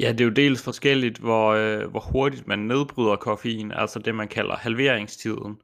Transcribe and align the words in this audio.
Ja, 0.00 0.12
det 0.12 0.20
er 0.20 0.24
jo 0.24 0.30
dels 0.30 0.62
forskelligt, 0.62 1.18
hvor, 1.18 1.50
øh, 1.50 1.90
hvor 1.90 2.00
hurtigt 2.00 2.48
man 2.48 2.58
nedbryder 2.58 3.16
koffein, 3.16 3.72
altså 3.72 3.98
det 3.98 4.14
man 4.14 4.28
kalder 4.28 4.56
halveringstiden. 4.56 5.56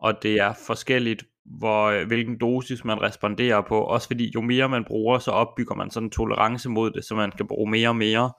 Og 0.00 0.14
det 0.22 0.32
er 0.32 0.52
forskelligt, 0.66 1.24
hvor, 1.58 1.84
øh, 1.84 2.06
hvilken 2.06 2.38
dosis 2.38 2.84
man 2.84 3.02
responderer 3.02 3.62
på. 3.68 3.80
Også 3.80 4.06
fordi 4.06 4.30
jo 4.34 4.40
mere 4.40 4.68
man 4.68 4.84
bruger, 4.84 5.18
så 5.18 5.30
opbygger 5.30 5.74
man 5.74 5.90
sådan 5.90 6.06
en 6.06 6.10
tolerance 6.10 6.68
mod 6.68 6.90
det, 6.90 7.04
så 7.04 7.14
man 7.14 7.32
kan 7.36 7.46
bruge 7.46 7.70
mere 7.70 7.88
og 7.88 7.96
mere. 7.96 8.32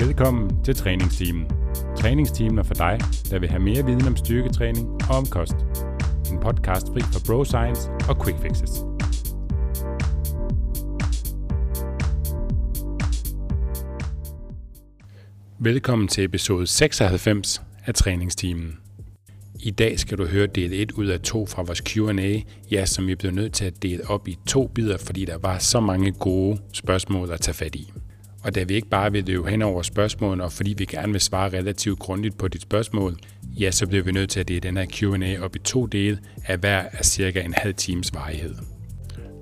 Velkommen 0.00 0.64
til 0.64 0.74
træningsteamen. 0.74 1.46
Træningsteamen 1.96 2.58
er 2.58 2.62
for 2.62 2.74
dig, 2.74 2.98
der 3.30 3.38
vil 3.38 3.48
have 3.48 3.62
mere 3.62 3.84
viden 3.84 4.06
om 4.06 4.16
styrketræning 4.16 4.88
og 5.10 5.16
om 5.16 5.26
kost. 5.26 5.56
En 6.32 6.40
podcast 6.40 6.86
fri 6.92 7.00
for 7.00 7.20
bro 7.26 7.44
science 7.44 7.90
og 8.08 8.24
quick 8.24 8.38
fixes. 8.42 8.97
Velkommen 15.60 16.08
til 16.08 16.24
episode 16.24 16.66
96 16.66 17.62
af 17.86 17.94
træningsteamen. 17.94 18.78
I 19.60 19.70
dag 19.70 19.98
skal 19.98 20.18
du 20.18 20.26
høre 20.26 20.46
del 20.46 20.72
1 20.72 20.92
ud 20.92 21.06
af 21.06 21.20
to 21.20 21.46
fra 21.46 21.62
vores 21.62 21.82
Q&A, 21.86 22.40
ja, 22.70 22.86
som 22.86 23.06
vi 23.06 23.14
blev 23.14 23.32
nødt 23.32 23.52
til 23.52 23.64
at 23.64 23.82
dele 23.82 24.10
op 24.10 24.28
i 24.28 24.38
to 24.46 24.66
bidder, 24.66 24.98
fordi 24.98 25.24
der 25.24 25.38
var 25.38 25.58
så 25.58 25.80
mange 25.80 26.12
gode 26.12 26.58
spørgsmål 26.72 27.30
at 27.30 27.40
tage 27.40 27.54
fat 27.54 27.74
i. 27.74 27.92
Og 28.44 28.54
da 28.54 28.62
vi 28.62 28.74
ikke 28.74 28.88
bare 28.88 29.12
vil 29.12 29.24
løbe 29.24 29.50
hen 29.50 29.62
over 29.62 29.82
spørgsmålene, 29.82 30.44
og 30.44 30.52
fordi 30.52 30.74
vi 30.78 30.84
gerne 30.84 31.12
vil 31.12 31.20
svare 31.20 31.48
relativt 31.48 31.98
grundigt 31.98 32.38
på 32.38 32.48
dit 32.48 32.62
spørgsmål, 32.62 33.16
ja, 33.60 33.70
så 33.70 33.86
bliver 33.86 34.04
vi 34.04 34.12
nødt 34.12 34.30
til 34.30 34.40
at 34.40 34.48
dele 34.48 34.60
den 34.60 34.76
her 34.76 34.86
Q&A 34.92 35.44
op 35.44 35.56
i 35.56 35.58
to 35.58 35.86
dele 35.86 36.18
af 36.46 36.58
hver 36.58 36.84
af 36.92 37.04
cirka 37.04 37.40
en 37.40 37.54
halv 37.56 37.74
times 37.74 38.14
varighed. 38.14 38.77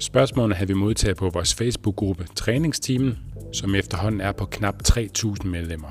Spørgsmålene 0.00 0.54
har 0.54 0.66
vi 0.66 0.74
modtaget 0.74 1.16
på 1.16 1.30
vores 1.30 1.54
Facebook-gruppe 1.54 2.24
Træningsteamen, 2.34 3.18
som 3.52 3.74
efterhånden 3.74 4.20
er 4.20 4.32
på 4.32 4.46
knap 4.46 4.74
3.000 4.88 5.46
medlemmer. 5.46 5.88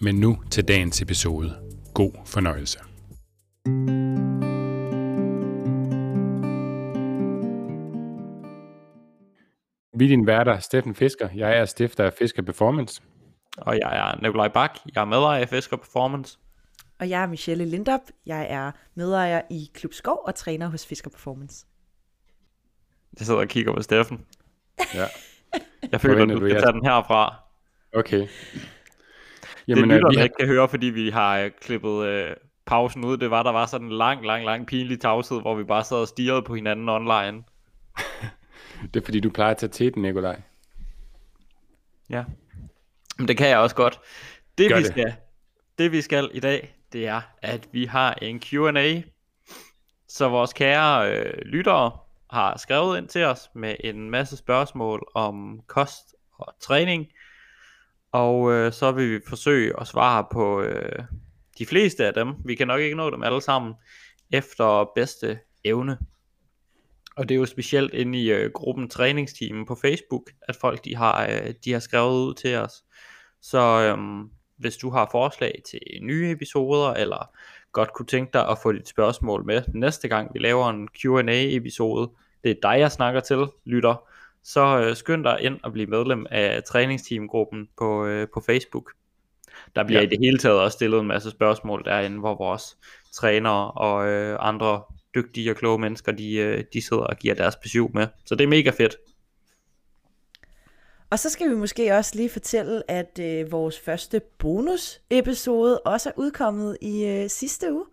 Men 0.00 0.14
nu 0.14 0.38
til 0.50 0.68
dagens 0.68 1.02
episode. 1.02 1.56
God 1.94 2.12
fornøjelse. 2.24 2.78
Vi 9.98 10.04
er 10.04 10.08
din 10.08 10.26
værter, 10.26 10.58
Steffen 10.58 10.94
Fisker. 10.94 11.28
Jeg 11.34 11.58
er 11.58 11.64
stifter 11.64 12.04
af 12.04 12.12
Fisker 12.12 12.42
Performance. 12.42 13.02
Og 13.58 13.78
jeg 13.78 13.96
er 13.96 14.22
Nikolaj 14.22 14.48
Bak, 14.48 14.78
jeg 14.94 15.00
er 15.00 15.04
medejer 15.04 15.40
af 15.40 15.48
Fisker 15.48 15.76
Performance. 15.76 16.38
Og 17.00 17.10
jeg 17.10 17.22
er 17.22 17.26
Michelle 17.26 17.64
Lindop. 17.64 18.00
Jeg 18.26 18.46
er 18.50 18.72
medejer 18.94 19.40
i 19.50 19.70
Klub 19.74 19.92
Skov 19.92 20.22
og 20.26 20.34
træner 20.34 20.68
hos 20.68 20.86
Fisker 20.86 21.10
Performance. 21.10 21.66
Jeg 23.18 23.26
sidder 23.26 23.40
og 23.40 23.48
kigger 23.48 23.72
på 23.74 23.82
Steffen. 23.82 24.26
Ja. 24.94 25.06
Jeg 25.92 26.00
føler, 26.00 26.22
at 26.22 26.28
du 26.28 26.36
skal 26.36 26.48
jeg- 26.50 26.62
tage 26.62 26.72
den 26.72 26.84
herfra. 26.86 27.34
Okay. 27.94 28.28
Jamen, 29.68 29.84
det 29.84 29.90
øh, 29.90 29.94
lytterne 29.94 30.10
vi 30.12 30.16
har, 30.16 30.24
ikke 30.24 30.34
kan 30.38 30.48
høre, 30.48 30.68
fordi 30.68 30.86
vi 30.86 31.10
har 31.10 31.38
øh, 31.38 31.50
klippet 31.60 32.06
øh, 32.06 32.36
pausen 32.66 33.04
ud, 33.04 33.16
det 33.16 33.30
var, 33.30 33.42
der 33.42 33.52
var 33.52 33.66
sådan 33.66 33.86
en 33.86 33.92
lang, 33.92 34.26
lang, 34.26 34.44
lang 34.44 34.66
pinlig 34.66 35.00
tavshed, 35.00 35.40
hvor 35.40 35.54
vi 35.54 35.64
bare 35.64 35.84
sad 35.84 35.96
og 35.96 36.08
stirrede 36.08 36.42
på 36.42 36.54
hinanden 36.54 36.88
online. 36.88 37.42
det 38.94 39.00
er 39.00 39.04
fordi, 39.04 39.20
du 39.20 39.30
plejer 39.30 39.50
at 39.50 39.56
tage 39.56 39.70
til 39.70 39.94
den, 39.94 40.02
Nikolaj. 40.02 40.40
Ja. 42.10 42.24
Men 43.18 43.28
det 43.28 43.36
kan 43.36 43.48
jeg 43.48 43.58
også 43.58 43.76
godt. 43.76 44.00
Det 44.58 44.68
Gør 44.70 44.76
vi 44.76 44.82
det. 44.82 44.90
skal, 44.92 45.14
det 45.78 45.92
vi 45.92 46.00
skal 46.02 46.30
i 46.34 46.40
dag, 46.40 46.74
det 46.92 47.06
er, 47.06 47.20
at 47.42 47.68
vi 47.72 47.84
har 47.84 48.14
en 48.22 48.40
Q&A. 48.40 49.00
Så 50.08 50.28
vores 50.28 50.52
kære 50.52 51.12
øh, 51.12 51.32
lyttere 51.44 51.90
har 52.30 52.58
skrevet 52.58 52.98
ind 52.98 53.08
til 53.08 53.24
os 53.24 53.50
med 53.54 53.76
en 53.84 54.10
masse 54.10 54.36
spørgsmål 54.36 55.08
om 55.14 55.60
kost 55.66 56.14
og 56.38 56.54
træning. 56.60 57.06
Og 58.12 58.52
øh, 58.52 58.72
så 58.72 58.92
vil 58.92 59.14
vi 59.14 59.20
forsøge 59.28 59.80
at 59.80 59.86
svare 59.86 60.26
på 60.32 60.62
øh, 60.62 61.04
de 61.58 61.66
fleste 61.66 62.06
af 62.06 62.14
dem. 62.14 62.34
Vi 62.44 62.54
kan 62.54 62.66
nok 62.66 62.80
ikke 62.80 62.96
nå 62.96 63.10
dem 63.10 63.22
alle 63.22 63.42
sammen 63.42 63.74
efter 64.30 64.90
bedste 64.94 65.38
evne. 65.64 65.98
Og 67.16 67.28
det 67.28 67.34
er 67.34 67.38
jo 67.38 67.46
specielt 67.46 67.94
inde 67.94 68.18
i 68.18 68.32
øh, 68.32 68.50
gruppen 68.52 68.88
træningsteamen 68.88 69.66
på 69.66 69.74
Facebook, 69.74 70.30
at 70.42 70.56
folk 70.56 70.84
de 70.84 70.96
har, 70.96 71.26
øh, 71.26 71.54
de 71.64 71.72
har 71.72 71.80
skrevet 71.80 72.26
ud 72.26 72.34
til 72.34 72.56
os. 72.56 72.72
Så 73.42 73.58
øh, 73.58 73.98
hvis 74.56 74.76
du 74.76 74.90
har 74.90 75.08
forslag 75.10 75.62
til 75.70 75.80
nye 76.02 76.30
episoder, 76.30 76.94
eller 76.94 77.30
godt 77.76 77.92
kunne 77.92 78.06
tænke 78.06 78.30
dig 78.32 78.48
at 78.48 78.58
få 78.62 78.72
dit 78.72 78.88
spørgsmål 78.88 79.44
med 79.44 79.62
næste 79.74 80.08
gang 80.08 80.34
vi 80.34 80.38
laver 80.38 80.70
en 80.70 80.88
Q&A 80.88 81.56
episode, 81.56 82.10
det 82.44 82.50
er 82.50 82.54
dig 82.62 82.80
jeg 82.80 82.92
snakker 82.92 83.20
til, 83.20 83.46
lytter, 83.64 84.08
så 84.42 84.80
øh, 84.80 84.96
skynd 84.96 85.24
dig 85.24 85.38
ind 85.40 85.58
og 85.62 85.72
blive 85.72 85.86
medlem 85.86 86.26
af 86.30 86.62
træningsteamgruppen 86.62 87.68
på, 87.78 88.06
øh, 88.06 88.28
på 88.34 88.40
Facebook. 88.40 88.92
Der 89.76 89.84
bliver 89.84 90.00
ja. 90.00 90.06
i 90.06 90.10
det 90.10 90.18
hele 90.20 90.38
taget 90.38 90.60
også 90.60 90.76
stillet 90.76 91.00
en 91.00 91.06
masse 91.06 91.30
spørgsmål 91.30 91.84
derinde, 91.84 92.18
hvor 92.18 92.34
vores 92.34 92.76
trænere 93.12 93.70
og 93.70 94.08
øh, 94.08 94.36
andre 94.40 94.82
dygtige 95.14 95.50
og 95.50 95.56
kloge 95.56 95.78
mennesker, 95.78 96.12
de, 96.12 96.34
øh, 96.34 96.64
de 96.72 96.82
sidder 96.82 97.02
og 97.02 97.16
giver 97.16 97.34
deres 97.34 97.56
besøg 97.56 97.86
med. 97.94 98.06
Så 98.24 98.34
det 98.34 98.44
er 98.44 98.48
mega 98.48 98.70
fedt. 98.70 98.96
Og 101.10 101.18
så 101.18 101.30
skal 101.30 101.50
vi 101.50 101.54
måske 101.54 101.94
også 101.94 102.12
lige 102.14 102.30
fortælle, 102.30 102.90
at 102.90 103.18
øh, 103.18 103.52
vores 103.52 103.80
første 103.80 104.20
bonus-episode 104.20 105.80
også 105.80 106.08
er 106.08 106.12
udkommet 106.16 106.78
i 106.80 107.04
øh, 107.04 107.30
sidste 107.30 107.72
uge, 107.72 107.84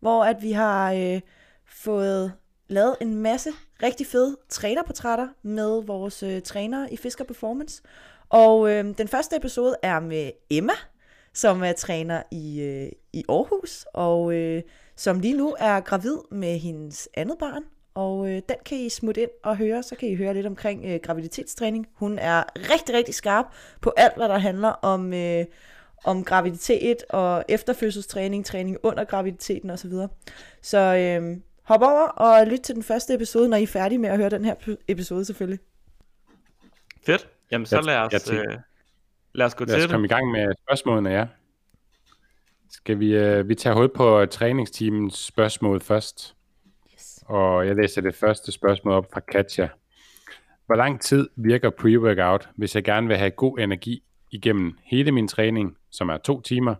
hvor 0.00 0.24
at 0.24 0.42
vi 0.42 0.52
har 0.52 0.92
øh, 0.92 1.20
fået 1.66 2.32
lavet 2.68 2.96
en 3.00 3.14
masse 3.14 3.50
rigtig 3.82 4.06
fede 4.06 4.36
trænerportrætter 4.48 5.28
med 5.42 5.86
vores 5.86 6.22
øh, 6.22 6.42
trænere 6.42 6.92
i 6.92 6.96
Fisker 6.96 7.24
Performance. 7.24 7.82
Og 8.28 8.70
øh, 8.70 8.98
den 8.98 9.08
første 9.08 9.36
episode 9.36 9.76
er 9.82 10.00
med 10.00 10.30
Emma, 10.50 10.72
som 11.34 11.62
er 11.62 11.72
træner 11.72 12.22
i, 12.30 12.60
øh, 12.60 12.92
i 13.12 13.24
Aarhus, 13.28 13.86
og 13.94 14.34
øh, 14.34 14.62
som 14.96 15.20
lige 15.20 15.36
nu 15.36 15.56
er 15.58 15.80
gravid 15.80 16.16
med 16.30 16.58
hendes 16.58 17.08
andet 17.14 17.38
barn. 17.38 17.62
Og 17.94 18.26
øh, 18.30 18.34
den 18.48 18.56
kan 18.66 18.78
I 18.78 18.88
smutte 18.88 19.22
ind 19.22 19.30
og 19.42 19.56
høre, 19.56 19.82
så 19.82 19.96
kan 19.96 20.08
I 20.08 20.14
høre 20.16 20.34
lidt 20.34 20.46
omkring 20.46 20.84
øh, 20.84 21.00
graviditetstræning. 21.02 21.86
Hun 21.94 22.18
er 22.18 22.42
rigtig, 22.56 22.94
rigtig 22.94 23.14
skarp 23.14 23.46
på 23.80 23.92
alt, 23.96 24.16
hvad 24.16 24.28
der 24.28 24.38
handler 24.38 24.68
om, 24.68 25.12
øh, 25.12 25.44
om 26.04 26.24
graviditet 26.24 26.96
og 27.10 27.44
efterfødselstræning, 27.48 28.46
træning 28.46 28.76
under 28.82 29.04
graviditeten 29.04 29.70
osv. 29.70 29.92
Så 30.62 30.78
øh, 30.78 31.36
hop 31.62 31.82
over 31.82 32.06
og 32.08 32.46
lyt 32.46 32.60
til 32.60 32.74
den 32.74 32.82
første 32.82 33.14
episode, 33.14 33.48
når 33.48 33.56
I 33.56 33.62
er 33.62 33.66
færdige 33.66 33.98
med 33.98 34.08
at 34.10 34.16
høre 34.18 34.30
den 34.30 34.44
her 34.44 34.54
episode 34.88 35.24
selvfølgelig. 35.24 35.58
Fedt. 37.06 37.28
Jamen 37.50 37.66
så 37.66 37.76
Jeg- 37.76 37.84
lad 37.84 37.94
jeg 37.94 38.08
os, 38.14 38.30
øh, 38.30 38.44
lad 39.34 39.46
os 39.46 39.54
gå 39.54 39.64
Lad 39.64 39.74
os 39.76 39.82
til 39.82 39.90
komme 39.90 40.06
det. 40.08 40.12
i 40.12 40.14
gang 40.14 40.30
med 40.30 40.52
spørgsmålene, 40.66 41.10
ja. 41.10 41.26
Skal 42.70 42.98
vi, 43.00 43.14
øh, 43.16 43.48
vi 43.48 43.54
tager 43.54 43.76
hul 43.76 43.88
på 43.94 44.26
træningsteamens 44.26 45.14
spørgsmål 45.26 45.80
først. 45.80 46.34
Og 47.24 47.66
jeg 47.66 47.76
læser 47.76 48.00
det 48.00 48.14
første 48.14 48.52
spørgsmål 48.52 48.94
op 48.94 49.06
fra 49.12 49.20
Katja. 49.20 49.68
Hvor 50.66 50.74
lang 50.74 51.00
tid 51.00 51.28
virker 51.36 51.70
pre-workout, 51.70 52.48
hvis 52.56 52.74
jeg 52.74 52.84
gerne 52.84 53.08
vil 53.08 53.16
have 53.16 53.30
god 53.30 53.58
energi 53.58 54.02
igennem 54.30 54.78
hele 54.84 55.12
min 55.12 55.28
træning, 55.28 55.76
som 55.90 56.08
er 56.08 56.16
to 56.16 56.40
timer? 56.40 56.74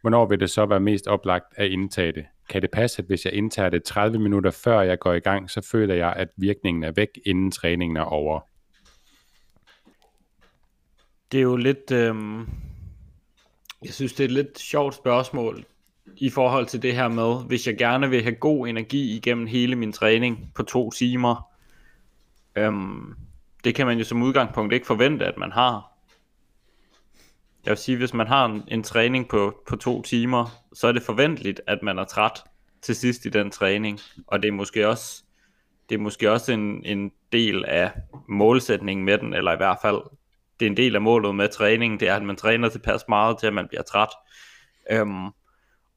Hvornår 0.00 0.26
vil 0.26 0.40
det 0.40 0.50
så 0.50 0.66
være 0.66 0.80
mest 0.80 1.06
oplagt 1.06 1.44
at 1.56 1.70
indtage 1.70 2.12
det? 2.12 2.26
Kan 2.48 2.62
det 2.62 2.70
passe, 2.70 3.02
at 3.02 3.06
hvis 3.06 3.24
jeg 3.24 3.32
indtager 3.32 3.68
det 3.68 3.84
30 3.84 4.18
minutter 4.18 4.50
før 4.50 4.80
jeg 4.80 4.98
går 4.98 5.12
i 5.12 5.20
gang, 5.20 5.50
så 5.50 5.68
føler 5.70 5.94
jeg, 5.94 6.12
at 6.16 6.28
virkningen 6.36 6.84
er 6.84 6.92
væk, 6.92 7.08
inden 7.26 7.50
træningen 7.50 7.96
er 7.96 8.02
over? 8.02 8.40
Det 11.32 11.38
er 11.38 11.42
jo 11.42 11.56
lidt, 11.56 11.90
Øh... 11.92 12.14
jeg 13.84 13.92
synes 13.92 14.12
det 14.12 14.20
er 14.20 14.28
et 14.28 14.32
lidt 14.32 14.58
sjovt 14.58 14.94
spørgsmål 14.94 15.64
i 16.16 16.30
forhold 16.30 16.66
til 16.66 16.82
det 16.82 16.94
her 16.94 17.08
med, 17.08 17.46
hvis 17.46 17.66
jeg 17.66 17.78
gerne 17.78 18.10
vil 18.10 18.22
have 18.22 18.34
god 18.34 18.68
energi 18.68 19.16
igennem 19.16 19.46
hele 19.46 19.76
min 19.76 19.92
træning 19.92 20.52
på 20.54 20.62
to 20.62 20.90
timer. 20.90 21.52
Øhm, 22.56 23.14
det 23.64 23.74
kan 23.74 23.86
man 23.86 23.98
jo 23.98 24.04
som 24.04 24.22
udgangspunkt 24.22 24.74
ikke 24.74 24.86
forvente, 24.86 25.26
at 25.26 25.38
man 25.38 25.52
har. 25.52 25.92
Jeg 27.64 27.70
vil 27.70 27.78
sige, 27.78 27.96
hvis 27.96 28.14
man 28.14 28.26
har 28.26 28.44
en, 28.44 28.62
en 28.68 28.82
træning 28.82 29.28
på, 29.28 29.62
på 29.68 29.76
to 29.76 30.02
timer, 30.02 30.64
så 30.72 30.86
er 30.86 30.92
det 30.92 31.02
forventeligt, 31.02 31.60
at 31.66 31.78
man 31.82 31.98
er 31.98 32.04
træt 32.04 32.42
til 32.82 32.96
sidst 32.96 33.24
i 33.24 33.28
den 33.28 33.50
træning. 33.50 34.00
Og 34.26 34.42
det 34.42 34.48
er 34.48 34.52
måske 34.52 34.88
også, 34.88 35.22
det 35.88 35.94
er 35.94 35.98
måske 35.98 36.30
også 36.30 36.52
en, 36.52 36.84
en 36.84 37.12
del 37.32 37.64
af 37.64 37.92
målsætningen 38.28 39.04
med 39.06 39.18
den, 39.18 39.34
eller 39.34 39.52
i 39.52 39.56
hvert 39.56 39.78
fald, 39.82 40.00
det 40.60 40.66
er 40.66 40.70
en 40.70 40.76
del 40.76 40.94
af 40.94 41.00
målet 41.00 41.34
med 41.34 41.48
træningen, 41.48 42.00
det 42.00 42.08
er, 42.08 42.16
at 42.16 42.22
man 42.22 42.36
træner 42.36 42.68
tilpas 42.68 43.02
meget 43.08 43.38
til, 43.38 43.46
at 43.46 43.52
man 43.52 43.68
bliver 43.68 43.82
træt. 43.82 44.08
Øhm, 44.90 45.26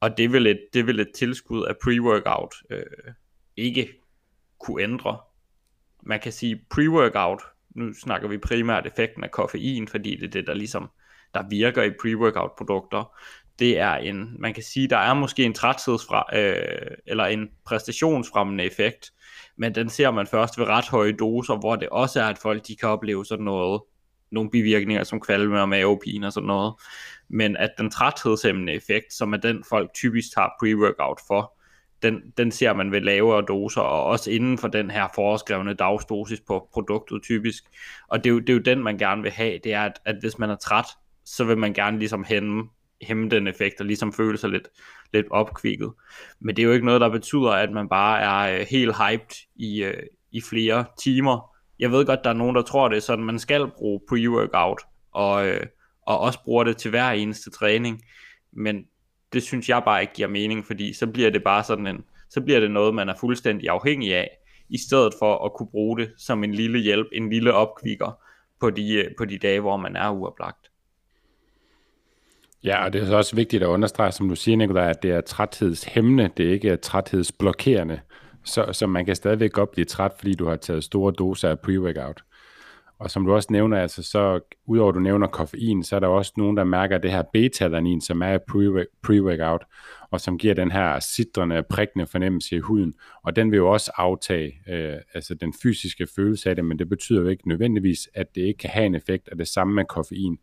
og 0.06 0.18
det 0.18 0.34
vil, 0.34 0.48
et, 0.48 0.60
det 0.74 0.88
vil 0.88 1.00
et 1.00 1.12
tilskud 1.16 1.64
af 1.64 1.74
pre-workout 1.74 2.62
øh, 2.70 3.14
ikke 3.58 3.90
kunne 4.60 4.84
ændre. 4.84 5.18
Man 6.04 6.20
kan 6.20 6.32
sige 6.32 6.62
pre-workout, 6.74 7.70
nu 7.76 7.94
snakker 7.94 8.28
vi 8.28 8.38
primært 8.38 8.86
effekten 8.86 9.24
af 9.24 9.32
koffein, 9.32 9.88
fordi 9.88 10.16
det 10.16 10.24
er 10.24 10.30
det, 10.30 10.48
der 10.48 10.54
ligesom 10.54 10.90
der 11.34 11.50
virker 11.50 11.84
i 11.84 11.90
pre-workout 11.90 12.56
produkter. 12.58 13.16
det 13.60 13.80
er 13.80 13.94
en, 13.94 14.36
man 14.40 14.54
kan 14.54 14.64
sige, 14.64 14.88
der 14.88 14.98
er 14.98 15.14
måske 15.14 15.44
en 15.44 15.54
træthedsfra, 15.54 16.38
øh, 16.38 16.98
eller 17.06 17.26
en 17.26 17.50
præstationsfremmende 17.66 18.64
effekt, 18.64 19.12
men 19.58 19.76
den 19.76 19.90
ser 19.90 20.12
man 20.12 20.28
først 20.28 20.60
ved 20.60 20.66
ret 20.66 20.90
høje 20.90 21.12
doser, 21.12 21.56
hvor 21.56 21.76
det 21.76 21.90
også 21.90 22.22
er, 22.22 22.26
at 22.26 22.38
folk 22.38 22.68
de 22.68 22.76
kan 22.76 22.90
opleve 22.90 23.26
sådan 23.26 23.46
noget, 23.46 23.82
nogle 24.32 24.50
bivirkninger 24.50 25.04
som 25.04 25.20
kvalme 25.20 25.62
og 25.62 25.70
mavepine 25.70 26.28
og 26.28 26.34
sådan 26.34 26.48
noget. 26.48 26.74
Men 27.30 27.58
at 27.58 27.70
den 27.78 27.92
træthedshæmmende 27.92 28.74
effekt, 28.74 29.14
som 29.14 29.34
er 29.34 29.38
den 29.38 29.64
folk 29.70 29.94
typisk 29.94 30.34
tager 30.36 30.48
pre-workout 30.48 31.28
for, 31.28 31.56
den, 32.02 32.22
den 32.38 32.52
ser 32.52 32.74
man 32.74 32.92
ved 32.92 33.02
lavere 33.02 33.46
doser, 33.48 33.82
og 33.82 34.04
også 34.04 34.32
inden 34.32 34.58
for 34.58 34.68
den 34.68 34.92
her 34.92 35.08
foreskrevne 35.16 35.74
dagsdosis 35.74 36.42
på 36.48 36.70
produktet 36.74 37.24
typisk. 37.24 37.64
Og 38.08 38.24
det 38.24 38.30
er 38.30 38.34
jo, 38.34 38.40
det 38.40 38.50
er 38.50 38.54
jo 38.54 38.60
den, 38.60 38.84
man 38.84 38.98
gerne 38.98 39.22
vil 39.22 39.32
have, 39.32 39.60
det 39.64 39.74
er, 39.74 39.82
at, 39.82 40.00
at 40.06 40.16
hvis 40.20 40.38
man 40.38 40.50
er 40.50 40.56
træt, 40.56 40.86
så 41.26 41.44
vil 41.44 41.58
man 41.58 41.74
gerne 41.74 42.00
ligesom 42.00 42.24
hæmme, 42.24 42.64
hæmme 43.02 43.30
den 43.30 43.48
effekt, 43.48 43.80
og 43.80 43.86
ligesom 43.86 44.14
føle 44.14 44.38
sig 44.38 44.50
lidt, 44.50 44.68
lidt 45.14 45.26
opkvikket. 45.32 45.94
Men 46.40 46.56
det 46.56 46.62
er 46.62 46.68
jo 46.68 46.74
ikke 46.74 46.86
noget, 46.86 47.02
der 47.02 47.10
betyder, 47.10 47.50
at 47.50 47.72
man 47.72 47.90
bare 47.90 48.22
er 48.22 48.60
øh, 48.60 48.66
helt 48.70 48.96
hyped 48.98 49.36
i, 49.56 49.84
øh, 49.84 50.04
i 50.32 50.42
flere 50.42 50.86
timer. 51.04 51.55
Jeg 51.80 51.92
ved 51.92 52.06
godt, 52.06 52.24
der 52.24 52.30
er 52.30 52.34
nogen, 52.34 52.56
der 52.56 52.62
tror, 52.62 52.88
det 52.88 53.04
sådan, 53.04 53.26
man 53.26 53.40
skal 53.40 53.68
bruge 53.68 54.00
pre-workout, 54.12 55.10
og, 55.12 55.48
øh, 55.48 55.66
og 56.02 56.20
også 56.20 56.40
bruger 56.44 56.64
det 56.64 56.78
til 56.78 56.90
hver 56.90 57.10
eneste 57.10 57.52
træning. 57.52 58.02
Men 58.54 58.86
det 59.34 59.44
synes 59.44 59.70
jeg 59.70 59.82
bare 59.86 60.02
ikke 60.02 60.14
giver 60.14 60.28
mening, 60.28 60.66
fordi 60.66 60.94
så 60.94 61.08
bliver 61.08 61.30
det 61.30 61.44
bare 61.44 61.64
sådan 61.64 61.88
en, 61.88 62.04
så 62.30 62.42
bliver 62.42 62.60
det 62.60 62.72
noget, 62.72 62.96
man 62.96 63.10
er 63.10 63.16
fuldstændig 63.20 63.70
afhængig 63.70 64.16
af, 64.16 64.30
i 64.70 64.78
stedet 64.78 65.14
for 65.20 65.46
at 65.46 65.54
kunne 65.54 65.70
bruge 65.72 66.00
det 66.00 66.12
som 66.18 66.44
en 66.44 66.54
lille 66.54 66.80
hjælp, 66.80 67.08
en 67.12 67.30
lille 67.30 67.54
opkvikker 67.54 68.20
på 68.60 68.70
de, 68.70 68.94
øh, 68.94 69.12
på 69.18 69.26
de 69.26 69.38
dage, 69.38 69.60
hvor 69.60 69.78
man 69.78 69.96
er 69.96 70.10
uoplagt. 70.10 70.72
Ja, 72.64 72.86
og 72.86 72.94
det 72.94 73.02
er 73.02 73.06
så 73.06 73.16
også 73.16 73.36
vigtigt 73.36 73.64
at 73.64 73.68
understrege, 73.68 74.12
som 74.12 74.30
du 74.30 74.36
siger, 74.36 74.58
Nicolaj, 74.58 74.90
at 74.90 75.04
det 75.04 75.12
er 75.12 75.22
træthedshæmmende, 75.22 76.30
det 76.38 76.48
er 76.48 76.52
ikke 76.52 76.78
træthedsblokerende. 76.78 78.00
Så, 78.46 78.70
så 78.72 78.88
man 78.88 79.06
kan 79.06 79.16
stadigvæk 79.16 79.52
godt 79.52 79.72
blive 79.72 79.86
træt, 79.86 80.12
fordi 80.20 80.34
du 80.34 80.48
har 80.48 80.56
taget 80.56 80.84
store 80.84 81.14
doser 81.18 81.50
af 81.50 81.58
pre-workout. 81.68 82.24
Og 83.00 83.12
som 83.12 83.26
du 83.26 83.34
også 83.34 83.48
nævner, 83.52 83.78
altså 83.78 84.04
så 84.04 84.40
udover 84.66 84.90
at 84.90 84.96
du 84.96 85.00
nævner 85.00 85.28
koffein, 85.28 85.84
så 85.84 85.96
er 85.96 86.00
der 86.00 86.08
også 86.08 86.34
nogen, 86.38 86.58
der 86.58 86.64
mærker 86.64 86.98
det 86.98 87.12
her 87.12 87.24
beta-alanin, 87.34 88.02
som 88.02 88.22
er 88.22 88.38
pre-workout, 89.06 89.66
og 90.12 90.22
som 90.22 90.38
giver 90.38 90.54
den 90.54 90.72
her 90.72 91.00
sidrende, 91.00 91.64
prikkende 91.70 92.08
fornemmelse 92.08 92.56
i 92.56 92.60
huden. 92.60 92.94
Og 93.24 93.36
den 93.36 93.52
vil 93.52 93.58
jo 93.58 93.72
også 93.72 93.92
aftage 93.98 94.54
øh, 94.70 94.98
altså 95.14 95.36
den 95.36 95.54
fysiske 95.64 96.08
følelse 96.16 96.50
af 96.50 96.56
det, 96.56 96.66
men 96.66 96.80
det 96.80 96.90
betyder 96.90 97.22
jo 97.22 97.28
ikke 97.28 97.48
nødvendigvis, 97.48 98.10
at 98.14 98.36
det 98.36 98.42
ikke 98.42 98.58
kan 98.58 98.70
have 98.70 98.86
en 98.86 98.96
effekt 98.96 99.30
af 99.32 99.38
det 99.38 99.48
samme 99.48 99.74
med 99.74 99.86
koffein. 99.86 100.38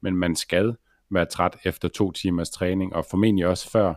Men 0.00 0.16
man 0.16 0.36
skal 0.36 0.74
være 1.10 1.24
træt 1.24 1.56
efter 1.64 1.88
to 1.88 2.12
timers 2.12 2.50
træning, 2.50 2.94
og 2.94 3.04
formentlig 3.10 3.46
også 3.46 3.70
før. 3.70 3.94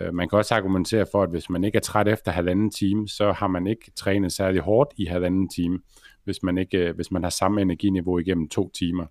Øh, 0.00 0.14
man 0.14 0.28
kan 0.28 0.38
også 0.38 0.54
argumentere 0.54 1.06
for, 1.12 1.22
at 1.22 1.30
hvis 1.30 1.50
man 1.50 1.64
ikke 1.64 1.76
er 1.76 1.82
træt 1.82 2.08
efter 2.08 2.32
halvanden 2.32 2.70
time, 2.70 3.08
så 3.08 3.32
har 3.32 3.46
man 3.46 3.66
ikke 3.66 3.92
trænet 3.96 4.32
særlig 4.32 4.60
hårdt 4.60 4.90
i 4.96 5.04
halvanden 5.04 5.48
time 5.48 5.78
hvis 6.24 6.42
man, 6.42 6.58
ikke, 6.58 6.78
øh, 6.78 6.94
hvis 6.94 7.10
man 7.10 7.22
har 7.22 7.30
samme 7.30 7.62
energiniveau 7.62 8.18
igennem 8.18 8.48
to 8.48 8.70
timer. 8.70 9.06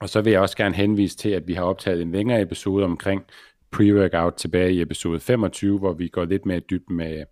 Og 0.00 0.08
så 0.08 0.20
vil 0.20 0.30
jeg 0.30 0.40
også 0.40 0.56
gerne 0.56 0.74
henvise 0.74 1.16
til, 1.16 1.28
at 1.28 1.46
vi 1.46 1.54
har 1.54 1.62
optaget 1.62 2.02
en 2.02 2.12
længere 2.12 2.42
episode 2.42 2.84
omkring 2.84 3.22
pre-workout 3.76 4.36
tilbage 4.36 4.72
i 4.72 4.80
episode 4.80 5.20
25, 5.20 5.78
hvor 5.78 5.92
vi 5.92 6.08
går 6.08 6.24
lidt 6.24 6.46
mere 6.46 6.60
dybt 6.60 6.90
med, 6.90 7.24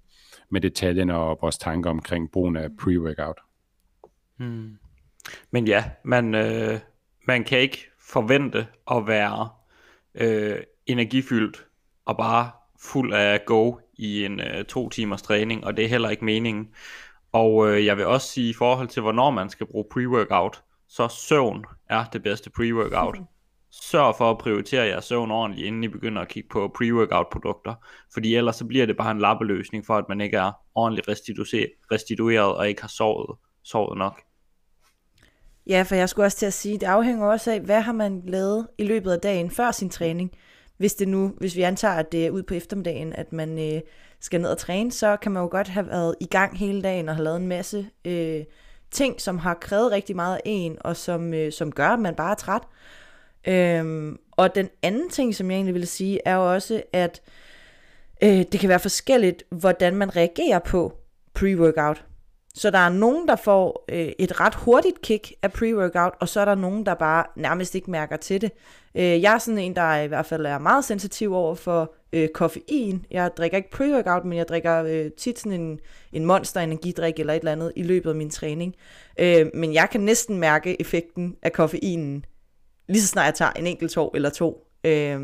med 0.50 0.60
detaljerne 0.60 1.16
og 1.16 1.38
vores 1.40 1.58
tanker 1.58 1.90
omkring 1.90 2.30
brugen 2.30 2.56
af 2.56 2.68
pre-workout. 2.82 3.48
Hmm. 4.36 4.78
Men 5.50 5.66
ja, 5.66 5.84
man, 6.04 6.34
øh, 6.34 6.78
man 7.26 7.44
kan 7.44 7.58
ikke 7.58 7.90
forvente 8.12 8.66
at 8.90 9.06
være 9.06 9.48
øh, 10.14 10.58
energifyldt 10.86 11.66
og 12.04 12.16
bare 12.16 12.50
fuld 12.80 13.12
af 13.12 13.40
go 13.46 13.76
i 13.94 14.24
en 14.24 14.40
øh, 14.40 14.64
to 14.64 14.88
timers 14.88 15.22
træning, 15.22 15.64
og 15.64 15.76
det 15.76 15.84
er 15.84 15.88
heller 15.88 16.08
ikke 16.10 16.24
meningen. 16.24 16.68
Og 17.32 17.68
øh, 17.68 17.86
jeg 17.86 17.96
vil 17.96 18.06
også 18.06 18.28
sige 18.28 18.50
i 18.50 18.54
forhold 18.54 18.88
til, 18.88 19.02
hvornår 19.02 19.30
man 19.30 19.50
skal 19.50 19.66
bruge 19.66 19.84
pre-workout, 19.94 20.62
så 20.88 21.08
søvn 21.08 21.64
er 21.88 22.04
det 22.12 22.22
bedste 22.22 22.50
pre-workout. 22.50 23.18
Mm. 23.18 23.26
Sørg 23.90 24.14
for 24.18 24.30
at 24.30 24.38
prioritere 24.38 24.86
jeres 24.86 25.04
søvn 25.04 25.30
ordentligt, 25.30 25.66
inden 25.66 25.84
I 25.84 25.88
begynder 25.88 26.22
at 26.22 26.28
kigge 26.28 26.48
på 26.48 26.74
pre-workout 26.78 27.28
produkter. 27.32 27.74
Fordi 28.14 28.34
ellers 28.34 28.56
så 28.56 28.66
bliver 28.66 28.86
det 28.86 28.96
bare 28.96 29.10
en 29.10 29.18
lappeløsning 29.18 29.86
for, 29.86 29.96
at 29.96 30.04
man 30.08 30.20
ikke 30.20 30.36
er 30.36 30.52
ordentligt 30.74 31.08
restitueret 31.92 32.54
og 32.54 32.68
ikke 32.68 32.80
har 32.80 32.88
sovet, 32.88 33.38
sovet 33.64 33.98
nok. 33.98 34.22
Ja, 35.66 35.82
for 35.82 35.94
jeg 35.94 36.08
skulle 36.08 36.26
også 36.26 36.38
til 36.38 36.46
at 36.46 36.52
sige, 36.52 36.78
det 36.78 36.86
afhænger 36.86 37.26
også 37.26 37.52
af, 37.52 37.60
hvad 37.60 37.80
har 37.80 37.92
man 37.92 38.22
lavet 38.26 38.66
i 38.78 38.84
løbet 38.84 39.12
af 39.12 39.20
dagen 39.20 39.50
før 39.50 39.70
sin 39.70 39.90
træning. 39.90 40.30
Hvis 40.76 40.94
det 40.94 41.08
nu, 41.08 41.32
hvis 41.38 41.56
vi 41.56 41.62
antager, 41.62 41.94
at 41.94 42.12
det 42.12 42.26
er 42.26 42.30
ud 42.30 42.42
på 42.42 42.54
eftermiddagen, 42.54 43.12
at 43.12 43.32
man 43.32 43.74
øh, 43.74 43.80
skal 44.20 44.40
ned 44.40 44.50
og 44.50 44.58
træne, 44.58 44.92
så 44.92 45.16
kan 45.16 45.32
man 45.32 45.42
jo 45.42 45.48
godt 45.50 45.68
have 45.68 45.86
været 45.86 46.14
i 46.20 46.26
gang 46.26 46.58
hele 46.58 46.82
dagen 46.82 47.08
og 47.08 47.14
have 47.14 47.24
lavet 47.24 47.36
en 47.36 47.48
masse 47.48 47.86
øh, 48.04 48.44
ting, 48.90 49.20
som 49.20 49.38
har 49.38 49.54
krævet 49.54 49.92
rigtig 49.92 50.16
meget 50.16 50.34
af 50.34 50.40
en, 50.44 50.76
og 50.80 50.96
som, 50.96 51.34
øh, 51.34 51.52
som 51.52 51.72
gør, 51.72 51.88
at 51.88 52.00
man 52.00 52.14
bare 52.14 52.30
er 52.30 52.34
træt. 52.34 52.62
Øhm, 53.48 54.18
og 54.30 54.54
den 54.54 54.68
anden 54.82 55.10
ting, 55.10 55.34
som 55.34 55.50
jeg 55.50 55.56
egentlig 55.56 55.74
ville 55.74 55.86
sige, 55.86 56.20
er 56.24 56.34
jo 56.34 56.54
også, 56.54 56.82
at 56.92 57.22
øh, 58.22 58.44
det 58.52 58.60
kan 58.60 58.68
være 58.68 58.78
forskelligt, 58.78 59.42
hvordan 59.50 59.94
man 59.94 60.16
reagerer 60.16 60.58
på 60.58 60.92
pre-workout. 61.38 62.11
Så 62.54 62.70
der 62.70 62.78
er 62.78 62.88
nogen, 62.88 63.28
der 63.28 63.36
får 63.36 63.84
øh, 63.88 64.12
et 64.18 64.40
ret 64.40 64.54
hurtigt 64.54 65.02
kick 65.02 65.32
af 65.42 65.50
pre-workout, 65.50 66.16
og 66.20 66.28
så 66.28 66.40
er 66.40 66.44
der 66.44 66.54
nogen, 66.54 66.86
der 66.86 66.94
bare 66.94 67.24
nærmest 67.36 67.74
ikke 67.74 67.90
mærker 67.90 68.16
til 68.16 68.40
det. 68.40 68.50
Øh, 68.94 69.22
jeg 69.22 69.34
er 69.34 69.38
sådan 69.38 69.58
en, 69.58 69.76
der 69.76 69.96
i 69.96 70.06
hvert 70.06 70.26
fald 70.26 70.46
er 70.46 70.58
meget 70.58 70.84
sensitiv 70.84 71.34
over 71.34 71.54
for 71.54 71.94
øh, 72.12 72.28
koffein. 72.28 73.06
Jeg 73.10 73.30
drikker 73.36 73.56
ikke 73.56 73.68
pre-workout, 73.74 74.26
men 74.26 74.38
jeg 74.38 74.48
drikker 74.48 74.82
øh, 74.82 75.10
tit 75.10 75.38
sådan 75.38 75.60
en, 75.60 75.80
en 76.12 76.24
monster 76.24 76.60
energidrik 76.60 77.18
eller 77.18 77.32
et 77.32 77.38
eller 77.38 77.52
andet 77.52 77.72
i 77.76 77.82
løbet 77.82 78.10
af 78.10 78.16
min 78.16 78.30
træning. 78.30 78.74
Øh, 79.20 79.46
men 79.54 79.74
jeg 79.74 79.88
kan 79.90 80.00
næsten 80.00 80.38
mærke 80.38 80.80
effekten 80.80 81.36
af 81.42 81.52
koffeinen, 81.52 82.24
lige 82.88 83.02
så 83.02 83.08
snart 83.08 83.26
jeg 83.26 83.34
tager 83.34 83.52
en 83.52 83.66
enkelt 83.66 83.90
tår 83.90 84.16
eller 84.16 84.30
to. 84.30 84.66
Øh, 84.84 85.20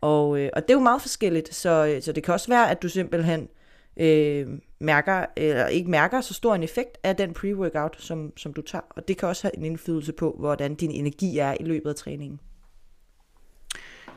og, 0.00 0.38
øh, 0.38 0.50
og 0.52 0.62
det 0.62 0.70
er 0.70 0.74
jo 0.74 0.80
meget 0.80 1.02
forskelligt, 1.02 1.54
så, 1.54 1.86
øh, 1.86 2.02
så 2.02 2.12
det 2.12 2.22
kan 2.22 2.34
også 2.34 2.48
være, 2.48 2.70
at 2.70 2.82
du 2.82 2.88
simpelthen 2.88 3.48
øh, 3.96 4.46
mærker, 4.84 5.26
eller 5.36 5.66
ikke 5.66 5.90
mærker 5.90 6.20
så 6.20 6.34
stor 6.34 6.54
en 6.54 6.62
effekt 6.62 6.98
af 7.02 7.16
den 7.16 7.30
pre-workout, 7.38 8.02
som, 8.02 8.36
som 8.36 8.54
du 8.54 8.62
tager. 8.62 8.82
Og 8.90 9.08
det 9.08 9.16
kan 9.18 9.28
også 9.28 9.42
have 9.42 9.56
en 9.58 9.64
indflydelse 9.64 10.12
på, 10.12 10.36
hvordan 10.38 10.74
din 10.74 10.90
energi 10.90 11.38
er 11.38 11.56
i 11.60 11.64
løbet 11.64 11.90
af 11.90 11.96
træningen. 11.96 12.40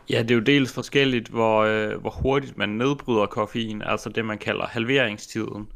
Ja, 0.10 0.22
det 0.22 0.32
er 0.32 0.36
jo 0.36 0.42
dels 0.42 0.74
forskelligt, 0.74 1.28
hvor, 1.28 1.60
øh, 1.60 2.02
hvor 2.02 2.10
hurtigt 2.10 2.58
man 2.58 2.70
nedbryder 2.70 3.26
koffein, 3.26 3.82
altså 3.82 4.10
det 4.10 4.26
man 4.26 4.38
kalder 4.38 4.66
halveringstiden. 4.66 5.68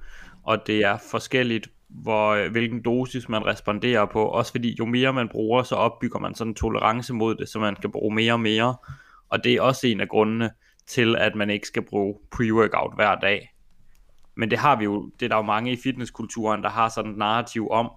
Og 0.43 0.67
det 0.67 0.77
er 0.77 0.98
forskelligt, 1.12 1.69
hvor, 1.89 2.29
øh, 2.29 2.51
hvilken 2.51 2.81
dosis 2.81 3.29
man 3.29 3.45
responderer 3.45 4.05
på. 4.05 4.25
Også 4.25 4.51
fordi 4.51 4.75
jo 4.79 4.86
mere 4.86 5.13
man 5.13 5.29
bruger, 5.29 5.63
så 5.63 5.75
opbygger 5.75 6.19
man 6.19 6.36
sådan 6.36 6.51
en 6.51 6.55
tolerance 6.55 7.13
mod 7.13 7.36
det, 7.36 7.50
så 7.50 7.60
man 7.60 7.75
kan 7.75 7.91
bruge 7.91 8.15
mere 8.15 8.33
og 8.33 8.39
mere. 8.39 8.75
Og 9.29 9.43
det 9.43 9.53
er 9.53 9.62
også 9.62 9.88
en 9.88 10.01
af 10.01 10.10
grundene 10.10 10.50
til, 10.88 11.15
at 11.15 11.36
man 11.36 11.50
ikke 11.50 11.67
skal 11.67 11.81
bruge 11.81 12.15
pre-workout 12.36 12.95
hver 12.95 13.15
dag. 13.15 13.50
Men 14.41 14.51
det 14.51 14.60
har 14.60 14.75
vi 14.75 14.83
jo, 14.83 15.12
det 15.19 15.25
er 15.25 15.29
der 15.29 15.36
jo 15.36 15.41
mange 15.41 15.71
i 15.71 15.75
fitnesskulturen, 15.83 16.63
der 16.63 16.69
har 16.69 16.89
sådan 16.89 17.12
et 17.12 17.17
narrativ 17.17 17.67
om. 17.71 17.91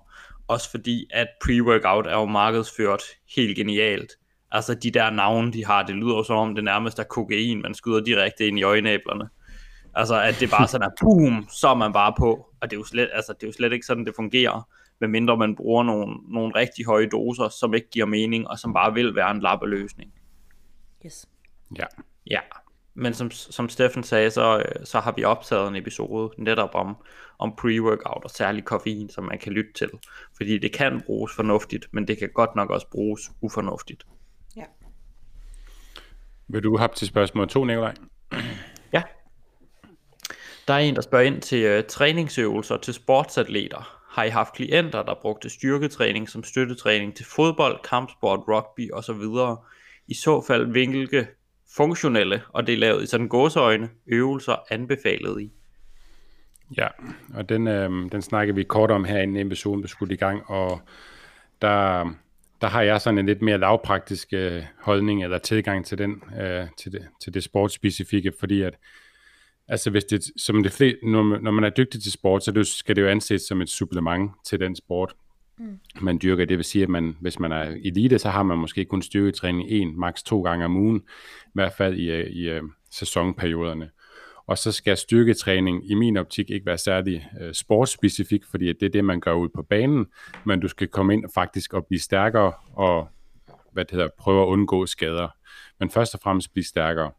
Også 0.48 0.70
fordi, 0.70 1.06
at 1.12 1.28
pre-workout 1.44 2.08
er 2.08 2.18
jo 2.18 2.24
markedsført 2.24 3.02
helt 3.36 3.56
genialt 3.56 4.12
Altså 4.54 4.74
de 4.74 4.90
der 4.90 5.10
navne, 5.10 5.52
de 5.52 5.64
har, 5.64 5.82
det 5.82 5.94
lyder 5.94 6.22
som 6.22 6.36
om 6.36 6.54
det 6.54 6.64
nærmest 6.64 6.98
er 6.98 7.04
kokain, 7.04 7.62
man 7.62 7.74
skyder 7.74 8.00
direkte 8.00 8.46
ind 8.46 8.58
i 8.58 8.62
øjenæblerne. 8.62 9.28
Altså 9.94 10.20
at 10.20 10.36
det 10.40 10.50
bare 10.50 10.68
sådan 10.68 10.86
er, 10.86 10.90
boom, 11.00 11.48
så 11.50 11.68
er 11.68 11.74
man 11.74 11.92
bare 11.92 12.14
på. 12.18 12.30
Og 12.60 12.70
det 12.70 12.76
er 12.76 12.80
jo 12.80 12.84
slet, 12.84 13.08
altså, 13.12 13.32
det 13.32 13.42
er 13.42 13.46
jo 13.46 13.52
slet 13.52 13.72
ikke 13.72 13.86
sådan, 13.86 14.04
det 14.04 14.14
fungerer, 14.16 14.68
medmindre 15.00 15.36
man 15.36 15.56
bruger 15.56 15.82
nogle, 15.82 16.16
nogle 16.28 16.52
rigtig 16.54 16.84
høje 16.84 17.06
doser, 17.06 17.48
som 17.48 17.74
ikke 17.74 17.90
giver 17.90 18.06
mening, 18.06 18.48
og 18.48 18.58
som 18.58 18.72
bare 18.74 18.94
vil 18.94 19.14
være 19.14 19.30
en 19.30 19.40
lappeløsning. 19.40 20.12
Yes. 21.06 21.26
Ja. 21.78 21.84
Ja, 22.30 22.40
men 22.94 23.14
som, 23.14 23.30
som 23.30 23.68
Steffen 23.68 24.02
sagde, 24.02 24.30
så, 24.30 24.62
så 24.84 25.00
har 25.00 25.12
vi 25.12 25.24
optaget 25.24 25.68
en 25.68 25.76
episode 25.76 26.42
netop 26.42 26.74
om, 26.74 26.96
om 27.38 27.54
pre-workout 27.60 28.24
og 28.24 28.30
særlig 28.30 28.64
koffein, 28.64 29.10
som 29.10 29.24
man 29.24 29.38
kan 29.38 29.52
lytte 29.52 29.72
til. 29.72 29.90
Fordi 30.36 30.58
det 30.58 30.72
kan 30.72 31.02
bruges 31.06 31.32
fornuftigt, 31.36 31.86
men 31.92 32.08
det 32.08 32.18
kan 32.18 32.28
godt 32.34 32.56
nok 32.56 32.70
også 32.70 32.86
bruges 32.90 33.30
ufornuftigt. 33.40 34.04
Vil 36.48 36.62
du 36.62 36.76
have 36.76 36.88
til 36.96 37.06
spørgsmål 37.06 37.48
2, 37.48 37.64
Nikolaj? 37.64 37.94
Ja. 38.92 39.02
Der 40.68 40.74
er 40.74 40.78
en, 40.78 40.96
der 40.96 41.02
spørger 41.02 41.24
ind 41.24 41.42
til 41.42 41.78
uh, 41.78 41.84
træningsøvelser 41.84 42.76
til 42.76 42.94
sportsatleter. 42.94 44.00
Har 44.10 44.24
I 44.24 44.28
haft 44.28 44.54
klienter, 44.54 45.02
der 45.02 45.14
brugte 45.22 45.50
styrketræning 45.50 46.28
som 46.28 46.44
støttetræning 46.44 47.16
til 47.16 47.26
fodbold, 47.26 47.80
kampsport, 47.84 48.40
rugby 48.48 48.92
osv.? 48.92 49.24
I 50.06 50.14
så 50.14 50.44
fald 50.46 50.66
hvilke 50.70 51.26
funktionelle, 51.76 52.42
og 52.48 52.66
det 52.66 52.72
er 52.72 52.78
lavet 52.78 53.02
i 53.02 53.06
sådan 53.06 53.28
gåseøjne, 53.28 53.88
øvelser 54.06 54.56
anbefalet 54.70 55.40
i? 55.40 55.52
Ja, 56.76 56.86
og 57.34 57.48
den, 57.48 57.68
øh, 57.68 57.90
den 58.12 58.22
snakker 58.22 58.54
vi 58.54 58.62
kort 58.62 58.90
om 58.90 59.04
her 59.04 59.18
inden 59.18 59.46
episoden 59.46 59.80
blev 59.80 59.88
skudt 59.88 60.12
i 60.12 60.16
gang, 60.16 60.50
og 60.50 60.80
der, 61.62 62.10
der 62.60 62.68
har 62.68 62.82
jeg 62.82 63.00
sådan 63.00 63.18
en 63.18 63.26
lidt 63.26 63.42
mere 63.42 63.58
lavpraktisk 63.58 64.28
øh, 64.32 64.62
holdning 64.82 65.24
eller 65.24 65.38
tilgang 65.38 65.86
til 65.86 65.98
den 65.98 66.22
øh, 66.40 66.66
til 66.78 66.92
det, 66.92 67.08
til 67.22 67.34
det 67.34 67.44
sportsspecifikke, 67.44 68.32
fordi 68.40 68.62
at 68.62 68.74
altså 69.68 69.90
hvis 69.90 70.04
det 70.04 70.24
som 70.36 70.62
det 70.62 70.72
flest, 70.72 70.96
når, 71.02 71.38
når 71.38 71.50
man 71.50 71.64
er 71.64 71.70
dygtig 71.70 72.02
til 72.02 72.12
sport, 72.12 72.44
så 72.44 72.52
det, 72.52 72.66
skal 72.66 72.96
det 72.96 73.02
jo 73.02 73.08
anses 73.08 73.42
som 73.42 73.60
et 73.60 73.68
supplement 73.68 74.30
til 74.44 74.60
den 74.60 74.76
sport 74.76 75.14
mm. 75.58 75.78
man 76.00 76.18
dyrker. 76.22 76.44
Det 76.44 76.56
vil 76.56 76.64
sige, 76.64 76.82
at 76.82 76.88
man, 76.88 77.16
hvis 77.20 77.38
man 77.38 77.52
er 77.52 77.62
elite, 77.62 78.18
så 78.18 78.28
har 78.28 78.42
man 78.42 78.58
måske 78.58 78.84
kun 78.84 79.02
styrketræning 79.02 79.68
en, 79.68 80.00
maks 80.00 80.22
to 80.22 80.42
gange 80.42 80.64
om 80.64 80.76
ugen, 80.76 81.02
i 81.46 81.50
hvert 81.54 81.72
fald 81.72 81.96
i, 81.96 82.10
øh, 82.10 82.26
i, 82.26 82.56
i 82.56 82.60
sæsonperioderne. 82.90 83.90
Og 84.46 84.58
så 84.58 84.72
skal 84.72 84.96
styrketræning 84.96 85.90
i 85.90 85.94
min 85.94 86.16
optik 86.16 86.50
ikke 86.50 86.66
være 86.66 86.78
særlig 86.78 87.28
øh, 87.40 87.54
sportsspecifik, 87.54 88.44
fordi 88.50 88.66
det 88.66 88.82
er 88.82 88.90
det, 88.90 89.04
man 89.04 89.20
gør 89.20 89.32
ud 89.32 89.48
på 89.54 89.62
banen, 89.62 90.06
men 90.44 90.60
du 90.60 90.68
skal 90.68 90.88
komme 90.88 91.14
ind 91.14 91.24
og 91.24 91.30
faktisk 91.34 91.72
og 91.72 91.86
blive 91.86 92.00
stærkere 92.00 92.52
og 92.72 93.08
hvad 93.72 93.84
det 93.84 93.92
hedder, 93.92 94.08
prøve 94.18 94.42
at 94.42 94.46
undgå 94.46 94.86
skader. 94.86 95.28
Men 95.80 95.90
først 95.90 96.14
og 96.14 96.20
fremmest 96.20 96.52
blive 96.52 96.64
stærkere. 96.64 97.10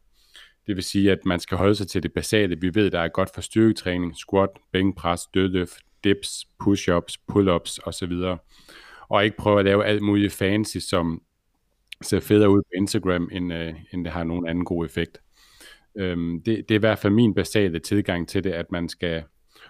Det 0.68 0.76
vil 0.76 0.84
sige, 0.84 1.12
at 1.12 1.26
man 1.26 1.40
skal 1.40 1.58
holde 1.58 1.76
sig 1.76 1.88
til 1.88 2.04
det 2.04 2.14
basale. 2.14 2.60
Vi 2.62 2.76
ved, 2.76 2.92
der 2.92 3.00
er 3.00 3.08
godt 3.08 3.30
for 3.34 3.42
styrketræning, 3.42 4.16
squat, 4.16 4.50
bænkpres, 4.72 5.22
dødløft, 5.34 5.85
dips, 6.06 6.48
push-ups, 6.64 7.18
pull-ups 7.32 7.78
osv. 7.86 8.14
Og 9.10 9.26
ikke 9.26 9.38
prøve 9.38 9.60
at 9.60 9.66
lave 9.66 9.86
alt 9.86 10.02
muligt 10.02 10.34
fancy, 10.34 10.78
som 10.78 11.22
ser 12.02 12.20
federe 12.20 12.50
ud 12.50 12.62
på 12.62 12.70
Instagram, 12.78 13.30
end, 13.32 13.54
øh, 13.54 13.74
end 13.94 14.06
det 14.06 14.14
har 14.14 14.24
nogen 14.24 14.48
anden 14.48 14.66
god 14.66 14.86
effekt. 14.86 15.22
Øhm, 15.98 16.42
det, 16.42 16.70
det 16.70 16.76
er 16.76 16.80
i 16.80 16.80
hvert 16.80 17.00
fald 17.00 17.14
min 17.14 17.34
basale 17.34 17.80
tilgang 17.80 18.28
til 18.28 18.44
det, 18.44 18.52
at 18.52 18.72
man 18.72 18.90
skal 18.90 19.24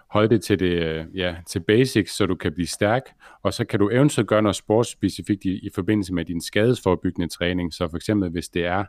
holde 0.09 0.29
det 0.29 0.43
til, 0.43 0.59
det, 0.59 0.83
øh, 0.83 1.05
ja, 1.15 1.35
til 1.47 1.59
basics, 1.59 2.15
så 2.15 2.25
du 2.25 2.35
kan 2.35 2.53
blive 2.53 2.67
stærk, 2.67 3.01
og 3.43 3.53
så 3.53 3.65
kan 3.65 3.79
du 3.79 3.89
eventuelt 3.89 4.29
gøre 4.29 4.41
noget 4.41 4.55
sportsspecifikt 4.55 5.45
i, 5.45 5.49
i 5.49 5.69
forbindelse 5.75 6.13
med 6.13 6.25
din 6.25 6.41
skadesforbyggende 6.41 7.27
træning. 7.27 7.73
Så 7.73 7.87
for 7.89 7.97
eksempel, 7.97 8.29
hvis 8.29 8.49
det 8.49 8.65
er 8.65 8.83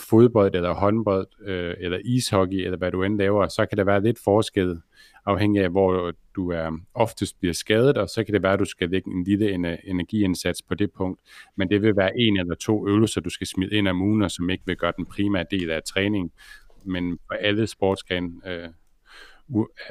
fodbold 0.00 0.54
eller 0.54 0.74
håndbold 0.74 1.28
øh, 1.46 1.74
eller 1.80 1.98
ishockey, 2.04 2.64
eller 2.64 2.78
hvad 2.78 2.90
du 2.90 3.02
end 3.02 3.18
laver, 3.18 3.48
så 3.48 3.66
kan 3.66 3.78
der 3.78 3.84
være 3.84 4.02
lidt 4.02 4.18
forskel, 4.24 4.80
afhængig 5.28 5.62
af 5.62 5.70
hvor 5.70 6.12
du 6.36 6.50
er 6.50 6.78
oftest 6.94 7.40
bliver 7.40 7.54
skadet, 7.54 7.96
og 7.96 8.08
så 8.08 8.24
kan 8.24 8.34
det 8.34 8.42
være, 8.42 8.52
at 8.52 8.58
du 8.58 8.64
skal 8.64 8.90
lægge 8.90 9.10
en 9.10 9.24
lille 9.24 9.78
energiindsats 9.84 10.62
på 10.62 10.74
det 10.74 10.92
punkt. 10.92 11.20
Men 11.56 11.70
det 11.70 11.82
vil 11.82 11.96
være 11.96 12.18
en 12.18 12.38
eller 12.38 12.54
to 12.54 12.88
øvelser, 12.88 13.20
du 13.20 13.30
skal 13.30 13.46
smide 13.46 13.70
ind 13.76 13.88
om 13.88 14.02
ugen, 14.02 14.22
og 14.22 14.30
som 14.30 14.50
ikke 14.50 14.64
vil 14.66 14.76
gøre 14.76 14.92
den 14.96 15.06
primære 15.06 15.44
del 15.50 15.70
af 15.70 15.82
træning 15.82 16.32
men 16.88 17.18
for 17.26 17.34
alle 17.34 17.66
sportsgrene, 17.66 18.30
øh, 18.46 18.68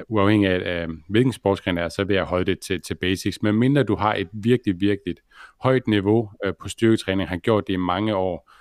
uafhængig 0.08 0.50
af, 0.50 0.82
af 0.82 0.88
hvilken 1.10 1.34
sportsgren 1.34 1.78
det 1.78 1.84
er, 1.84 1.90
så 1.90 2.04
vil 2.04 2.16
jeg 2.16 2.24
holde 2.24 2.46
det 2.46 2.60
til, 2.60 2.82
til 2.82 2.96
basics. 2.96 3.42
Men 3.42 3.56
mindre 3.56 3.84
du 3.84 3.96
har 3.96 4.16
et 4.16 4.30
virkelig, 4.34 4.82
virkelig 4.82 5.16
højt 5.62 5.88
niveau 5.88 6.32
øh, 6.46 6.54
på 6.62 6.70
styrketræning, 6.70 7.30
har 7.30 7.38
gjort 7.38 7.68
det 7.68 7.74
i 7.74 7.78
mange 7.78 8.16
år, 8.16 8.52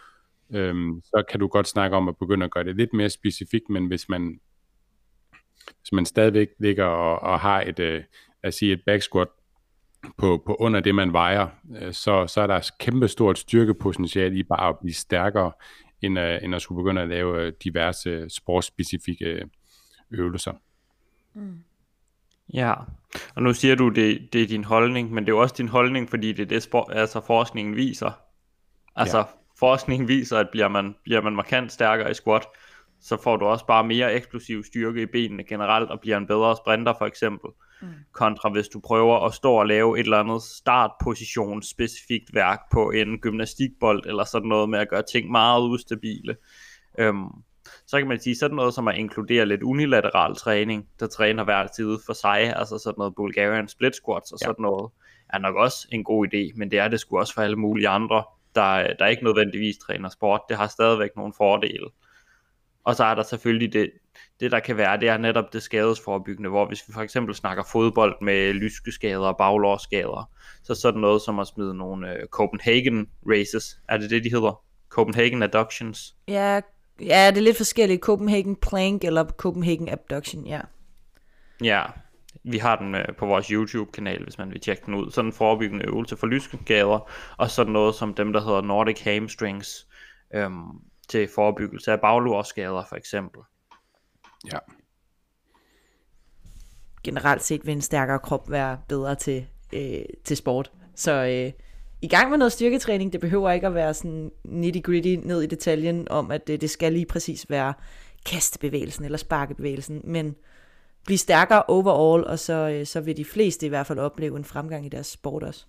øh, 0.54 0.74
så 1.04 1.24
kan 1.30 1.40
du 1.40 1.46
godt 1.46 1.68
snakke 1.68 1.96
om 1.96 2.08
at 2.08 2.16
begynde 2.16 2.44
at 2.44 2.50
gøre 2.50 2.64
det 2.64 2.76
lidt 2.76 2.92
mere 2.92 3.10
specifikt, 3.10 3.68
men 3.70 3.86
hvis 3.86 4.08
man, 4.08 4.40
hvis 5.80 5.92
man 5.92 6.06
stadigvæk 6.06 6.48
ligger 6.58 6.84
og, 6.84 7.22
og 7.22 7.40
har 7.40 7.60
et, 7.60 7.78
øh, 7.78 8.02
at 8.42 8.54
sige 8.54 8.72
et 8.72 8.82
back 8.86 9.02
squat 9.02 9.28
på, 10.18 10.42
på 10.46 10.54
under 10.54 10.80
det, 10.80 10.94
man 10.94 11.12
vejer, 11.12 11.48
øh, 11.80 11.92
så, 11.92 12.26
så 12.26 12.40
er 12.40 12.46
der 12.46 12.70
kæmpe 12.80 13.08
stort 13.08 13.38
styrkepotentiale 13.38 14.36
i 14.36 14.42
bare 14.42 14.68
at 14.68 14.78
blive 14.78 14.94
stærkere, 14.94 15.52
end, 16.02 16.18
uh, 16.18 16.44
end 16.44 16.54
at 16.54 16.62
skulle 16.62 16.82
begynde 16.82 17.02
at 17.02 17.08
lave 17.08 17.50
diverse 17.50 18.28
sportsspecifikke 18.28 19.48
øvelser. 20.10 20.52
Mm. 21.34 21.58
Ja, 22.54 22.74
og 23.34 23.42
nu 23.42 23.54
siger 23.54 23.74
du, 23.74 23.88
det, 23.88 24.28
det 24.32 24.42
er 24.42 24.46
din 24.46 24.64
holdning, 24.64 25.12
men 25.12 25.24
det 25.24 25.32
er 25.32 25.36
jo 25.36 25.40
også 25.42 25.54
din 25.58 25.68
holdning, 25.68 26.10
fordi 26.10 26.32
det 26.32 26.42
er 26.42 26.46
det, 26.46 26.62
sport, 26.62 26.92
altså 26.92 27.20
forskningen 27.26 27.76
viser. 27.76 28.10
Altså, 28.96 29.18
ja. 29.18 29.24
forskningen 29.58 30.08
viser, 30.08 30.38
at 30.38 30.48
bliver 30.52 30.68
man, 30.68 30.94
bliver 31.04 31.20
man 31.20 31.36
markant 31.36 31.72
stærkere 31.72 32.10
i 32.10 32.14
squat, 32.14 32.42
så 33.00 33.16
får 33.22 33.36
du 33.36 33.44
også 33.44 33.66
bare 33.66 33.84
mere 33.84 34.14
eksplosiv 34.14 34.64
styrke 34.64 35.02
i 35.02 35.06
benene 35.06 35.44
generelt, 35.44 35.90
og 35.90 36.00
bliver 36.00 36.16
en 36.16 36.26
bedre 36.26 36.56
sprinter 36.56 36.94
for 36.98 37.06
eksempel. 37.06 37.50
Mm. 37.82 37.88
Kontra 38.12 38.48
hvis 38.48 38.68
du 38.68 38.80
prøver 38.80 39.26
at 39.26 39.34
stå 39.34 39.52
og 39.52 39.66
lave 39.66 39.98
et 39.98 40.04
eller 40.04 40.18
andet 40.18 40.42
startposition 40.42 41.62
specifikt 41.62 42.34
værk 42.34 42.60
på 42.72 42.90
en 42.90 43.18
gymnastikbold, 43.18 44.06
eller 44.06 44.24
sådan 44.24 44.48
noget 44.48 44.68
med 44.68 44.78
at 44.78 44.88
gøre 44.88 45.02
ting 45.12 45.30
meget 45.30 45.62
ustabile. 45.62 46.36
Øhm, 46.98 47.28
så 47.86 47.98
kan 47.98 48.08
man 48.08 48.20
sige 48.20 48.36
sådan 48.36 48.56
noget 48.56 48.74
som 48.74 48.88
at 48.88 48.96
inkludere 48.96 49.46
lidt 49.46 49.62
unilateral 49.62 50.36
træning, 50.36 50.86
der 51.00 51.06
træner 51.06 51.44
hver 51.44 51.66
side 51.76 51.98
for 52.06 52.12
sig, 52.12 52.56
altså 52.56 52.78
sådan 52.78 52.98
noget 52.98 53.14
Bulgarian 53.14 53.68
split 53.68 53.96
squats 53.96 54.32
og 54.32 54.38
ja. 54.40 54.46
sådan 54.46 54.62
noget, 54.62 54.92
er 55.28 55.38
nok 55.38 55.56
også 55.56 55.88
en 55.92 56.04
god 56.04 56.26
idé, 56.26 56.58
men 56.58 56.70
det 56.70 56.78
er 56.78 56.88
det 56.88 57.00
sgu 57.00 57.18
også 57.18 57.34
for 57.34 57.42
alle 57.42 57.56
mulige 57.56 57.88
andre, 57.88 58.24
der, 58.54 58.94
der 58.98 59.06
ikke 59.06 59.24
nødvendigvis 59.24 59.78
træner 59.78 60.08
sport. 60.08 60.40
Det 60.48 60.56
har 60.56 60.66
stadigvæk 60.66 61.10
nogle 61.16 61.32
fordele. 61.36 61.86
Og 62.86 62.96
så 62.96 63.04
er 63.04 63.14
der 63.14 63.22
selvfølgelig 63.22 63.72
det, 63.72 63.90
det 64.40 64.52
der 64.52 64.60
kan 64.60 64.76
være, 64.76 65.00
det 65.00 65.08
er 65.08 65.16
netop 65.16 65.52
det 65.52 65.62
skadesforbyggende, 65.62 66.50
hvor 66.50 66.66
hvis 66.66 66.88
vi 66.88 66.92
for 66.92 67.00
eksempel 67.00 67.34
snakker 67.34 67.64
fodbold 67.72 68.16
med 68.22 68.52
lyskeskader 68.52 69.26
og 69.26 69.36
baglårsskader, 69.36 70.30
så 70.62 70.74
sådan 70.74 71.00
noget 71.00 71.22
som 71.22 71.38
at 71.38 71.46
smide 71.46 71.74
nogle 71.74 72.08
uh, 72.08 72.28
Copenhagen 72.30 73.08
races, 73.30 73.78
er 73.88 73.96
det 73.96 74.10
det 74.10 74.24
de 74.24 74.30
hedder? 74.30 74.62
Copenhagen 74.88 75.42
Adductions? 75.42 76.14
Ja, 76.28 76.60
ja, 77.00 77.30
det 77.30 77.38
er 77.38 77.42
lidt 77.42 77.56
forskelligt. 77.56 78.02
Copenhagen 78.02 78.56
Plank 78.56 79.04
eller 79.04 79.24
Copenhagen 79.24 79.88
Abduction, 79.88 80.46
ja. 80.46 80.60
Ja, 81.62 81.82
vi 82.44 82.58
har 82.58 82.76
den 82.76 82.94
uh, 82.94 83.16
på 83.18 83.26
vores 83.26 83.46
YouTube-kanal, 83.46 84.22
hvis 84.22 84.38
man 84.38 84.50
vil 84.50 84.60
tjekke 84.60 84.82
den 84.86 84.94
ud. 84.94 85.10
Sådan 85.10 85.28
en 85.28 85.32
forebyggende 85.32 85.84
øvelse 85.84 86.16
for 86.16 86.26
lyskeskader, 86.26 87.10
og 87.36 87.50
sådan 87.50 87.72
noget 87.72 87.94
som 87.94 88.14
dem, 88.14 88.32
der 88.32 88.40
hedder 88.40 88.60
Nordic 88.60 89.00
Hamstrings, 89.00 89.86
øhm, 90.34 90.80
til 91.08 91.28
forebyggelse 91.34 91.92
af 91.92 92.00
baglårsskader 92.00 92.84
for 92.88 92.96
eksempel. 92.96 93.40
Ja. 94.52 94.58
Generelt 97.04 97.42
set 97.42 97.66
vil 97.66 97.72
en 97.72 97.80
stærkere 97.80 98.18
krop 98.18 98.50
være 98.50 98.78
bedre 98.88 99.14
til, 99.14 99.46
øh, 99.72 100.04
til 100.24 100.36
sport. 100.36 100.72
Så 100.94 101.12
øh, 101.12 101.52
i 102.02 102.08
gang 102.08 102.30
med 102.30 102.38
noget 102.38 102.52
styrketræning, 102.52 103.12
det 103.12 103.20
behøver 103.20 103.50
ikke 103.50 103.66
at 103.66 103.74
være 103.74 103.94
sådan 103.94 104.30
nitty 104.44 104.80
gritty 104.80 105.16
ned 105.26 105.42
i 105.42 105.46
detaljen 105.46 106.08
om, 106.10 106.30
at 106.30 106.46
det, 106.46 106.60
det 106.60 106.70
skal 106.70 106.92
lige 106.92 107.06
præcis 107.06 107.50
være 107.50 107.74
kastebevægelsen 108.26 109.04
eller 109.04 109.18
sparkebevægelsen, 109.18 110.00
men 110.04 110.36
blive 111.04 111.18
stærkere 111.18 111.62
overall, 111.62 112.24
og 112.24 112.38
så, 112.38 112.52
øh, 112.52 112.86
så 112.86 113.00
vil 113.00 113.16
de 113.16 113.24
fleste 113.24 113.66
i 113.66 113.68
hvert 113.68 113.86
fald 113.86 113.98
opleve 113.98 114.36
en 114.36 114.44
fremgang 114.44 114.86
i 114.86 114.88
deres 114.88 115.06
sport 115.06 115.42
også. 115.42 115.66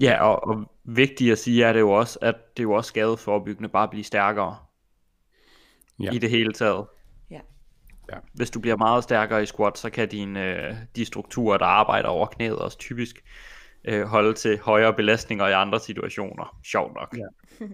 Ja, 0.00 0.24
og, 0.24 0.48
og 0.48 0.70
vigtigt 0.84 1.32
at 1.32 1.38
sige 1.38 1.64
er 1.64 1.72
det 1.72 1.80
jo 1.80 1.90
også, 1.90 2.18
at 2.22 2.34
det 2.56 2.62
er 2.62 2.64
jo 2.64 2.72
også 2.72 2.88
skadeforebyggende 2.88 3.68
bare 3.68 3.82
at 3.82 3.90
blive 3.90 4.04
stærkere. 4.04 4.56
Ja. 6.02 6.10
I 6.12 6.18
det 6.18 6.30
hele 6.30 6.52
taget. 6.52 6.86
Ja. 7.30 7.40
ja. 8.12 8.18
Hvis 8.34 8.50
du 8.50 8.60
bliver 8.60 8.76
meget 8.76 9.04
stærkere 9.04 9.42
i 9.42 9.46
squat, 9.46 9.78
så 9.78 9.90
kan 9.90 10.08
dine, 10.08 10.44
øh, 10.44 10.74
de 10.96 11.04
strukturer, 11.04 11.58
der 11.58 11.66
arbejder 11.66 12.08
over 12.08 12.26
knæet, 12.26 12.58
også 12.58 12.78
typisk 12.78 13.24
øh, 13.84 14.06
holde 14.06 14.32
til 14.32 14.58
højere 14.58 14.94
belastninger 14.94 15.48
i 15.48 15.52
andre 15.52 15.80
situationer. 15.80 16.58
Sjovt 16.64 16.94
nok. 16.94 17.16
Ja. 17.18 17.66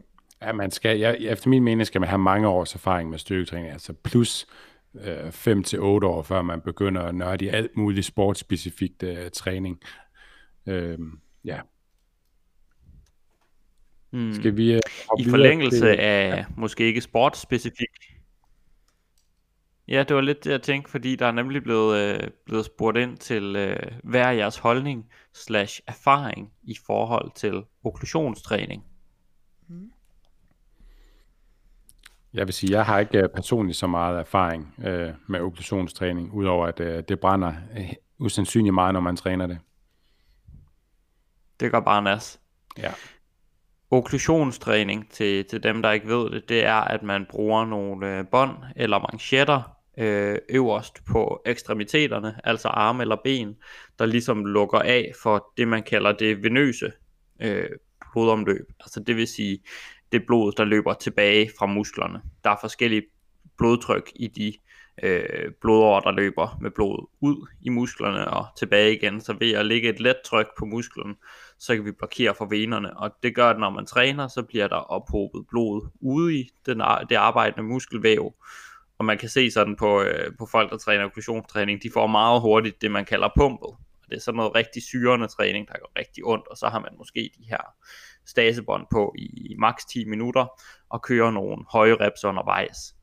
ja, 0.47 0.53
man 0.53 0.71
skal, 0.71 0.99
ja, 0.99 1.13
efter 1.13 1.51
min 1.51 1.65
mening 1.65 1.87
skal 1.87 2.01
man 2.01 2.09
have 2.09 2.19
mange 2.19 2.49
års 2.49 2.75
erfaring 2.75 3.11
med 3.11 3.19
styrketræning, 3.19 3.73
altså 3.73 3.93
plus 3.93 4.47
5 5.31 5.59
øh, 5.59 5.65
til 5.65 5.81
8 5.81 6.07
år, 6.07 6.23
før 6.23 6.43
man 6.43 6.61
begynder 6.61 7.03
at 7.03 7.15
nørde 7.15 7.45
i 7.45 7.49
alt 7.49 7.77
muligt 7.77 8.07
sportsspecifikt 8.07 9.03
øh, 9.03 9.31
træning. 9.31 9.81
Øh, 10.67 10.99
ja, 11.45 11.61
Mm. 14.13 14.33
Skal 14.33 14.57
vi 14.57 14.75
uh, 14.75 14.81
I 15.19 15.25
forlængelse 15.31 15.79
til... 15.79 15.87
af 15.87 16.37
ja. 16.37 16.45
måske 16.57 16.85
ikke 16.85 17.01
sportsspecifikt. 17.01 18.05
Ja, 19.89 20.05
det 20.09 20.17
var 20.17 20.23
lidt 20.23 20.45
det, 20.45 20.51
jeg 20.51 20.63
tænkte, 20.63 20.91
fordi 20.91 21.17
der 21.17 21.27
er 21.27 21.33
nemlig 21.33 21.63
blevet, 21.63 21.99
øh, 21.99 22.29
blevet 22.47 22.65
spurgt 22.65 22.99
ind 22.99 23.17
til, 23.17 23.57
øh, 23.57 23.77
hvad 24.05 24.21
er 24.21 24.31
jeres 24.31 24.57
holdning 24.57 25.07
slash 25.35 25.81
erfaring 25.87 26.53
i 26.63 26.77
forhold 26.87 27.31
til 27.35 27.63
okklusionstræning? 27.85 28.85
Mm. 29.69 29.93
Jeg 32.35 32.47
vil 32.47 32.55
sige, 32.55 32.73
jeg 32.73 32.87
har 32.87 32.99
ikke 32.99 33.19
øh, 33.19 33.29
personligt 33.29 33.79
så 33.79 33.87
meget 33.87 34.19
erfaring 34.19 34.75
øh, 34.85 35.11
med 35.27 35.41
okklusionstræning, 35.41 36.33
udover 36.33 36.67
at 36.67 36.81
øh, 36.81 37.03
det 37.09 37.21
brænder 37.21 37.55
øh, 37.79 37.93
usandsynligt 38.19 38.75
meget, 38.75 38.93
når 38.93 39.01
man 39.01 39.17
træner 39.17 39.47
det. 39.47 39.59
Det 41.61 41.71
gør 41.71 41.81
bare 41.81 42.03
nas. 42.03 42.41
Ja. 42.79 42.93
Okklusionstræning 43.93 45.11
til, 45.11 45.45
til 45.45 45.63
dem, 45.63 45.83
der 45.83 45.91
ikke 45.91 46.09
ved 46.09 46.31
det, 46.31 46.49
det 46.49 46.65
er, 46.65 46.75
at 46.75 47.03
man 47.03 47.27
bruger 47.31 47.67
nogle 47.67 48.19
øh, 48.19 48.25
bånd 48.31 48.57
eller 48.77 48.99
manchetter 48.99 49.77
øh, 49.99 50.39
øverst 50.49 51.05
på 51.05 51.43
ekstremiteterne, 51.47 52.35
altså 52.45 52.69
arme 52.69 53.03
eller 53.03 53.17
ben, 53.25 53.57
der 53.99 54.07
ligesom 54.07 54.45
lukker 54.45 54.79
af 54.79 55.13
for 55.23 55.53
det, 55.57 55.69
man 55.69 55.83
kalder 55.83 56.13
det 56.13 56.43
venøse 56.43 56.93
øh, 57.43 57.69
blodomløb. 58.13 58.67
Altså 58.81 59.01
det 59.01 59.17
vil 59.17 59.27
sige, 59.27 59.59
det 60.13 60.27
blod, 60.27 60.53
der 60.53 60.65
løber 60.65 60.95
tilbage 60.95 61.51
fra 61.59 61.67
musklerne. 61.67 62.21
Der 62.45 62.51
er 62.51 62.57
forskellige 62.61 63.03
blodtryk 63.59 64.11
i 64.17 64.27
de 64.27 64.53
øh, 65.03 65.53
blodår, 65.61 66.01
der 66.01 66.11
løber 66.11 66.59
med 66.61 66.71
blod 66.71 67.07
ud 67.21 67.47
i 67.63 67.69
musklerne 67.69 68.29
og 68.29 68.47
tilbage 68.59 68.97
igen. 68.97 69.21
Så 69.21 69.33
ved 69.41 69.53
at 69.53 69.67
lægge 69.67 69.89
et 69.89 70.01
let 70.01 70.17
tryk 70.25 70.47
på 70.59 70.65
musklen, 70.65 71.17
så 71.59 71.75
kan 71.75 71.85
vi 71.85 71.93
blokere 71.93 72.35
for 72.35 72.47
venerne. 72.47 72.97
Og 72.97 73.11
det 73.23 73.35
gør, 73.35 73.51
at 73.51 73.59
når 73.59 73.71
man 73.71 73.87
træner, 73.87 74.29
så 74.29 74.43
bliver 74.43 74.69
der 74.69 74.77
ophobet 74.77 75.47
blod 75.49 75.89
ude 76.01 76.35
i 76.39 76.49
den, 76.67 76.83
det 77.09 77.17
arbejdende 77.17 77.69
muskelvæv. 77.69 78.35
Og 78.99 79.05
man 79.05 79.19
kan 79.19 79.29
se 79.29 79.51
sådan 79.51 79.77
på, 79.77 80.03
øh, 80.03 80.37
på 80.39 80.47
folk, 80.47 80.71
der 80.71 80.77
træner 80.77 81.05
okklusionstræning, 81.05 81.83
de 81.83 81.91
får 81.95 82.07
meget 82.07 82.41
hurtigt 82.41 82.83
det, 82.83 82.91
man 82.91 83.05
kalder 83.05 83.29
pumpet. 83.37 83.69
Og 84.03 84.07
det 84.11 84.17
er 84.17 84.21
sådan 84.21 84.37
noget 84.37 84.55
rigtig 84.55 84.83
syrende 84.83 85.27
træning, 85.27 85.69
der 85.69 85.75
går 85.79 85.93
rigtig 85.99 86.25
ondt, 86.25 86.49
og 86.49 86.57
så 86.57 86.67
har 86.67 86.81
man 86.81 86.91
måske 86.99 87.31
de 87.39 87.45
her 87.49 87.61
stasebånd 88.27 88.87
på 88.91 89.15
i 89.19 89.55
maks 89.59 89.85
10 89.85 90.05
minutter, 90.05 90.47
og 90.91 91.03
kører 91.03 91.31
nogle 91.31 91.65
høje 91.73 91.95
reps 92.01 92.25
undervejs 92.25 92.95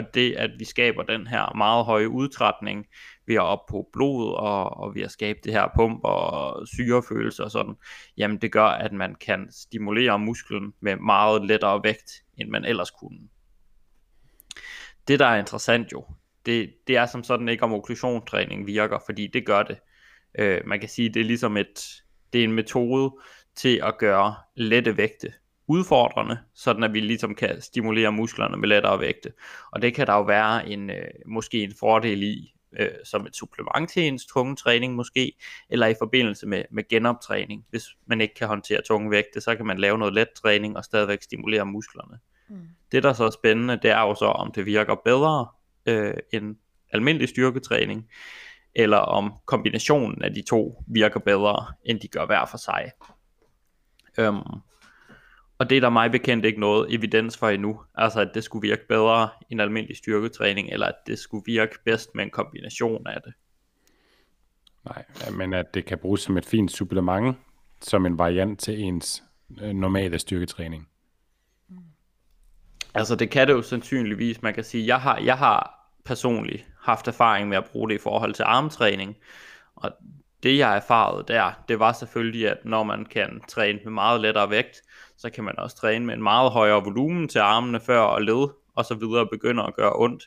og 0.00 0.14
det 0.14 0.32
at 0.32 0.50
vi 0.58 0.64
skaber 0.64 1.02
den 1.02 1.26
her 1.26 1.56
meget 1.56 1.84
høje 1.84 2.08
udtrætning 2.08 2.86
ved 3.26 3.34
at 3.34 3.42
op 3.42 3.66
på 3.66 3.88
blod 3.92 4.34
og, 4.34 4.76
og 4.76 4.94
ved 4.94 5.02
at 5.02 5.10
skabe 5.10 5.38
det 5.44 5.52
her 5.52 5.68
pump 5.76 6.00
og 6.04 6.68
syrefølelse 6.68 7.44
og 7.44 7.50
sådan, 7.50 7.74
jamen 8.16 8.38
det 8.38 8.52
gør, 8.52 8.64
at 8.64 8.92
man 8.92 9.14
kan 9.14 9.48
stimulere 9.50 10.18
musklen 10.18 10.72
med 10.80 10.96
meget 10.96 11.46
lettere 11.46 11.80
vægt, 11.84 12.10
end 12.38 12.48
man 12.48 12.64
ellers 12.64 12.90
kunne. 12.90 13.18
Det 15.08 15.18
der 15.18 15.26
er 15.26 15.38
interessant 15.38 15.92
jo, 15.92 16.06
det, 16.46 16.74
det 16.86 16.96
er 16.96 17.06
som 17.06 17.24
sådan 17.24 17.48
ikke 17.48 17.62
om 17.62 17.72
okklusionstræning 17.72 18.66
virker, 18.66 18.98
fordi 19.06 19.26
det 19.26 19.46
gør 19.46 19.62
det. 19.62 19.78
Øh, 20.38 20.60
man 20.66 20.80
kan 20.80 20.88
sige, 20.88 21.08
det 21.08 21.20
er 21.20 21.24
ligesom 21.24 21.56
et, 21.56 22.02
det 22.32 22.40
er 22.40 22.44
en 22.44 22.52
metode 22.52 23.12
til 23.54 23.80
at 23.82 23.98
gøre 23.98 24.34
lette 24.56 24.96
vægte 24.96 25.32
udfordrende, 25.70 26.38
sådan 26.54 26.82
at 26.82 26.92
vi 26.92 27.00
ligesom 27.00 27.34
kan 27.34 27.60
stimulere 27.60 28.12
musklerne 28.12 28.56
med 28.56 28.68
lettere 28.68 29.00
vægte. 29.00 29.32
Og 29.70 29.82
det 29.82 29.94
kan 29.94 30.06
der 30.06 30.14
jo 30.14 30.22
være 30.22 30.68
en, 30.68 30.90
øh, 30.90 31.04
måske 31.26 31.62
en 31.62 31.72
fordel 31.80 32.22
i, 32.22 32.54
øh, 32.78 32.88
som 33.04 33.26
et 33.26 33.36
supplement 33.36 33.90
til 33.90 34.02
ens 34.02 34.26
tunge 34.26 34.56
træning 34.56 34.94
måske, 34.94 35.32
eller 35.70 35.86
i 35.86 35.94
forbindelse 35.98 36.46
med, 36.46 36.64
med 36.70 36.88
genoptræning. 36.88 37.66
Hvis 37.70 37.84
man 38.06 38.20
ikke 38.20 38.34
kan 38.34 38.48
håndtere 38.48 38.82
tunge 38.82 39.10
vægte, 39.10 39.40
så 39.40 39.56
kan 39.56 39.66
man 39.66 39.78
lave 39.78 39.98
noget 39.98 40.14
let 40.14 40.28
træning 40.42 40.76
og 40.76 40.84
stadigvæk 40.84 41.22
stimulere 41.22 41.66
musklerne. 41.66 42.18
Mm. 42.48 42.68
Det 42.92 43.02
der 43.02 43.12
så 43.12 43.24
er 43.24 43.30
spændende, 43.30 43.78
det 43.82 43.90
er 43.90 44.00
jo 44.00 44.14
så, 44.14 44.26
om 44.26 44.52
det 44.52 44.66
virker 44.66 44.94
bedre 45.04 45.46
øh, 45.86 46.14
end 46.32 46.56
almindelig 46.92 47.28
styrketræning, 47.28 48.08
eller 48.74 48.96
om 48.96 49.34
kombinationen 49.44 50.22
af 50.22 50.34
de 50.34 50.42
to 50.42 50.84
virker 50.86 51.20
bedre, 51.20 51.66
end 51.84 52.00
de 52.00 52.08
gør 52.08 52.26
hver 52.26 52.46
for 52.46 52.58
sig. 52.58 52.90
Øhm, 54.18 54.60
og 55.60 55.70
det 55.70 55.76
er 55.76 55.80
der 55.80 55.90
mig 55.90 56.10
bekendt 56.10 56.44
ikke 56.44 56.60
noget 56.60 56.94
evidens 56.94 57.38
for 57.38 57.48
endnu. 57.48 57.80
Altså 57.94 58.20
at 58.20 58.30
det 58.34 58.44
skulle 58.44 58.68
virke 58.68 58.88
bedre 58.88 59.28
end 59.50 59.62
almindelig 59.62 59.96
styrketræning, 59.96 60.68
eller 60.68 60.86
at 60.86 60.94
det 61.06 61.18
skulle 61.18 61.44
virke 61.46 61.78
bedst 61.84 62.14
med 62.14 62.24
en 62.24 62.30
kombination 62.30 63.06
af 63.06 63.22
det. 63.24 63.32
Nej, 64.84 65.04
men 65.30 65.54
at 65.54 65.74
det 65.74 65.84
kan 65.84 65.98
bruges 65.98 66.20
som 66.20 66.36
et 66.36 66.46
fint 66.46 66.72
supplement, 66.72 67.36
som 67.80 68.06
en 68.06 68.18
variant 68.18 68.60
til 68.60 68.80
ens 68.80 69.22
øh, 69.62 69.72
normale 69.72 70.18
styrketræning. 70.18 70.88
Altså 72.94 73.16
det 73.16 73.30
kan 73.30 73.48
det 73.48 73.52
jo 73.52 73.62
sandsynligvis. 73.62 74.42
Man 74.42 74.54
kan 74.54 74.64
sige, 74.64 74.86
jeg 74.86 75.00
har, 75.00 75.18
jeg 75.18 75.38
har 75.38 75.88
personligt 76.04 76.66
haft 76.80 77.08
erfaring 77.08 77.48
med 77.48 77.56
at 77.56 77.64
bruge 77.64 77.88
det 77.88 77.94
i 77.94 78.02
forhold 78.02 78.34
til 78.34 78.42
armtræning. 78.42 79.16
Og 79.74 79.92
det 80.42 80.58
jeg 80.58 80.76
erfarede 80.76 81.24
der, 81.28 81.52
det 81.68 81.78
var 81.78 81.92
selvfølgelig, 81.92 82.48
at 82.48 82.64
når 82.64 82.82
man 82.82 83.04
kan 83.04 83.40
træne 83.48 83.78
med 83.84 83.92
meget 83.92 84.20
lettere 84.20 84.50
vægt, 84.50 84.82
så 85.16 85.30
kan 85.30 85.44
man 85.44 85.58
også 85.58 85.76
træne 85.76 86.06
med 86.06 86.14
en 86.14 86.22
meget 86.22 86.50
højere 86.50 86.84
volumen 86.84 87.28
til 87.28 87.38
armene 87.38 87.80
før 87.80 88.00
og 88.00 88.22
led 88.22 88.48
og 88.74 88.84
så 88.84 88.94
videre 88.94 89.26
begynder 89.26 89.64
at 89.64 89.74
gøre 89.74 89.92
ondt. 89.96 90.24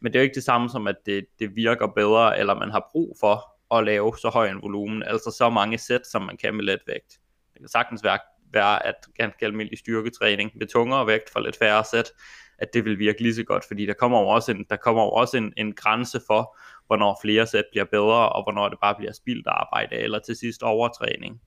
Men 0.00 0.12
det 0.12 0.18
er 0.18 0.22
jo 0.22 0.24
ikke 0.24 0.34
det 0.34 0.44
samme 0.44 0.70
som, 0.70 0.86
at 0.86 0.96
det, 1.06 1.26
det 1.38 1.56
virker 1.56 1.86
bedre, 1.86 2.38
eller 2.38 2.54
man 2.54 2.70
har 2.70 2.88
brug 2.92 3.16
for 3.20 3.58
at 3.78 3.84
lave 3.84 4.16
så 4.18 4.28
høj 4.28 4.48
en 4.48 4.62
volumen, 4.62 5.02
altså 5.02 5.34
så 5.38 5.50
mange 5.50 5.78
sæt, 5.78 6.06
som 6.06 6.22
man 6.22 6.36
kan 6.36 6.54
med 6.54 6.64
let 6.64 6.80
vægt. 6.86 7.18
Det 7.52 7.60
kan 7.60 7.68
sagtens 7.68 8.04
være, 8.04 8.18
være 8.52 8.86
at 8.86 8.94
ganske 9.16 9.46
almindelig 9.46 9.78
styrketræning 9.78 10.50
med 10.54 10.66
tungere 10.66 11.06
vægt 11.06 11.30
for 11.32 11.40
lidt 11.40 11.58
færre 11.58 11.84
sæt, 11.84 12.12
at 12.58 12.74
det 12.74 12.84
vil 12.84 12.98
virke 12.98 13.22
lige 13.22 13.34
så 13.34 13.44
godt, 13.44 13.64
fordi 13.68 13.86
der 13.86 13.94
kommer 13.94 14.20
jo 14.20 14.26
også 14.26 14.52
en, 14.52 14.66
der 14.70 14.76
kommer 14.76 15.02
jo 15.02 15.10
også 15.10 15.36
en, 15.36 15.52
en 15.56 15.72
grænse 15.72 16.20
for, 16.26 16.56
hvornår 16.86 17.18
flere 17.22 17.46
sæt 17.46 17.64
bliver 17.70 17.84
bedre, 17.84 18.28
og 18.28 18.42
hvornår 18.42 18.68
det 18.68 18.78
bare 18.82 18.94
bliver 18.94 19.12
spildt 19.12 19.46
arbejde, 19.46 19.96
eller 19.96 20.18
til 20.18 20.36
sidst 20.36 20.62
overtræning. 20.62 21.40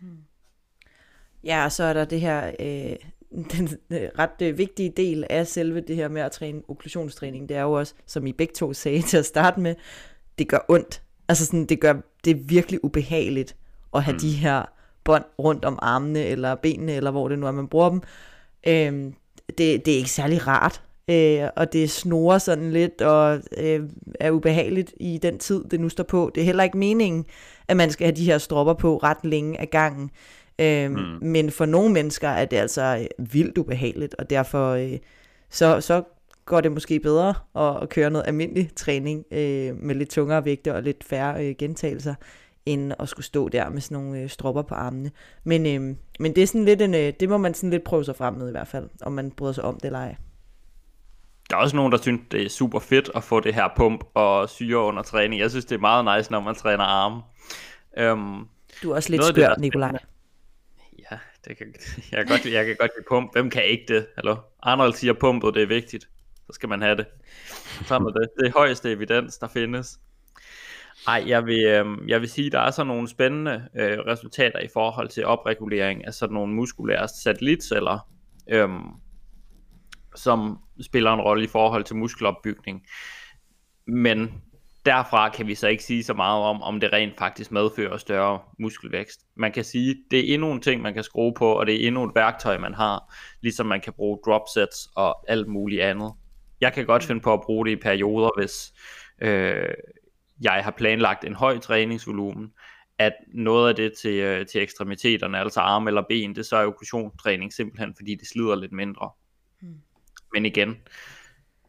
Hmm. 0.00 0.18
Ja, 1.44 1.64
og 1.64 1.72
så 1.72 1.84
er 1.84 1.92
der 1.92 2.04
det 2.04 2.20
her, 2.20 2.52
øh, 2.60 2.96
den 3.52 3.68
øh, 3.90 4.08
ret 4.18 4.42
øh, 4.42 4.58
vigtige 4.58 4.92
del 4.96 5.24
af 5.30 5.46
selve 5.46 5.80
det 5.80 5.96
her 5.96 6.08
med 6.08 6.22
at 6.22 6.32
træne 6.32 6.62
okklusionstræning, 6.68 7.48
det 7.48 7.56
er 7.56 7.62
jo 7.62 7.72
også, 7.72 7.94
som 8.06 8.26
I 8.26 8.32
begge 8.32 8.54
to 8.54 8.72
sagde 8.82 9.02
til 9.02 9.16
at 9.16 9.26
starte 9.26 9.60
med, 9.60 9.74
det 10.38 10.48
gør 10.48 10.64
ondt. 10.68 11.02
Altså 11.28 11.46
sådan, 11.46 11.66
det 11.66 11.80
gør 11.80 11.94
det 12.24 12.30
er 12.30 12.40
virkelig 12.48 12.84
ubehageligt 12.84 13.56
at 13.94 14.02
have 14.02 14.12
mm. 14.12 14.20
de 14.20 14.32
her 14.32 14.64
bånd 15.04 15.24
rundt 15.38 15.64
om 15.64 15.78
armene 15.82 16.24
eller 16.24 16.54
benene, 16.54 16.92
eller 16.92 17.10
hvor 17.10 17.28
det 17.28 17.38
nu 17.38 17.46
er, 17.46 17.50
man 17.50 17.68
bruger 17.68 17.90
dem. 17.90 18.02
Øh, 18.66 19.12
det, 19.48 19.86
det 19.86 19.94
er 19.94 19.98
ikke 19.98 20.10
særlig 20.10 20.46
rart, 20.46 20.82
øh, 21.10 21.48
og 21.56 21.72
det 21.72 21.90
snorer 21.90 22.38
sådan 22.38 22.72
lidt 22.72 23.02
og 23.02 23.40
øh, 23.58 23.80
er 24.20 24.30
ubehageligt 24.30 24.94
i 25.00 25.18
den 25.22 25.38
tid, 25.38 25.64
det 25.70 25.80
nu 25.80 25.88
står 25.88 26.04
på. 26.04 26.30
Det 26.34 26.40
er 26.40 26.44
heller 26.44 26.64
ikke 26.64 26.78
meningen, 26.78 27.24
at 27.68 27.76
man 27.76 27.90
skal 27.90 28.06
have 28.06 28.16
de 28.16 28.24
her 28.24 28.38
stropper 28.38 28.74
på 28.74 28.96
ret 28.96 29.24
længe 29.24 29.60
af 29.60 29.70
gangen. 29.70 30.10
Øh, 30.58 30.90
mm. 30.90 30.98
Men 31.22 31.50
for 31.50 31.66
nogle 31.66 31.92
mennesker 31.92 32.28
er 32.28 32.44
det 32.44 32.56
altså 32.56 32.98
øh, 33.00 33.32
vildt 33.32 33.58
ubehageligt, 33.58 34.14
og 34.18 34.30
derfor 34.30 34.70
øh, 34.70 34.98
så, 35.50 35.80
så 35.80 36.02
går 36.44 36.60
det 36.60 36.72
måske 36.72 37.00
bedre 37.00 37.34
at, 37.56 37.82
at 37.82 37.88
køre 37.88 38.10
noget 38.10 38.26
almindelig 38.26 38.70
træning 38.76 39.24
øh, 39.30 39.76
med 39.82 39.94
lidt 39.94 40.10
tungere 40.10 40.44
vægte 40.44 40.74
og 40.74 40.82
lidt 40.82 41.04
færre 41.04 41.46
øh, 41.46 41.54
gentagelser, 41.58 42.14
end 42.66 42.92
at 42.98 43.08
skulle 43.08 43.26
stå 43.26 43.48
der 43.48 43.68
med 43.68 43.80
sådan 43.80 44.04
nogle 44.04 44.20
øh, 44.20 44.28
stropper 44.28 44.62
på 44.62 44.74
armene. 44.74 45.10
Men, 45.44 45.66
øh, 45.66 45.96
men 46.20 46.34
det 46.34 46.42
er 46.42 46.46
sådan 46.46 46.64
lidt 46.64 46.82
en, 46.82 46.94
øh, 46.94 47.12
det 47.20 47.28
må 47.28 47.36
man 47.36 47.54
sådan 47.54 47.70
lidt 47.70 47.84
prøve 47.84 48.04
sig 48.04 48.16
frem 48.16 48.34
med 48.34 48.48
i 48.48 48.50
hvert 48.50 48.68
fald, 48.68 48.88
om 49.02 49.12
man 49.12 49.30
bryder 49.30 49.52
sig 49.52 49.64
om 49.64 49.74
det 49.74 49.84
eller 49.84 49.98
ej. 49.98 50.16
Der 51.50 51.56
er 51.56 51.60
også 51.60 51.76
nogen, 51.76 51.92
der 51.92 51.98
synes, 51.98 52.20
det 52.30 52.42
er 52.42 52.48
super 52.48 52.78
fedt 52.78 53.10
at 53.14 53.24
få 53.24 53.40
det 53.40 53.54
her 53.54 53.68
pump 53.76 54.04
og 54.14 54.48
syre 54.48 54.78
under 54.78 55.02
træning. 55.02 55.40
Jeg 55.40 55.50
synes, 55.50 55.64
det 55.64 55.74
er 55.74 55.80
meget 55.80 56.18
nice, 56.18 56.32
når 56.32 56.40
man 56.40 56.54
træner 56.54 56.84
arme. 56.84 57.22
Um, 58.12 58.48
du 58.82 58.90
er 58.90 58.94
også 58.94 59.10
lidt 59.10 59.24
skør, 59.24 59.54
Nikolaj. 59.58 59.98
Ja, 61.10 61.18
det 61.44 61.58
kan, 61.58 61.74
jeg, 62.12 62.18
kan 62.18 62.26
godt, 62.26 62.52
jeg 62.52 62.66
kan 62.66 62.76
godt 62.78 62.90
lide 62.96 63.06
pump. 63.08 63.32
Hvem 63.32 63.50
kan 63.50 63.64
ikke 63.64 63.94
det? 63.94 64.06
Hallo? 64.16 64.36
Arnold 64.62 64.94
siger 64.94 65.12
pumpet, 65.12 65.54
det 65.54 65.62
er 65.62 65.66
vigtigt. 65.66 66.08
Så 66.46 66.52
skal 66.52 66.68
man 66.68 66.82
have 66.82 66.96
det. 66.96 67.06
Så 67.86 67.98
med 67.98 68.12
det. 68.12 68.28
Det 68.38 68.46
er 68.46 68.52
højeste 68.52 68.92
evidens, 68.92 69.38
der 69.38 69.48
findes. 69.48 69.98
Ej, 71.08 71.24
jeg 71.26 71.46
vil, 71.46 71.64
øh, 71.64 71.86
jeg 72.08 72.20
vil 72.20 72.28
sige, 72.28 72.50
der 72.50 72.60
er 72.60 72.70
så 72.70 72.84
nogle 72.84 73.08
spændende 73.08 73.68
øh, 73.76 73.98
resultater 73.98 74.58
i 74.58 74.68
forhold 74.72 75.08
til 75.08 75.24
opregulering 75.24 76.06
af 76.06 76.14
sådan 76.14 76.34
nogle 76.34 76.54
muskulære 76.54 77.08
satellitceller, 77.08 78.08
øh, 78.50 78.68
som 80.14 80.58
spiller 80.80 81.12
en 81.12 81.20
rolle 81.20 81.44
i 81.44 81.48
forhold 81.48 81.84
til 81.84 81.96
muskelopbygning. 81.96 82.82
Men 83.86 84.42
derfra 84.86 85.28
kan 85.28 85.46
vi 85.46 85.54
så 85.54 85.68
ikke 85.68 85.84
sige 85.84 86.04
så 86.04 86.14
meget 86.14 86.44
om, 86.44 86.62
om 86.62 86.80
det 86.80 86.92
rent 86.92 87.18
faktisk 87.18 87.52
medfører 87.52 87.96
større 87.96 88.40
muskelvækst. 88.58 89.20
Man 89.36 89.52
kan 89.52 89.64
sige, 89.64 89.96
det 90.10 90.18
er 90.18 90.34
endnu 90.34 90.52
en 90.52 90.60
ting, 90.60 90.82
man 90.82 90.94
kan 90.94 91.02
skrue 91.02 91.34
på, 91.34 91.52
og 91.52 91.66
det 91.66 91.74
er 91.74 91.86
endnu 91.86 92.04
et 92.04 92.14
værktøj, 92.14 92.58
man 92.58 92.74
har, 92.74 93.14
ligesom 93.40 93.66
man 93.66 93.80
kan 93.80 93.92
bruge 93.92 94.18
drop 94.26 94.42
sets 94.54 94.88
og 94.96 95.30
alt 95.30 95.48
muligt 95.48 95.82
andet. 95.82 96.12
Jeg 96.60 96.72
kan 96.72 96.86
godt 96.86 97.04
finde 97.04 97.20
på 97.20 97.32
at 97.32 97.40
bruge 97.40 97.66
det 97.66 97.72
i 97.72 97.76
perioder, 97.76 98.30
hvis 98.36 98.72
øh, 99.22 99.74
jeg 100.40 100.64
har 100.64 100.70
planlagt 100.70 101.24
en 101.24 101.34
høj 101.34 101.58
træningsvolumen, 101.58 102.52
at 102.98 103.12
noget 103.34 103.68
af 103.68 103.74
det 103.74 103.92
til, 104.02 104.14
øh, 104.14 104.46
til 104.46 104.62
ekstremiteterne, 104.62 105.38
altså 105.38 105.60
arme 105.60 105.90
eller 105.90 106.02
ben, 106.08 106.36
det 106.36 106.46
så 106.46 106.56
er 106.56 106.62
jo 106.62 106.72
simpelthen, 107.52 107.94
fordi 107.96 108.14
det 108.14 108.28
slider 108.28 108.54
lidt 108.54 108.72
mindre. 108.72 109.10
Mm. 109.60 109.74
Men 110.32 110.46
igen, 110.46 110.76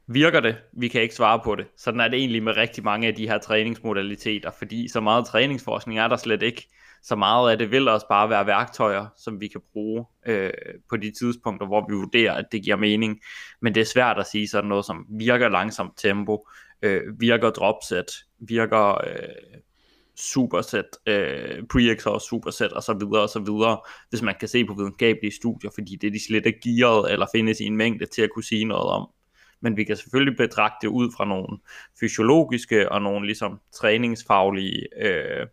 virker 0.08 0.40
det? 0.40 0.58
Vi 0.74 0.88
kan 0.88 1.02
ikke 1.02 1.16
svare 1.16 1.40
på 1.44 1.56
det. 1.56 1.68
Sådan 1.78 2.00
er 2.00 2.08
det 2.08 2.20
egentlig 2.20 2.44
med 2.44 2.58
rigtig 2.58 2.84
mange 2.84 3.08
af 3.08 3.16
de 3.16 3.28
her 3.28 3.38
træningsmodaliteter, 3.38 4.52
fordi 4.52 4.88
så 4.88 5.02
meget 5.02 5.26
træningsforskning 5.26 6.00
er 6.00 6.08
der 6.08 6.18
slet 6.18 6.42
ikke. 6.42 6.68
Så 7.08 7.16
meget 7.16 7.52
af 7.52 7.58
det 7.58 7.72
vil 7.72 7.88
også 7.88 8.08
bare 8.10 8.30
være 8.30 8.48
værktøjer, 8.48 9.06
som 9.18 9.42
vi 9.42 9.48
kan 9.48 9.62
bruge 9.74 10.06
øh, 10.26 10.52
på 10.90 10.98
de 10.98 11.12
tidspunkter, 11.12 11.68
hvor 11.68 11.86
vi 11.90 11.96
vurderer, 11.96 12.34
at 12.34 12.46
det 12.52 12.64
giver 12.64 12.76
mening. 12.76 13.22
Men 13.62 13.76
det 13.76 13.82
er 13.82 13.86
svært 13.86 14.18
at 14.20 14.28
sige 14.28 14.48
sådan 14.48 14.70
noget 14.70 14.86
som 14.86 15.06
virker 15.10 15.50
langsomt 15.50 15.98
tempo, 15.98 16.48
øh, 16.82 17.02
virker 17.20 17.50
dropset, 17.50 18.06
virker 18.40 19.08
øh, 19.08 19.60
superset, 20.18 20.86
øh, 21.06 21.64
pre-exhaust 21.74 22.30
superset 22.30 22.74
og 22.74 22.84
så 22.84 22.94
videre 22.94 23.22
og 23.22 23.30
så 23.30 23.40
videre, 23.40 23.80
hvis 24.10 24.22
man 24.22 24.36
kan 24.40 24.48
se 24.48 24.66
på 24.66 24.74
videnskabelige 24.74 25.36
studier, 25.36 25.72
fordi 25.76 25.96
det 25.96 26.08
er 26.08 26.12
de 26.12 26.26
slet 26.28 26.46
ikke 26.46 26.60
gearet 26.64 27.12
eller 27.12 27.26
findes 27.36 27.60
i 27.60 27.66
en 27.66 27.78
mængde 27.78 28.06
til 28.06 28.22
at 28.22 28.30
kunne 28.34 28.44
sige 28.44 28.66
noget 28.66 28.90
om 28.90 29.10
men 29.62 29.78
vi 29.78 29.84
kan 29.84 29.98
selvfølgelig 29.98 30.38
betragte 30.38 30.78
det 30.82 30.88
ud 30.88 31.12
fra 31.18 31.26
nogle 31.26 31.58
fysiologiske 32.00 32.92
og 32.92 33.02
nogle 33.02 33.26
ligesom 33.26 33.60
træningsfaglige, 33.74 34.88
øh, 35.02 35.48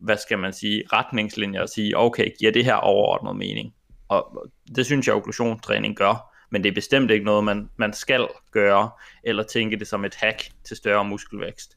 hvad 0.00 0.16
skal 0.16 0.38
man 0.38 0.52
sige, 0.52 0.82
retningslinjer 0.92 1.62
og 1.62 1.68
sige, 1.68 1.98
okay, 1.98 2.30
giver 2.38 2.52
det 2.52 2.64
her 2.64 2.74
overordnet 2.74 3.36
mening? 3.36 3.74
Og 4.08 4.48
det 4.76 4.86
synes 4.86 5.06
jeg, 5.06 5.14
okklusionstræning 5.14 5.96
gør. 5.96 6.32
Men 6.50 6.64
det 6.64 6.70
er 6.70 6.74
bestemt 6.74 7.10
ikke 7.10 7.24
noget, 7.24 7.44
man, 7.44 7.70
man 7.76 7.92
skal 7.92 8.28
gøre, 8.50 8.90
eller 9.24 9.42
tænke 9.42 9.78
det 9.78 9.86
som 9.86 10.04
et 10.04 10.14
hack 10.14 10.48
til 10.64 10.76
større 10.76 11.04
muskelvækst. 11.04 11.76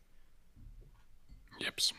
Jeps. 1.65 1.93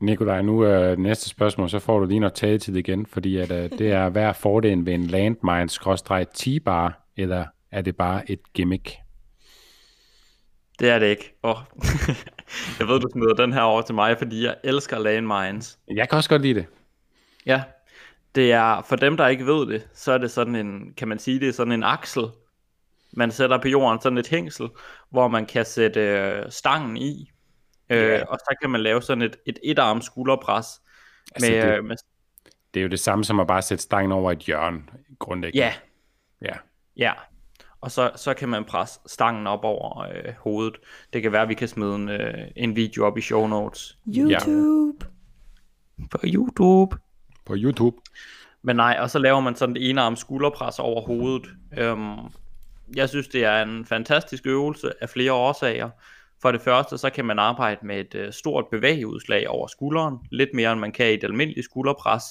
Nikolaj, 0.00 0.42
nu 0.42 0.60
er 0.60 0.88
det 0.88 0.98
næste 0.98 1.28
spørgsmål, 1.28 1.70
så 1.70 1.78
får 1.78 1.98
du 1.98 2.06
lige 2.06 2.20
noget 2.20 2.34
tagetid 2.34 2.76
igen, 2.76 3.06
fordi 3.06 3.36
at, 3.36 3.50
uh, 3.50 3.78
det 3.78 3.92
er, 3.92 4.08
hvad 4.12 4.22
er 4.22 4.32
fordelen 4.32 4.86
ved 4.86 4.94
en 4.94 5.06
landmine 5.06 5.68
T-bar, 6.34 7.08
eller 7.16 7.46
er 7.70 7.82
det 7.82 7.96
bare 7.96 8.30
et 8.30 8.52
gimmick? 8.52 8.90
Det 10.82 10.90
er 10.90 10.98
det 10.98 11.06
ikke. 11.06 11.34
Oh. 11.42 11.56
jeg 12.78 12.88
ved, 12.88 13.00
du 13.00 13.08
smider 13.12 13.34
den 13.34 13.52
her 13.52 13.60
over 13.60 13.82
til 13.82 13.94
mig, 13.94 14.18
fordi 14.18 14.44
jeg 14.44 14.56
elsker 14.64 14.98
landmines. 14.98 15.78
Jeg 15.88 16.08
kan 16.08 16.16
også 16.16 16.30
godt 16.30 16.42
lide 16.42 16.54
det. 16.54 16.66
Ja, 17.46 17.62
det 18.34 18.52
er, 18.52 18.82
for 18.82 18.96
dem 18.96 19.16
der 19.16 19.28
ikke 19.28 19.46
ved 19.46 19.66
det, 19.66 19.88
så 19.94 20.12
er 20.12 20.18
det 20.18 20.30
sådan 20.30 20.54
en, 20.54 20.94
kan 20.96 21.08
man 21.08 21.18
sige, 21.18 21.40
det 21.40 21.48
er 21.48 21.52
sådan 21.52 21.72
en 21.72 21.82
aksel, 21.82 22.24
man 23.12 23.30
sætter 23.30 23.58
på 23.58 23.68
jorden, 23.68 24.00
sådan 24.00 24.18
et 24.18 24.28
hængsel, 24.28 24.68
hvor 25.10 25.28
man 25.28 25.46
kan 25.46 25.64
sætte 25.64 26.00
øh, 26.00 26.44
stangen 26.50 26.96
i, 26.96 27.30
øh, 27.90 27.98
ja. 27.98 28.24
og 28.24 28.38
så 28.38 28.56
kan 28.60 28.70
man 28.70 28.80
lave 28.80 29.02
sådan 29.02 29.22
et, 29.22 29.36
et 29.46 29.58
etarm 29.64 30.02
skulderpres. 30.02 30.66
Altså, 31.34 31.50
med, 31.50 31.62
det, 31.62 31.78
øh, 31.78 31.84
med, 31.84 31.96
det 32.74 32.80
er 32.80 32.84
jo 32.84 32.90
det 32.90 33.00
samme 33.00 33.24
som 33.24 33.40
at 33.40 33.46
bare 33.46 33.62
sætte 33.62 33.82
stangen 33.82 34.12
over 34.12 34.32
et 34.32 34.38
hjørne, 34.38 34.82
grundlæggende. 35.18 35.66
Ja. 35.66 35.74
Ja. 36.42 36.54
Ja, 36.96 37.12
og 37.82 37.90
så, 37.90 38.10
så 38.16 38.34
kan 38.34 38.48
man 38.48 38.64
presse 38.64 39.00
stangen 39.06 39.46
op 39.46 39.64
over 39.64 40.00
øh, 40.00 40.32
hovedet. 40.38 40.76
Det 41.12 41.22
kan 41.22 41.32
være, 41.32 41.42
at 41.42 41.48
vi 41.48 41.54
kan 41.54 41.68
smide 41.68 41.94
en, 41.94 42.08
øh, 42.08 42.34
en 42.56 42.76
video 42.76 43.06
op 43.06 43.18
i 43.18 43.20
show 43.20 43.46
notes. 43.46 43.98
YouTube. 44.16 45.06
Ja. 46.00 46.06
På 46.10 46.18
YouTube. 46.24 46.96
På 47.44 47.54
YouTube. 47.56 47.96
Men 48.62 48.76
nej, 48.76 48.96
og 49.00 49.10
så 49.10 49.18
laver 49.18 49.40
man 49.40 49.56
sådan 49.56 49.76
et 49.76 49.90
enearm 49.90 50.16
skulderpres 50.16 50.78
over 50.78 51.06
hovedet. 51.06 51.48
Øhm, 51.78 52.18
jeg 52.96 53.08
synes, 53.08 53.28
det 53.28 53.44
er 53.44 53.62
en 53.62 53.84
fantastisk 53.86 54.46
øvelse 54.46 54.92
af 55.00 55.08
flere 55.08 55.32
årsager. 55.32 55.90
For 56.42 56.52
det 56.52 56.60
første, 56.60 56.98
så 56.98 57.10
kan 57.10 57.24
man 57.24 57.38
arbejde 57.38 57.86
med 57.86 58.00
et 58.00 58.14
øh, 58.14 58.32
stort 58.32 58.64
bevægeudslag 58.70 59.48
over 59.48 59.66
skulderen. 59.66 60.16
Lidt 60.30 60.50
mere, 60.54 60.72
end 60.72 60.80
man 60.80 60.92
kan 60.92 61.10
i 61.10 61.14
et 61.14 61.24
almindeligt 61.24 61.64
skulderpres. 61.64 62.22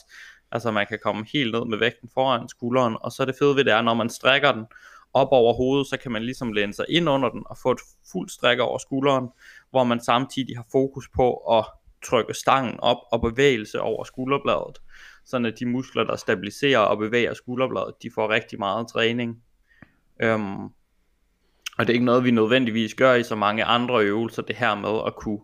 Altså 0.51 0.71
man 0.71 0.87
kan 0.87 0.99
komme 1.03 1.25
helt 1.33 1.51
ned 1.51 1.65
med 1.65 1.77
vægten 1.77 2.09
foran 2.13 2.49
skulderen. 2.49 2.97
Og 3.01 3.11
så 3.11 3.23
er 3.23 3.25
det 3.25 3.35
fede 3.39 3.55
ved 3.55 3.63
det 3.63 3.73
er, 3.73 3.81
når 3.81 3.93
man 3.93 4.09
strækker 4.09 4.51
den 4.51 4.65
op 5.13 5.27
over 5.31 5.53
hovedet, 5.53 5.87
så 5.87 5.97
kan 5.97 6.11
man 6.11 6.23
ligesom 6.23 6.53
læne 6.53 6.73
sig 6.73 6.85
ind 6.89 7.09
under 7.09 7.29
den 7.29 7.43
og 7.45 7.57
få 7.57 7.71
et 7.71 7.79
fuldt 8.11 8.31
stræk 8.31 8.59
over 8.59 8.77
skulderen, 8.77 9.27
hvor 9.69 9.83
man 9.83 9.99
samtidig 10.03 10.57
har 10.57 10.65
fokus 10.71 11.09
på 11.15 11.35
at 11.35 11.65
trykke 12.03 12.33
stangen 12.33 12.79
op 12.79 12.97
og 13.11 13.21
bevægelse 13.21 13.81
over 13.81 14.03
skulderbladet, 14.03 14.81
sådan 15.25 15.45
at 15.45 15.59
de 15.59 15.65
muskler, 15.65 16.03
der 16.03 16.15
stabiliserer 16.15 16.79
og 16.79 16.97
bevæger 16.97 17.33
skulderbladet, 17.33 17.93
de 18.03 18.11
får 18.15 18.29
rigtig 18.29 18.59
meget 18.59 18.87
træning. 18.87 19.43
Øhm, 20.21 20.63
og 21.77 21.87
det 21.87 21.89
er 21.89 21.93
ikke 21.93 22.05
noget, 22.05 22.23
vi 22.23 22.31
nødvendigvis 22.31 22.93
gør 22.93 23.13
i 23.13 23.23
så 23.23 23.35
mange 23.35 23.63
andre 23.63 24.03
øvelser, 24.03 24.41
det 24.41 24.55
her 24.55 24.75
med 24.75 25.01
at 25.07 25.15
kunne, 25.15 25.39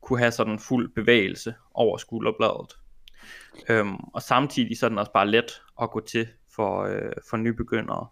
kunne 0.00 0.18
have 0.18 0.30
sådan 0.30 0.52
en 0.52 0.58
fuld 0.58 0.94
bevægelse 0.94 1.54
over 1.74 1.96
skulderbladet. 1.96 2.76
Øhm, 3.68 3.96
og 4.14 4.22
samtidig 4.22 4.78
så 4.78 4.86
er 4.86 4.88
den 4.88 4.98
også 4.98 5.12
bare 5.12 5.30
let 5.30 5.62
at 5.82 5.90
gå 5.90 6.00
til 6.00 6.28
for, 6.54 6.82
øh, 6.82 7.12
for 7.30 7.36
nybegyndere 7.36 8.06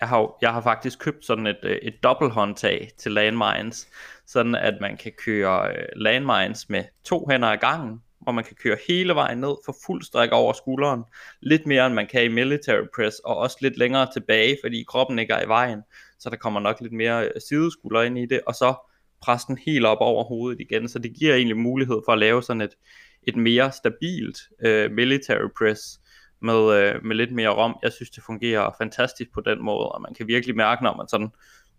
jeg 0.00 0.08
har, 0.08 0.36
jeg 0.42 0.52
har 0.52 0.60
faktisk 0.60 0.98
købt 0.98 1.24
sådan 1.24 1.46
et, 1.46 1.58
øh, 1.62 1.76
et 1.82 1.94
dobbelthåndtag 2.02 2.90
til 2.98 3.12
landmines, 3.12 3.88
sådan 4.26 4.54
at 4.54 4.74
man 4.80 4.96
kan 4.96 5.12
køre 5.24 5.68
øh, 5.68 5.86
landmines 5.96 6.68
med 6.68 6.84
to 7.04 7.26
hænder 7.30 7.48
ad 7.48 7.58
gangen, 7.58 8.02
hvor 8.20 8.32
man 8.32 8.44
kan 8.44 8.56
køre 8.62 8.76
hele 8.88 9.14
vejen 9.14 9.38
ned 9.38 9.54
for 9.64 9.76
fuld 9.86 10.02
stræk 10.02 10.32
over 10.32 10.52
skulderen, 10.52 11.04
lidt 11.40 11.66
mere 11.66 11.86
end 11.86 11.94
man 11.94 12.06
kan 12.06 12.24
i 12.24 12.28
military 12.28 12.84
press, 12.96 13.18
og 13.18 13.36
også 13.36 13.56
lidt 13.60 13.78
længere 13.78 14.08
tilbage, 14.12 14.58
fordi 14.62 14.84
kroppen 14.88 15.18
ikke 15.18 15.32
er 15.32 15.44
i 15.44 15.48
vejen, 15.48 15.82
så 16.18 16.30
der 16.30 16.36
kommer 16.36 16.60
nok 16.60 16.80
lidt 16.80 16.92
mere 16.92 17.24
øh, 17.24 17.30
sideskulder 17.48 18.02
ind 18.02 18.18
i 18.18 18.26
det, 18.26 18.40
og 18.46 18.54
så 18.54 18.74
presse 19.22 19.46
den 19.48 19.58
helt 19.66 19.86
op 19.86 19.98
over 20.00 20.24
hovedet 20.24 20.60
igen, 20.60 20.88
så 20.88 20.98
det 20.98 21.14
giver 21.18 21.34
egentlig 21.34 21.56
mulighed 21.56 22.00
for 22.04 22.12
at 22.12 22.18
lave 22.18 22.42
sådan 22.42 22.60
et, 22.60 22.74
et 23.22 23.36
mere 23.36 23.72
stabilt 23.72 24.38
øh, 24.64 24.90
military 24.90 25.48
press, 25.58 26.00
med, 26.40 26.74
øh, 26.74 27.04
med 27.04 27.16
lidt 27.16 27.32
mere 27.32 27.48
rom. 27.48 27.76
Jeg 27.82 27.92
synes, 27.92 28.10
det 28.10 28.22
fungerer 28.22 28.74
fantastisk 28.78 29.32
på 29.32 29.40
den 29.40 29.62
måde, 29.62 29.88
og 29.88 30.02
man 30.02 30.14
kan 30.14 30.26
virkelig 30.26 30.56
mærke, 30.56 30.84
når 30.84 30.96
man 30.96 31.08
sådan 31.08 31.30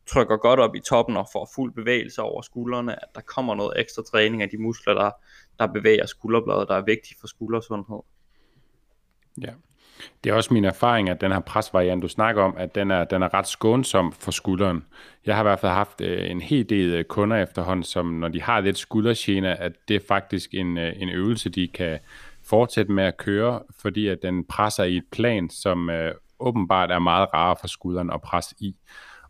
trykker 0.07 0.37
godt 0.37 0.59
op 0.59 0.75
i 0.75 0.79
toppen 0.79 1.17
og 1.17 1.27
får 1.33 1.49
fuld 1.55 1.73
bevægelse 1.73 2.21
over 2.21 2.41
skuldrene, 2.41 2.93
at 3.03 3.09
der 3.15 3.21
kommer 3.21 3.55
noget 3.55 3.79
ekstra 3.79 4.03
træning 4.11 4.41
af 4.41 4.49
de 4.49 4.57
muskler, 4.57 4.93
der, 4.93 5.11
der 5.59 5.67
bevæger 5.67 6.05
skulderbladet, 6.05 6.67
der 6.67 6.75
er 6.75 6.81
vigtigt 6.81 7.19
for 7.19 7.27
skuldersundhed. 7.27 7.99
Ja. 9.41 9.51
Det 10.23 10.29
er 10.29 10.33
også 10.33 10.53
min 10.53 10.65
erfaring, 10.65 11.09
at 11.09 11.21
den 11.21 11.31
her 11.31 11.39
presvariant, 11.39 12.03
du 12.03 12.07
snakker 12.07 12.43
om, 12.43 12.55
at 12.57 12.75
den 12.75 12.91
er, 12.91 13.03
den 13.03 13.23
er 13.23 13.33
ret 13.33 13.47
skånsom 13.47 14.11
for 14.11 14.31
skulderen. 14.31 14.85
Jeg 15.25 15.35
har 15.35 15.43
i 15.43 15.47
hvert 15.47 15.59
fald 15.59 15.71
haft 15.71 16.01
øh, 16.01 16.31
en 16.31 16.41
hel 16.41 16.69
del 16.69 16.93
øh, 16.93 17.03
kunder 17.03 17.37
efterhånden, 17.37 17.83
som 17.83 18.05
når 18.05 18.27
de 18.27 18.41
har 18.41 18.59
lidt 18.59 18.77
skuldergene, 18.77 19.59
at 19.59 19.71
det 19.87 19.95
er 19.95 19.99
faktisk 20.07 20.53
en, 20.53 20.77
øh, 20.77 20.93
en 20.97 21.09
øvelse, 21.09 21.49
de 21.49 21.67
kan, 21.67 21.99
fortsætte 22.49 22.91
med 22.91 23.03
at 23.03 23.17
køre, 23.17 23.61
fordi 23.79 24.07
at 24.07 24.19
den 24.21 24.45
presser 24.45 24.83
i 24.83 24.97
et 24.97 25.03
plan, 25.11 25.49
som 25.49 25.89
øh, 25.89 26.13
åbenbart 26.39 26.91
er 26.91 26.99
meget 26.99 27.33
rarere 27.33 27.55
for 27.61 27.67
skulderen 27.67 28.11
at 28.11 28.21
presse 28.21 28.55
i. 28.59 28.75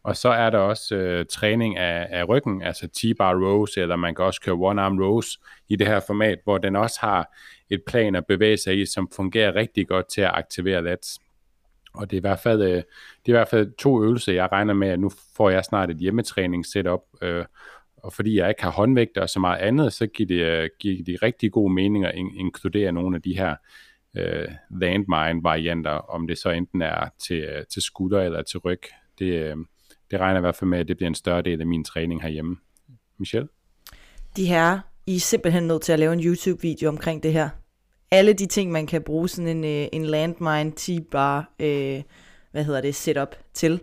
Og 0.04 0.18
så 0.18 0.30
er 0.30 0.50
der 0.50 0.58
også 0.58 0.96
øh, 0.96 1.26
træning 1.26 1.78
af, 1.78 2.08
af 2.10 2.30
ryggen, 2.30 2.62
altså 2.62 2.88
T-bar 2.88 3.34
rows, 3.34 3.78
eller 3.78 3.96
man 3.96 4.16
kan 4.16 4.26
også 4.26 4.42
køre 4.42 4.56
one-arm 4.56 5.04
rows 5.04 5.40
i 5.70 5.76
det 5.76 5.88
her 5.88 6.00
format, 6.08 6.40
hvor 6.44 6.58
den 6.58 6.76
også 6.76 6.98
har 7.02 7.36
et 7.70 7.82
plan 7.88 8.16
at 8.16 8.26
bevæge 8.26 8.58
sig 8.58 8.80
i, 8.82 8.86
som 8.86 9.10
fungerer 9.16 9.56
rigtig 9.56 9.88
godt 9.88 10.10
til 10.10 10.22
at 10.22 10.32
aktivere 10.34 10.84
lats. 10.84 11.20
Og 11.94 12.12
det 12.12 12.18
er 12.18 12.20
i 12.20 12.22
hvert 12.22 12.40
fald, 12.40 12.62
øh, 12.62 12.76
det 13.26 13.26
er 13.26 13.30
i 13.30 13.32
hvert 13.32 13.48
fald 13.48 13.78
to 13.78 14.04
øvelser, 14.04 14.34
jeg 14.34 14.52
regner 14.52 14.74
med, 14.74 14.88
at 14.88 15.00
nu 15.00 15.12
får 15.38 15.50
jeg 15.50 15.66
snart 15.66 15.90
et 15.90 15.98
hjemmetræning 15.98 16.66
setup, 16.66 17.02
øh, 17.22 17.46
og 18.04 18.14
fordi 18.14 18.38
jeg 18.38 18.50
ikke 18.50 18.64
har 18.64 18.72
håndvægter 18.72 19.22
og 19.22 19.30
så 19.30 19.40
meget 19.40 19.58
andet, 19.58 19.94
så 19.94 20.08
giver 20.08 20.28
det, 20.28 20.64
øh, 20.64 20.70
giver 20.80 21.04
det 21.04 21.24
rigtig 21.24 21.52
god 21.52 21.72
mening 21.72 22.06
at 22.06 22.16
inkludere 22.16 22.92
nogle 22.92 23.16
af 23.16 23.22
de 23.22 23.38
her 23.38 23.56
øh, 24.18 24.48
landmine-varianter, 24.80 25.92
om 25.92 26.28
det 26.28 26.38
så 26.38 26.50
enten 26.50 26.82
er 26.82 27.10
til, 27.28 27.38
øh, 27.38 27.66
til 27.74 27.82
skulder 27.82 28.22
eller 28.22 28.42
til 28.42 28.60
ryg. 28.60 28.82
Det, 29.20 29.26
øh, 29.26 29.56
det 30.12 30.20
regner 30.20 30.40
i 30.40 30.42
hvert 30.42 30.56
fald 30.56 30.70
med, 30.70 30.80
at 30.80 30.88
det 30.88 30.98
bliver 30.98 31.08
en 31.08 31.16
større 31.16 31.42
del 31.42 31.62
af 31.62 31.68
min 31.68 31.84
træning 31.84 32.22
herhjemme. 32.22 32.58
Michelle? 33.20 33.48
De 34.36 34.46
her, 34.46 34.80
I 35.08 35.16
er 35.16 35.20
simpelthen 35.20 35.68
nødt 35.68 35.82
til 35.82 35.94
at 35.94 36.00
lave 36.00 36.14
en 36.14 36.24
YouTube-video 36.24 36.90
omkring 36.90 37.24
det 37.24 37.34
her. 37.34 37.50
Alle 38.12 38.34
de 38.34 38.46
ting, 38.46 38.72
man 38.72 38.88
kan 38.88 39.02
bruge 39.02 39.30
sådan 39.30 39.64
en, 39.64 39.90
en 39.94 40.06
landmine 40.06 40.72
T-bar, 40.72 41.54
øh, 41.60 42.02
hvad 42.52 42.64
hedder 42.64 42.82
det, 42.82 42.96
setup 42.96 43.36
til. 43.54 43.82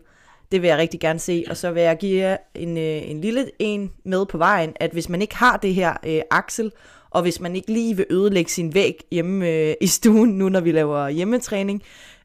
Det 0.52 0.62
vil 0.62 0.68
jeg 0.68 0.78
rigtig 0.78 1.00
gerne 1.00 1.18
se, 1.18 1.44
og 1.50 1.56
så 1.56 1.70
vil 1.70 1.82
jeg 1.82 1.96
give 1.98 2.22
jer 2.22 2.36
en, 2.54 2.76
øh, 2.78 3.10
en 3.10 3.20
lille 3.20 3.50
en 3.58 3.92
med 4.04 4.26
på 4.26 4.38
vejen, 4.38 4.72
at 4.80 4.90
hvis 4.90 5.08
man 5.08 5.22
ikke 5.22 5.36
har 5.36 5.56
det 5.56 5.74
her 5.74 5.94
øh, 6.06 6.20
aksel, 6.30 6.72
og 7.10 7.22
hvis 7.22 7.40
man 7.40 7.56
ikke 7.56 7.72
lige 7.72 7.96
vil 7.96 8.06
ødelægge 8.10 8.50
sin 8.50 8.74
væg 8.74 9.04
hjemme 9.10 9.48
øh, 9.48 9.74
i 9.80 9.86
stuen, 9.86 10.38
nu 10.38 10.48
når 10.48 10.60
vi 10.60 10.72
laver 10.72 11.08
hjemmetræning, 11.08 11.82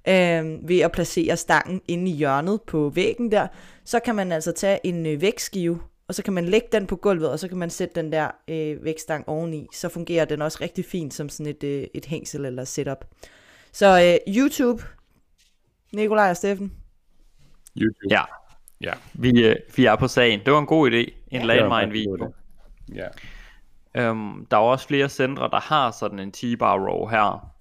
øh, 0.07 0.69
ved 0.69 0.79
at 0.79 0.91
placere 0.91 1.37
stangen 1.37 1.81
inde 1.87 2.11
i 2.11 2.13
hjørnet 2.13 2.61
på 2.61 2.91
væggen 2.95 3.31
der, 3.31 3.47
så 3.85 3.99
kan 3.99 4.15
man 4.15 4.31
altså 4.31 4.51
tage 4.51 4.79
en 4.83 5.05
øh, 5.05 5.21
vægtskive, 5.21 5.79
og 6.07 6.15
så 6.15 6.23
kan 6.23 6.33
man 6.33 6.45
lægge 6.45 6.67
den 6.71 6.87
på 6.87 6.95
gulvet, 6.95 7.29
og 7.29 7.39
så 7.39 7.47
kan 7.47 7.57
man 7.57 7.69
sætte 7.69 7.95
den 7.95 8.11
der 8.11 8.27
øh, 8.47 8.83
vægtstang 8.83 9.29
oveni. 9.29 9.67
Så 9.73 9.89
fungerer 9.89 10.25
den 10.25 10.41
også 10.41 10.57
rigtig 10.61 10.85
fint 10.85 11.13
som 11.13 11.29
sådan 11.29 11.45
et, 11.45 11.63
øh, 11.63 11.87
et 11.93 12.05
hængsel 12.05 12.45
eller 12.45 12.63
setup. 12.63 13.05
Så 13.71 14.19
øh, 14.27 14.35
YouTube, 14.35 14.83
Nikolaj 15.93 16.29
og 16.29 16.37
Steffen, 16.37 16.71
YouTube. 17.77 18.13
Ja. 18.13 18.21
ja. 18.81 18.93
Vi, 19.13 19.45
øh, 19.45 19.55
vi 19.75 19.85
er 19.85 19.95
på 19.95 20.07
sagen. 20.07 20.39
Det 20.45 20.53
var 20.53 20.59
en 20.59 20.65
god 20.65 20.91
idé. 20.91 21.27
En 21.31 21.41
ja, 21.41 21.43
landmine 21.43 21.91
video. 21.91 22.33
Ja. 22.95 23.07
Øhm, 23.95 24.45
der 24.51 24.57
er 24.57 24.61
også 24.61 24.87
flere 24.87 25.09
centre, 25.09 25.49
der 25.49 25.59
har 25.59 25.91
sådan 25.91 26.19
en 26.19 26.31
T-bar 26.31 26.89
row 26.89 27.07
her. 27.07 27.53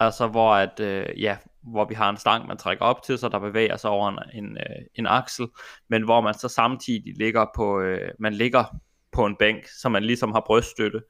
Altså 0.00 0.26
hvor 0.26 0.54
at, 0.54 0.80
øh, 0.80 1.22
ja, 1.22 1.36
hvor 1.62 1.84
vi 1.84 1.94
har 1.94 2.10
en 2.10 2.16
stang, 2.16 2.46
man 2.46 2.56
trækker 2.56 2.84
op 2.84 3.02
til, 3.02 3.18
så 3.18 3.28
der 3.28 3.38
bevæger 3.38 3.76
sig 3.76 3.90
over 3.90 4.08
en, 4.08 4.18
en, 4.44 4.56
øh, 4.56 4.84
en 4.94 5.06
aksel, 5.06 5.46
men 5.88 6.02
hvor 6.02 6.20
man 6.20 6.34
så 6.34 6.48
samtidig 6.48 7.18
ligger 7.18 7.46
på, 7.56 7.80
øh, 7.80 8.10
man 8.18 8.34
ligger 8.34 8.64
på 9.12 9.26
en 9.26 9.36
bænk, 9.36 9.66
så 9.80 9.88
man 9.88 10.04
ligesom 10.04 10.32
har 10.32 10.42
bryststøtte. 10.46 11.02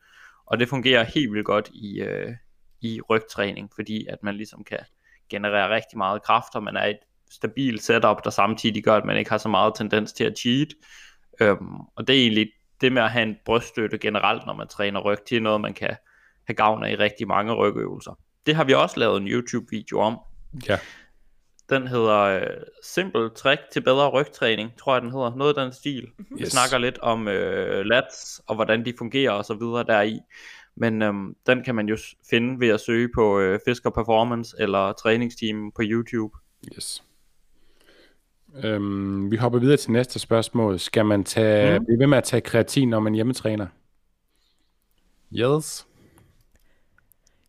Og 0.47 0.59
det 0.59 0.69
fungerer 0.69 1.05
helt 1.05 1.33
vildt 1.33 1.47
godt 1.47 1.71
i, 1.73 2.01
øh, 2.01 2.33
i 2.81 3.01
rygtræning, 3.11 3.71
fordi 3.75 4.07
at 4.07 4.19
man 4.23 4.35
ligesom 4.35 4.65
kan 4.65 4.79
generere 5.29 5.75
rigtig 5.75 5.99
meget 5.99 6.23
kraft, 6.23 6.55
og 6.55 6.63
man 6.63 6.77
er 6.77 6.85
et 6.85 6.99
stabil 7.31 7.81
setup, 7.81 8.25
der 8.25 8.31
samtidig 8.31 8.85
gør, 8.85 8.97
at 8.97 9.05
man 9.05 9.17
ikke 9.17 9.31
har 9.31 9.39
så 9.39 9.49
meget 9.49 9.75
tendens 9.77 10.13
til 10.13 10.25
at 10.25 10.39
cheat. 10.39 10.69
Øhm, 11.41 11.77
og 11.97 12.09
det 12.09 12.17
er 12.17 12.21
egentlig 12.21 12.49
det 12.81 12.93
med 12.93 13.03
at 13.03 13.11
have 13.11 13.23
en 13.23 13.37
bryststøtte 13.45 13.99
generelt, 13.99 14.47
når 14.47 14.55
man 14.55 14.69
træner 14.69 15.01
ryg, 15.01 15.19
det 15.31 15.37
er 15.37 15.41
noget, 15.41 15.61
man 15.61 15.75
kan 15.75 15.97
have 16.47 16.55
gavn 16.55 16.85
af 16.85 16.93
i 16.93 16.97
rigtig 16.97 17.29
mange 17.29 17.53
rygøvelser. 17.53 18.19
Det 18.47 18.55
har 18.55 18.65
vi 18.65 18.75
også 18.75 19.01
lavet 19.01 19.21
en 19.21 19.29
YouTube-video 19.29 20.01
om. 20.01 20.19
Ja. 20.69 20.79
Den 21.71 21.87
hedder 21.87 22.49
Simpel 22.83 23.31
trick 23.37 23.61
til 23.73 23.81
bedre 23.81 24.09
rygtræning, 24.09 24.71
tror 24.79 24.95
jeg 24.95 25.03
den 25.03 25.11
hedder. 25.11 25.35
Noget 25.35 25.59
af 25.59 25.65
den 25.65 25.73
stil. 25.73 26.09
Mm-hmm. 26.19 26.39
Vi 26.39 26.43
yes. 26.43 26.53
snakker 26.53 26.79
lidt 26.79 26.99
om 26.99 27.21
uh, 27.21 27.81
lats 27.85 28.41
og 28.47 28.55
hvordan 28.55 28.85
de 28.85 28.95
fungerer 28.99 29.33
og 29.33 29.45
så 29.45 29.55
videre 29.55 29.85
deri. 29.85 30.21
Men 30.77 31.03
um, 31.03 31.37
den 31.47 31.65
kan 31.65 31.75
man 31.75 31.89
jo 31.89 31.97
finde 32.31 32.61
ved 32.61 32.69
at 32.69 32.81
søge 32.81 33.09
på 33.15 33.41
uh, 33.41 33.59
Fisker 33.67 33.91
Performance 33.91 34.57
eller 34.59 34.93
træningsteam 34.93 35.73
på 35.77 35.83
YouTube. 35.85 36.39
Yes. 36.77 37.03
Øhm, 38.65 39.31
vi 39.31 39.37
hopper 39.37 39.59
videre 39.59 39.77
til 39.77 39.93
næste 39.93 40.19
spørgsmål. 40.19 40.79
Skal 40.79 41.05
man 41.05 41.25
tage, 41.25 41.79
mm. 41.79 41.85
blive 41.85 41.99
ved 41.99 42.07
med 42.07 42.19
at 42.19 42.25
tage 42.25 42.41
kreatin, 42.41 42.89
når 42.89 43.01
man 43.01 43.15
hjemmetræner? 43.15 43.67
Yes. 45.35 45.87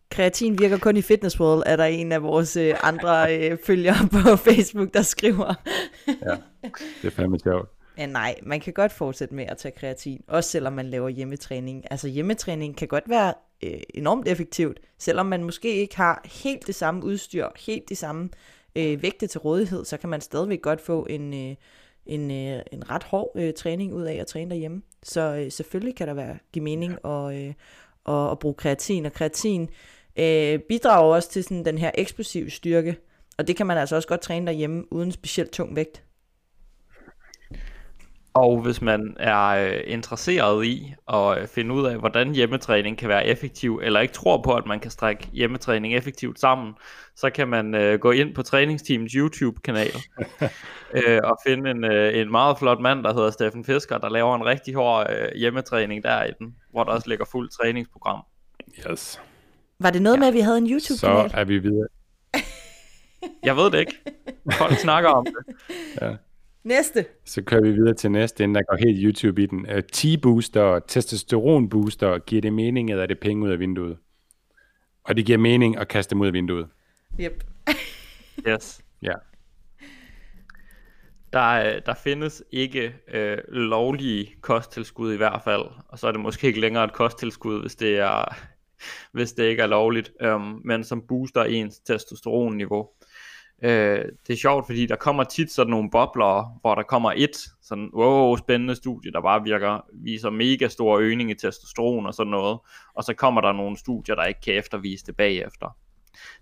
Kreatin 0.09 0.59
virker 0.59 0.77
kun 0.77 0.97
i 0.97 1.01
Fitness 1.01 1.39
World, 1.39 1.63
er 1.65 1.75
der 1.75 1.85
en 1.85 2.11
af 2.11 2.23
vores 2.23 2.57
øh, 2.57 2.75
andre 2.83 3.37
øh, 3.37 3.57
følgere 3.65 4.07
på 4.11 4.35
Facebook, 4.51 4.93
der 4.93 5.01
skriver. 5.01 5.53
ja, 6.07 6.35
det 7.01 7.07
er 7.07 7.09
fandme 7.09 7.39
sjovt. 7.39 7.69
Ja, 7.97 8.05
nej, 8.05 8.35
man 8.43 8.59
kan 8.59 8.73
godt 8.73 8.91
fortsætte 8.91 9.35
med 9.35 9.45
at 9.45 9.57
tage 9.57 9.71
kreatin, 9.77 10.21
også 10.27 10.49
selvom 10.49 10.73
man 10.73 10.89
laver 10.89 11.09
hjemmetræning. 11.09 11.83
Altså 11.91 12.07
hjemmetræning 12.07 12.77
kan 12.77 12.87
godt 12.87 13.03
være 13.07 13.33
øh, 13.63 13.79
enormt 13.89 14.27
effektivt, 14.27 14.79
selvom 14.97 15.25
man 15.25 15.43
måske 15.43 15.75
ikke 15.75 15.97
har 15.97 16.21
helt 16.43 16.67
det 16.67 16.75
samme 16.75 17.03
udstyr, 17.03 17.47
helt 17.57 17.89
de 17.89 17.95
samme 17.95 18.29
øh, 18.77 19.01
vægte 19.03 19.27
til 19.27 19.39
rådighed, 19.39 19.85
så 19.85 19.97
kan 19.97 20.09
man 20.09 20.21
stadigvæk 20.21 20.61
godt 20.61 20.81
få 20.81 21.05
en, 21.09 21.33
øh, 21.33 21.55
en, 22.05 22.31
øh, 22.31 22.61
en 22.71 22.89
ret 22.89 23.03
hård 23.03 23.31
øh, 23.35 23.53
træning 23.53 23.93
ud 23.93 24.03
af 24.03 24.15
at 24.15 24.27
træne 24.27 24.49
derhjemme. 24.49 24.81
Så 25.03 25.21
øh, 25.21 25.51
selvfølgelig 25.51 25.95
kan 25.95 26.07
der 26.07 26.13
være 26.13 26.37
give 26.53 26.63
mening 26.63 27.05
at, 27.05 27.35
øh, 27.35 27.53
at, 28.05 28.31
at 28.31 28.39
bruge 28.39 28.55
kreatin, 28.55 29.05
og 29.05 29.13
kreatin 29.13 29.69
øh, 30.19 30.59
bidrager 30.59 31.15
også 31.15 31.29
til 31.29 31.43
sådan 31.43 31.65
den 31.65 31.77
her 31.77 31.91
eksplosive 31.97 32.49
styrke, 32.49 32.97
og 33.37 33.47
det 33.47 33.55
kan 33.55 33.67
man 33.67 33.77
altså 33.77 33.95
også 33.95 34.07
godt 34.07 34.21
træne 34.21 34.45
derhjemme 34.45 34.93
uden 34.93 35.11
specielt 35.11 35.51
tung 35.51 35.75
vægt. 35.75 36.03
Og 38.37 38.61
hvis 38.61 38.81
man 38.81 39.15
er 39.19 39.47
øh, 39.47 39.79
interesseret 39.85 40.65
i 40.65 40.93
at 41.13 41.37
øh, 41.37 41.47
finde 41.47 41.73
ud 41.73 41.85
af, 41.85 41.97
hvordan 41.97 42.35
hjemmetræning 42.35 42.97
kan 42.97 43.09
være 43.09 43.25
effektiv, 43.27 43.79
eller 43.83 43.99
ikke 43.99 44.13
tror 44.13 44.41
på, 44.41 44.53
at 44.53 44.65
man 44.65 44.79
kan 44.79 44.91
strække 44.91 45.29
hjemmetræning 45.33 45.95
effektivt 45.95 46.39
sammen, 46.39 46.73
så 47.15 47.29
kan 47.29 47.47
man 47.47 47.75
øh, 47.75 47.99
gå 47.99 48.11
ind 48.11 48.35
på 48.35 48.43
træningsteamets 48.43 49.13
YouTube-kanal 49.13 49.91
øh, 50.97 51.19
og 51.23 51.37
finde 51.47 51.71
en, 51.71 51.83
øh, 51.83 52.17
en 52.17 52.31
meget 52.31 52.57
flot 52.57 52.79
mand, 52.81 53.03
der 53.03 53.13
hedder 53.13 53.31
Steffen 53.31 53.65
Fisker, 53.65 53.97
der 53.97 54.09
laver 54.09 54.35
en 54.35 54.45
rigtig 54.45 54.73
hård 54.73 55.07
øh, 55.09 55.35
hjemmetræning 55.35 56.03
der 56.03 56.23
i 56.23 56.31
den, 56.39 56.55
hvor 56.71 56.83
der 56.83 56.91
også 56.91 57.09
ligger 57.09 57.25
fuld 57.25 57.49
træningsprogram. 57.49 58.19
Yes. 58.89 59.21
Var 59.79 59.89
det 59.89 60.01
noget 60.01 60.15
ja. 60.15 60.19
med, 60.19 60.27
at 60.27 60.33
vi 60.33 60.39
havde 60.39 60.57
en 60.57 60.67
YouTube-kanal? 60.67 61.29
Så 61.29 61.37
er 61.37 61.43
vi 61.43 61.57
videre. 61.57 61.87
Jeg 63.43 63.55
ved 63.55 63.71
det 63.71 63.79
ikke. 63.79 63.93
Folk 64.51 64.73
snakker 64.73 65.09
om 65.09 65.25
det. 65.25 65.55
Ja. 66.01 66.15
Næste. 66.67 67.05
Så 67.25 67.43
kører 67.43 67.61
vi 67.61 67.71
videre 67.71 67.93
til 67.93 68.11
næste, 68.11 68.43
inden 68.43 68.55
der 68.55 68.61
går 68.61 68.77
helt 68.77 68.99
YouTube 69.03 69.43
i 69.43 69.45
den. 69.45 69.59
Uh, 69.59 69.77
T-booster, 69.93 70.79
testosteron-booster, 70.87 72.17
giver 72.25 72.41
det 72.41 72.53
mening, 72.53 72.89
eller 72.89 73.03
er 73.03 73.07
det 73.07 73.19
penge 73.19 73.45
ud 73.45 73.51
af 73.51 73.59
vinduet? 73.59 73.97
Og 75.03 75.17
det 75.17 75.25
giver 75.25 75.37
mening 75.37 75.77
at 75.77 75.87
kaste 75.87 76.09
dem 76.09 76.21
ud 76.21 76.27
af 76.27 76.33
vinduet. 76.33 76.67
Yep. 77.19 77.43
yes. 78.49 78.81
Ja. 79.01 79.13
Der, 81.33 81.79
der 81.79 81.93
findes 82.03 82.43
ikke 82.51 82.95
øh, 83.13 83.37
lovlige 83.47 84.35
kosttilskud 84.41 85.13
i 85.13 85.17
hvert 85.17 85.41
fald, 85.43 85.65
og 85.87 85.99
så 85.99 86.07
er 86.07 86.11
det 86.11 86.21
måske 86.21 86.47
ikke 86.47 86.59
længere 86.59 86.83
et 86.83 86.93
kosttilskud, 86.93 87.61
hvis 87.61 87.75
det 87.75 87.99
er 87.99 88.35
hvis 89.13 89.33
det 89.33 89.43
ikke 89.43 89.61
er 89.61 89.67
lovligt, 89.67 90.11
øhm, 90.21 90.61
men 90.65 90.83
som 90.83 91.01
booster 91.07 91.43
ens 91.43 91.79
testosteronniveau. 91.79 92.87
Øh, 93.63 94.05
det 94.27 94.33
er 94.33 94.37
sjovt, 94.37 94.65
fordi 94.65 94.85
der 94.85 94.95
kommer 94.95 95.23
tit 95.23 95.51
sådan 95.51 95.71
nogle 95.71 95.89
bobler, 95.89 96.59
hvor 96.61 96.75
der 96.75 96.83
kommer 96.83 97.13
et 97.15 97.37
sådan, 97.61 97.89
wow, 97.93 98.35
spændende 98.35 98.75
studie, 98.75 99.11
der 99.11 99.21
bare 99.21 99.43
virker, 99.43 99.85
viser 99.93 100.29
mega 100.29 100.67
stor 100.67 100.97
øgning 100.97 101.31
i 101.31 101.33
testosteron 101.33 102.05
og 102.05 102.13
sådan 102.13 102.31
noget, 102.31 102.59
og 102.95 103.03
så 103.03 103.13
kommer 103.13 103.41
der 103.41 103.51
nogle 103.51 103.77
studier, 103.77 104.15
der 104.15 104.23
ikke 104.23 104.41
kan 104.41 104.53
eftervise 104.53 105.05
det 105.05 105.15
bagefter. 105.15 105.77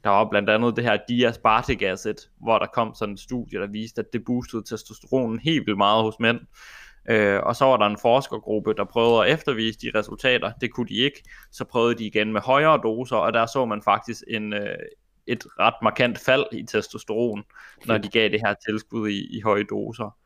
Der 0.03 0.09
var 0.09 0.29
blandt 0.29 0.49
andet 0.49 0.75
det 0.75 0.83
her 0.83 0.97
diaspartic 1.09 1.81
acid, 1.81 2.15
hvor 2.41 2.59
der 2.59 2.65
kom 2.65 2.93
sådan 2.95 3.13
et 3.13 3.19
studie, 3.19 3.59
der 3.59 3.67
viste, 3.67 4.01
at 4.01 4.13
det 4.13 4.25
boostede 4.25 4.63
testosteronen 4.63 5.39
helt 5.39 5.65
vildt 5.65 5.77
meget 5.77 6.03
hos 6.03 6.19
mænd. 6.19 6.39
Øh, 7.09 7.39
og 7.43 7.55
så 7.55 7.65
var 7.65 7.77
der 7.77 7.85
en 7.85 7.97
forskergruppe, 8.01 8.73
der 8.73 8.83
prøvede 8.83 9.25
at 9.25 9.33
eftervise 9.33 9.79
de 9.79 9.91
resultater. 9.95 10.51
Det 10.61 10.73
kunne 10.73 10.87
de 10.87 10.95
ikke. 10.95 11.23
Så 11.51 11.65
prøvede 11.65 11.95
de 11.95 12.05
igen 12.05 12.33
med 12.33 12.41
højere 12.41 12.79
doser, 12.83 13.15
og 13.15 13.33
der 13.33 13.45
så 13.45 13.65
man 13.65 13.81
faktisk 13.81 14.23
en, 14.27 14.53
øh, 14.53 14.77
et 15.27 15.45
ret 15.59 15.73
markant 15.83 16.19
fald 16.19 16.45
i 16.51 16.63
testosteron, 16.63 17.43
når 17.85 17.97
de 17.97 18.09
gav 18.09 18.29
det 18.29 18.41
her 18.45 18.53
tilskud 18.67 19.09
i, 19.09 19.37
i 19.37 19.41
høje 19.41 19.63
doser. 19.63 20.17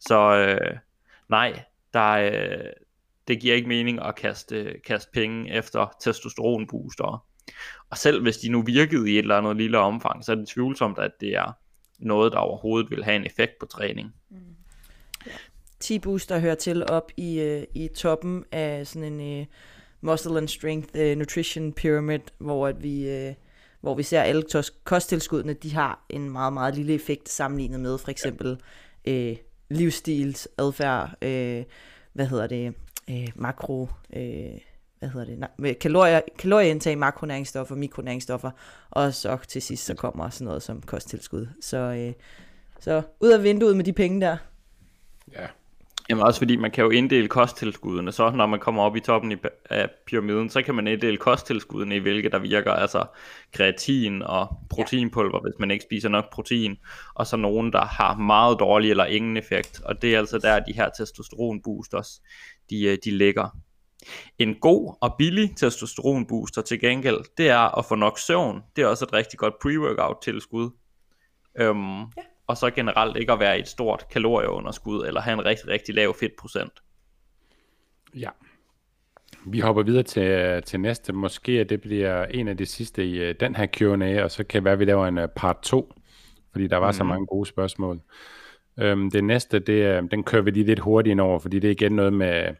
Så 0.00 0.36
øh, 0.36 0.76
nej, 1.28 1.62
der, 1.92 2.10
øh, 2.10 2.72
det 3.28 3.40
giver 3.40 3.54
ikke 3.54 3.68
mening 3.68 4.02
at 4.02 4.14
kaste, 4.14 4.74
kaste 4.86 5.10
penge 5.12 5.52
efter 5.52 5.96
testosteronbooster. 6.00 7.26
Og 7.90 7.98
selv 7.98 8.22
hvis 8.22 8.36
de 8.36 8.48
nu 8.48 8.62
virkede 8.62 9.10
i 9.10 9.12
et 9.12 9.18
eller 9.18 9.36
andet 9.36 9.56
lille 9.56 9.78
omfang, 9.78 10.24
så 10.24 10.32
er 10.32 10.36
det 10.36 10.48
tvivlsomt, 10.48 10.98
at 10.98 11.10
det 11.20 11.28
er 11.28 11.52
noget, 11.98 12.32
der 12.32 12.38
overhovedet 12.38 12.90
vil 12.90 13.04
have 13.04 13.16
en 13.16 13.26
effekt 13.26 13.52
på 13.60 13.66
træning. 13.66 14.14
Mm. 14.30 14.38
T-booster 15.84 16.38
hører 16.38 16.54
til 16.54 16.90
op 16.90 17.10
i, 17.16 17.40
øh, 17.40 17.62
i 17.74 17.88
toppen 17.88 18.44
af 18.52 18.86
sådan 18.86 19.12
en 19.12 19.40
øh, 19.40 19.46
muscle 20.00 20.38
and 20.38 20.48
strength 20.48 20.88
øh, 20.94 21.16
nutrition 21.16 21.72
pyramid, 21.72 22.20
hvor 22.38 22.66
at 22.66 22.82
vi 22.82 23.08
øh, 23.08 23.34
hvor 23.84 23.94
vi 23.94 24.02
ser 24.02 24.22
alle 24.22 24.44
kosttilskuddene, 24.84 25.52
de 25.52 25.74
har 25.74 26.04
en 26.08 26.30
meget, 26.30 26.52
meget 26.52 26.74
lille 26.74 26.94
effekt 26.94 27.28
sammenlignet 27.28 27.80
med 27.80 27.98
for 27.98 28.10
eksempel 28.10 28.60
øh, 29.04 29.36
livsstils, 29.68 30.48
adfærd, 30.58 31.10
øh, 31.22 31.64
hvad 32.12 32.26
hedder 32.26 32.46
det, 32.46 32.74
øh, 33.10 33.28
makro, 33.34 33.88
øh, 34.16 34.58
hvad 34.98 35.08
hedder 35.08 35.26
det, 35.26 35.48
med 35.58 35.74
kalorier, 35.74 36.20
kalorieindtag, 36.38 36.98
makronæringsstoffer, 36.98 37.74
mikronæringsstoffer, 37.74 38.50
og 38.90 39.14
så 39.14 39.38
til 39.48 39.62
sidst 39.62 39.84
så 39.84 39.94
kommer 39.94 40.30
sådan 40.30 40.44
noget 40.44 40.62
som 40.62 40.82
kosttilskud. 40.82 41.46
Så, 41.60 41.76
øh, 41.76 42.12
så 42.80 43.02
ud 43.20 43.30
af 43.30 43.42
vinduet 43.42 43.76
med 43.76 43.84
de 43.84 43.92
penge 43.92 44.20
der. 44.20 44.36
Ja, 45.32 45.46
Jamen 46.08 46.24
også 46.24 46.40
fordi 46.40 46.56
man 46.56 46.70
kan 46.70 46.84
jo 46.84 46.90
inddele 46.90 47.28
kosttilskuddene, 47.28 48.12
så 48.12 48.30
når 48.30 48.46
man 48.46 48.60
kommer 48.60 48.82
op 48.82 48.96
i 48.96 49.00
toppen 49.00 49.32
i, 49.32 49.36
af 49.70 49.90
pyramiden, 50.06 50.50
så 50.50 50.62
kan 50.62 50.74
man 50.74 50.86
inddele 50.86 51.16
kosttilskuddene 51.16 51.96
i 51.96 51.98
hvilke 51.98 52.30
der 52.30 52.38
virker, 52.38 52.72
altså 52.72 53.04
kreatin 53.52 54.22
og 54.22 54.48
proteinpulver, 54.70 55.38
ja. 55.38 55.40
hvis 55.40 55.58
man 55.58 55.70
ikke 55.70 55.84
spiser 55.84 56.08
nok 56.08 56.32
protein, 56.32 56.76
og 57.14 57.26
så 57.26 57.36
nogen, 57.36 57.72
der 57.72 57.84
har 57.84 58.16
meget 58.16 58.60
dårlig 58.60 58.90
eller 58.90 59.04
ingen 59.04 59.36
effekt, 59.36 59.80
og 59.84 60.02
det 60.02 60.14
er 60.14 60.18
altså 60.18 60.38
der, 60.38 60.60
de 60.60 60.72
her 60.72 60.88
testosteron 60.98 61.62
boosters, 61.62 62.22
de, 62.70 62.84
øh, 62.84 62.98
de 63.04 63.10
ligger. 63.10 63.58
En 64.38 64.54
god 64.54 64.96
og 65.00 65.14
billig 65.18 65.56
testosteron 65.56 66.26
booster 66.26 66.62
til 66.62 66.80
gengæld, 66.80 67.20
det 67.36 67.48
er 67.48 67.78
at 67.78 67.84
få 67.84 67.94
nok 67.94 68.18
søvn, 68.18 68.62
det 68.76 68.82
er 68.82 68.86
også 68.86 69.04
et 69.04 69.12
rigtig 69.12 69.38
godt 69.38 69.54
pre-workout 69.64 70.20
tilskud. 70.22 70.70
Øhm, 71.58 72.00
ja 72.00 72.22
og 72.46 72.56
så 72.56 72.70
generelt 72.70 73.16
ikke 73.16 73.32
at 73.32 73.40
være 73.40 73.56
i 73.56 73.60
et 73.60 73.68
stort 73.68 74.06
kalorieunderskud, 74.12 75.06
eller 75.06 75.20
have 75.20 75.32
en 75.32 75.44
rigtig, 75.44 75.68
rigtig 75.68 75.94
lav 75.94 76.14
fedtprocent. 76.20 76.72
Ja. 78.14 78.28
Vi 79.46 79.60
hopper 79.60 79.82
videre 79.82 80.02
til, 80.02 80.62
til 80.62 80.80
næste. 80.80 81.12
Måske 81.12 81.64
det 81.64 81.80
bliver 81.80 82.24
en 82.24 82.48
af 82.48 82.56
de 82.56 82.66
sidste 82.66 83.06
i 83.06 83.30
uh, 83.30 83.34
den 83.40 83.56
her 83.56 83.66
Q&A, 83.66 84.22
og 84.22 84.30
så 84.30 84.44
kan 84.44 84.58
det 84.58 84.64
være, 84.64 84.72
at 84.72 84.78
vi 84.78 84.84
laver 84.84 85.06
en 85.06 85.18
uh, 85.18 85.24
part 85.36 85.56
2, 85.62 85.92
fordi 86.52 86.66
der 86.66 86.76
var 86.76 86.90
mm. 86.90 86.92
så 86.92 87.04
mange 87.04 87.26
gode 87.26 87.46
spørgsmål. 87.46 88.00
Um, 88.82 89.10
det 89.10 89.24
næste, 89.24 89.58
det, 89.58 90.02
uh, 90.02 90.08
den 90.10 90.24
kører 90.24 90.42
vi 90.42 90.50
lige 90.50 90.66
lidt 90.66 90.78
hurtigt 90.78 91.10
ind 91.10 91.20
over, 91.20 91.38
fordi 91.38 91.58
det 91.58 91.68
er 91.68 91.72
igen 91.72 91.92
noget 91.92 92.12
med 92.12 92.54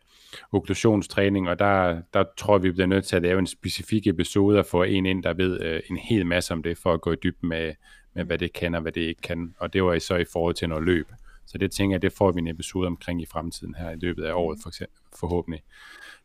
okklusionstræning, 0.52 1.48
og 1.48 1.58
der, 1.58 2.00
der 2.14 2.24
tror 2.36 2.58
vi, 2.58 2.68
vi 2.68 2.72
bliver 2.72 2.86
nødt 2.86 3.04
til 3.04 3.16
at 3.16 3.22
lave 3.22 3.38
en 3.38 3.46
specifik 3.46 4.06
episode 4.06 4.58
og 4.58 4.66
få 4.66 4.82
en 4.82 5.06
ind, 5.06 5.22
der 5.22 5.34
ved 5.34 5.60
uh, 5.60 5.80
en 5.90 5.96
hel 5.96 6.26
masse 6.26 6.52
om 6.52 6.62
det, 6.62 6.78
for 6.78 6.92
at 6.92 7.00
gå 7.00 7.12
i 7.12 7.16
dybden 7.22 7.48
med, 7.48 7.72
med 8.14 8.24
hvad 8.24 8.38
det 8.38 8.52
kan 8.52 8.74
og 8.74 8.82
hvad 8.82 8.92
det 8.92 9.00
ikke 9.00 9.20
kan. 9.20 9.54
Og 9.58 9.72
det 9.72 9.84
var 9.84 9.98
så 9.98 10.16
i 10.16 10.24
forhold 10.32 10.54
til 10.54 10.68
noget 10.68 10.84
løb. 10.84 11.08
Så 11.46 11.58
det 11.58 11.72
tænker 11.72 11.94
jeg, 11.94 12.02
det 12.02 12.12
får 12.12 12.32
vi 12.32 12.40
en 12.40 12.48
episode 12.48 12.86
omkring 12.86 13.22
i 13.22 13.26
fremtiden 13.26 13.74
her 13.74 13.90
i 13.90 13.96
løbet 13.96 14.24
af 14.24 14.32
året 14.32 14.58
for 14.62 14.68
eksempel, 14.68 14.98
forhåbentlig. 15.20 15.62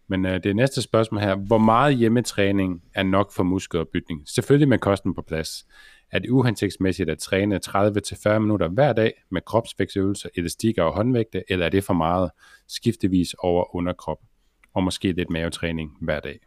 Men 0.07 0.25
øh, 0.25 0.43
det 0.43 0.55
næste 0.55 0.81
spørgsmål 0.81 1.21
her, 1.21 1.35
hvor 1.35 1.57
meget 1.57 1.95
hjemmetræning 1.95 2.83
er 2.93 3.03
nok 3.03 3.31
for 3.31 3.43
muskelopbygning? 3.43 4.23
Selvfølgelig 4.25 4.67
med 4.67 4.77
kosten 4.77 5.13
på 5.13 5.21
plads. 5.21 5.67
Er 6.11 6.19
det 6.19 6.29
uhensigtsmæssigt 6.29 7.09
at 7.09 7.19
træne 7.19 7.59
30-40 7.67 8.39
minutter 8.39 8.67
hver 8.67 8.93
dag 8.93 9.13
med 9.29 9.41
kropsvægtsøvelser, 9.41 10.29
elastikker 10.35 10.83
og 10.83 10.93
håndvægte, 10.93 11.43
eller 11.49 11.65
er 11.65 11.69
det 11.69 11.83
for 11.83 11.93
meget 11.93 12.31
skiftevis 12.67 13.33
over 13.33 13.75
underkrop? 13.75 14.19
Og 14.73 14.83
måske 14.83 15.11
lidt 15.11 15.29
mavetræning 15.29 15.97
hver 16.01 16.19
dag. 16.19 16.39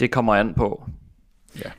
Det 0.00 0.12
kommer 0.12 0.34
an 0.34 0.54
på. 0.54 0.88
Ja. 1.58 1.70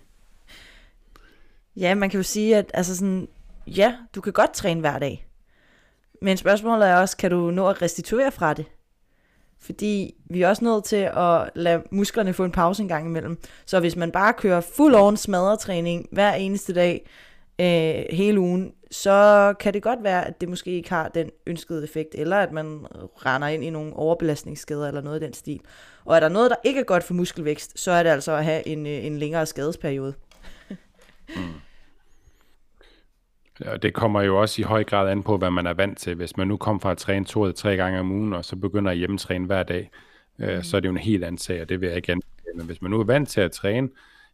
Ja, 1.76 1.96
man 1.96 2.10
kan 2.10 2.18
jo 2.18 2.24
sige, 2.24 2.58
at 2.58 2.72
altså 2.74 2.96
sådan, 2.96 3.28
ja, 3.68 3.96
du 4.16 4.22
kan 4.22 4.34
godt 4.34 4.54
træne 4.54 4.80
hver 4.80 5.00
dag. 5.00 5.28
Men 6.22 6.38
spørgsmålet 6.38 6.90
er 6.90 6.96
også, 6.96 7.18
kan 7.18 7.32
du 7.32 7.52
nå 7.52 7.68
at 7.68 7.82
restituere 7.82 8.32
fra 8.32 8.54
det? 8.54 8.66
Fordi 9.60 10.16
vi 10.30 10.42
er 10.42 10.50
også 10.50 10.64
nødt 10.64 10.84
til 10.84 11.10
at 11.18 11.50
lade 11.56 11.84
musklerne 11.92 12.34
få 12.34 12.44
en 12.44 12.52
pause 12.52 12.82
en 12.82 12.88
gang 12.88 13.08
imellem. 13.08 13.38
Så 13.66 13.80
hvis 13.80 13.96
man 13.96 14.12
bare 14.12 14.34
kører 14.34 14.62
fuld 14.62 14.96
on 14.96 15.18
smadretræning 15.18 16.08
hver 16.12 16.34
eneste 16.34 16.74
dag, 16.74 17.10
øh, 17.60 18.18
hele 18.18 18.40
ugen, 18.40 18.74
så 18.96 19.54
kan 19.60 19.74
det 19.74 19.84
godt 19.84 20.04
være, 20.04 20.28
at 20.28 20.42
det 20.42 20.50
måske 20.50 20.72
ikke 20.72 20.90
har 20.90 21.08
den 21.08 21.30
ønskede 21.46 21.84
effekt, 21.84 22.16
eller 22.16 22.38
at 22.38 22.52
man 22.52 22.86
render 23.26 23.48
ind 23.48 23.64
i 23.64 23.70
nogle 23.70 23.94
overbelastningsskader 23.94 24.88
eller 24.88 25.02
noget 25.02 25.22
i 25.22 25.26
den 25.26 25.34
stil. 25.34 25.60
Og 26.06 26.16
er 26.16 26.20
der 26.20 26.30
noget, 26.30 26.50
der 26.50 26.56
ikke 26.64 26.80
er 26.80 26.84
godt 26.84 27.04
for 27.04 27.14
muskelvækst, 27.14 27.80
så 27.80 27.92
er 27.92 28.04
det 28.04 28.10
altså 28.10 28.32
at 28.32 28.44
have 28.44 28.68
en, 28.68 28.86
øh, 28.86 29.06
en 29.06 29.18
længere 29.18 29.46
skadesperiode. 29.46 30.14
mm. 31.28 31.54
Og 33.66 33.84
det 33.84 33.94
kommer 33.94 34.22
jo 34.22 34.42
også 34.42 34.62
i 34.62 34.64
høj 34.64 34.84
grad 34.84 35.10
an 35.10 35.24
på, 35.24 35.38
hvad 35.38 35.52
man 35.52 35.68
er 35.68 35.74
vant 35.74 35.98
til. 35.98 36.16
Hvis 36.16 36.38
man 36.38 36.48
nu 36.48 36.58
kommer 36.58 36.80
fra 36.80 36.92
at 36.92 36.98
træne 36.98 37.26
to 37.26 37.44
eller 37.44 37.56
tre 37.56 37.76
gange 37.76 38.00
om 38.00 38.12
ugen, 38.12 38.34
og 38.34 38.46
så 38.46 38.56
begynder 38.56 38.92
at 38.92 38.98
hjemmetræne 38.98 39.46
hver 39.46 39.64
dag, 39.64 39.92
øh, 40.40 40.58
mm. 40.58 40.64
så 40.64 40.78
er 40.78 40.82
det 40.82 40.88
jo 40.88 40.94
en 40.94 40.98
helt 40.98 41.24
anden 41.24 41.40
sag, 41.40 41.62
og 41.62 41.70
det 41.70 41.82
vil 41.82 41.88
jeg 41.88 41.96
ikke 41.96 42.12
anbefale. 42.12 42.56
Men 42.56 42.66
hvis 42.66 42.82
man 42.82 42.92
nu 42.92 43.00
er 43.00 43.04
vant 43.04 43.30
til 43.30 43.42
at 43.42 43.52
træne 43.52 43.90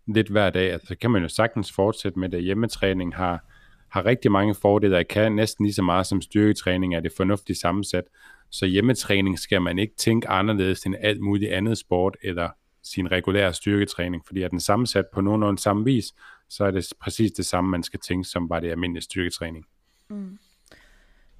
lidt 0.08 0.28
hver 0.28 0.50
dag, 0.50 0.80
så 0.84 0.96
kan 0.96 1.12
man 1.12 1.22
jo 1.22 1.28
sagtens 1.28 1.72
fortsætte 1.72 2.20
med 2.20 2.30
det. 2.30 2.44
Hjemmetræning 2.44 3.16
har, 3.16 3.44
har 3.92 4.06
rigtig 4.06 4.32
mange 4.32 4.56
fordele, 4.56 4.98
og 4.98 5.06
kan 5.10 5.32
næsten 5.32 5.66
lige 5.66 5.74
så 5.74 5.82
meget 5.82 6.08
som 6.08 6.22
styrketræning 6.22 6.96
er 6.96 7.00
det 7.00 7.12
fornuftigt 7.18 7.60
sammensat. 7.60 8.04
Så 8.50 8.66
hjemmetræning 8.66 9.40
skal 9.40 9.62
man 9.62 9.80
ikke 9.80 9.96
tænke 9.96 10.28
anderledes 10.28 10.84
end 10.84 10.96
alt 11.02 11.22
muligt 11.22 11.52
andet 11.52 11.78
sport, 11.78 12.18
eller 12.24 12.50
sin 12.84 13.12
regulære 13.12 13.54
styrketræning, 13.54 14.24
fordi 14.26 14.42
er 14.42 14.48
den 14.48 14.60
sammensat 14.60 15.06
på 15.14 15.22
nogenlunde 15.22 15.62
samme 15.62 15.86
vis, 15.86 16.06
så 16.50 16.66
er 16.66 16.72
det 16.72 16.88
præcis 17.02 17.32
det 17.32 17.46
samme, 17.46 17.70
man 17.70 17.84
skal 17.84 18.00
tænke, 18.00 18.30
som 18.30 18.50
bare 18.50 18.62
det 18.62 18.72
almindelige 18.72 19.04
styrketræning. 19.04 19.66
Mm. 20.10 20.38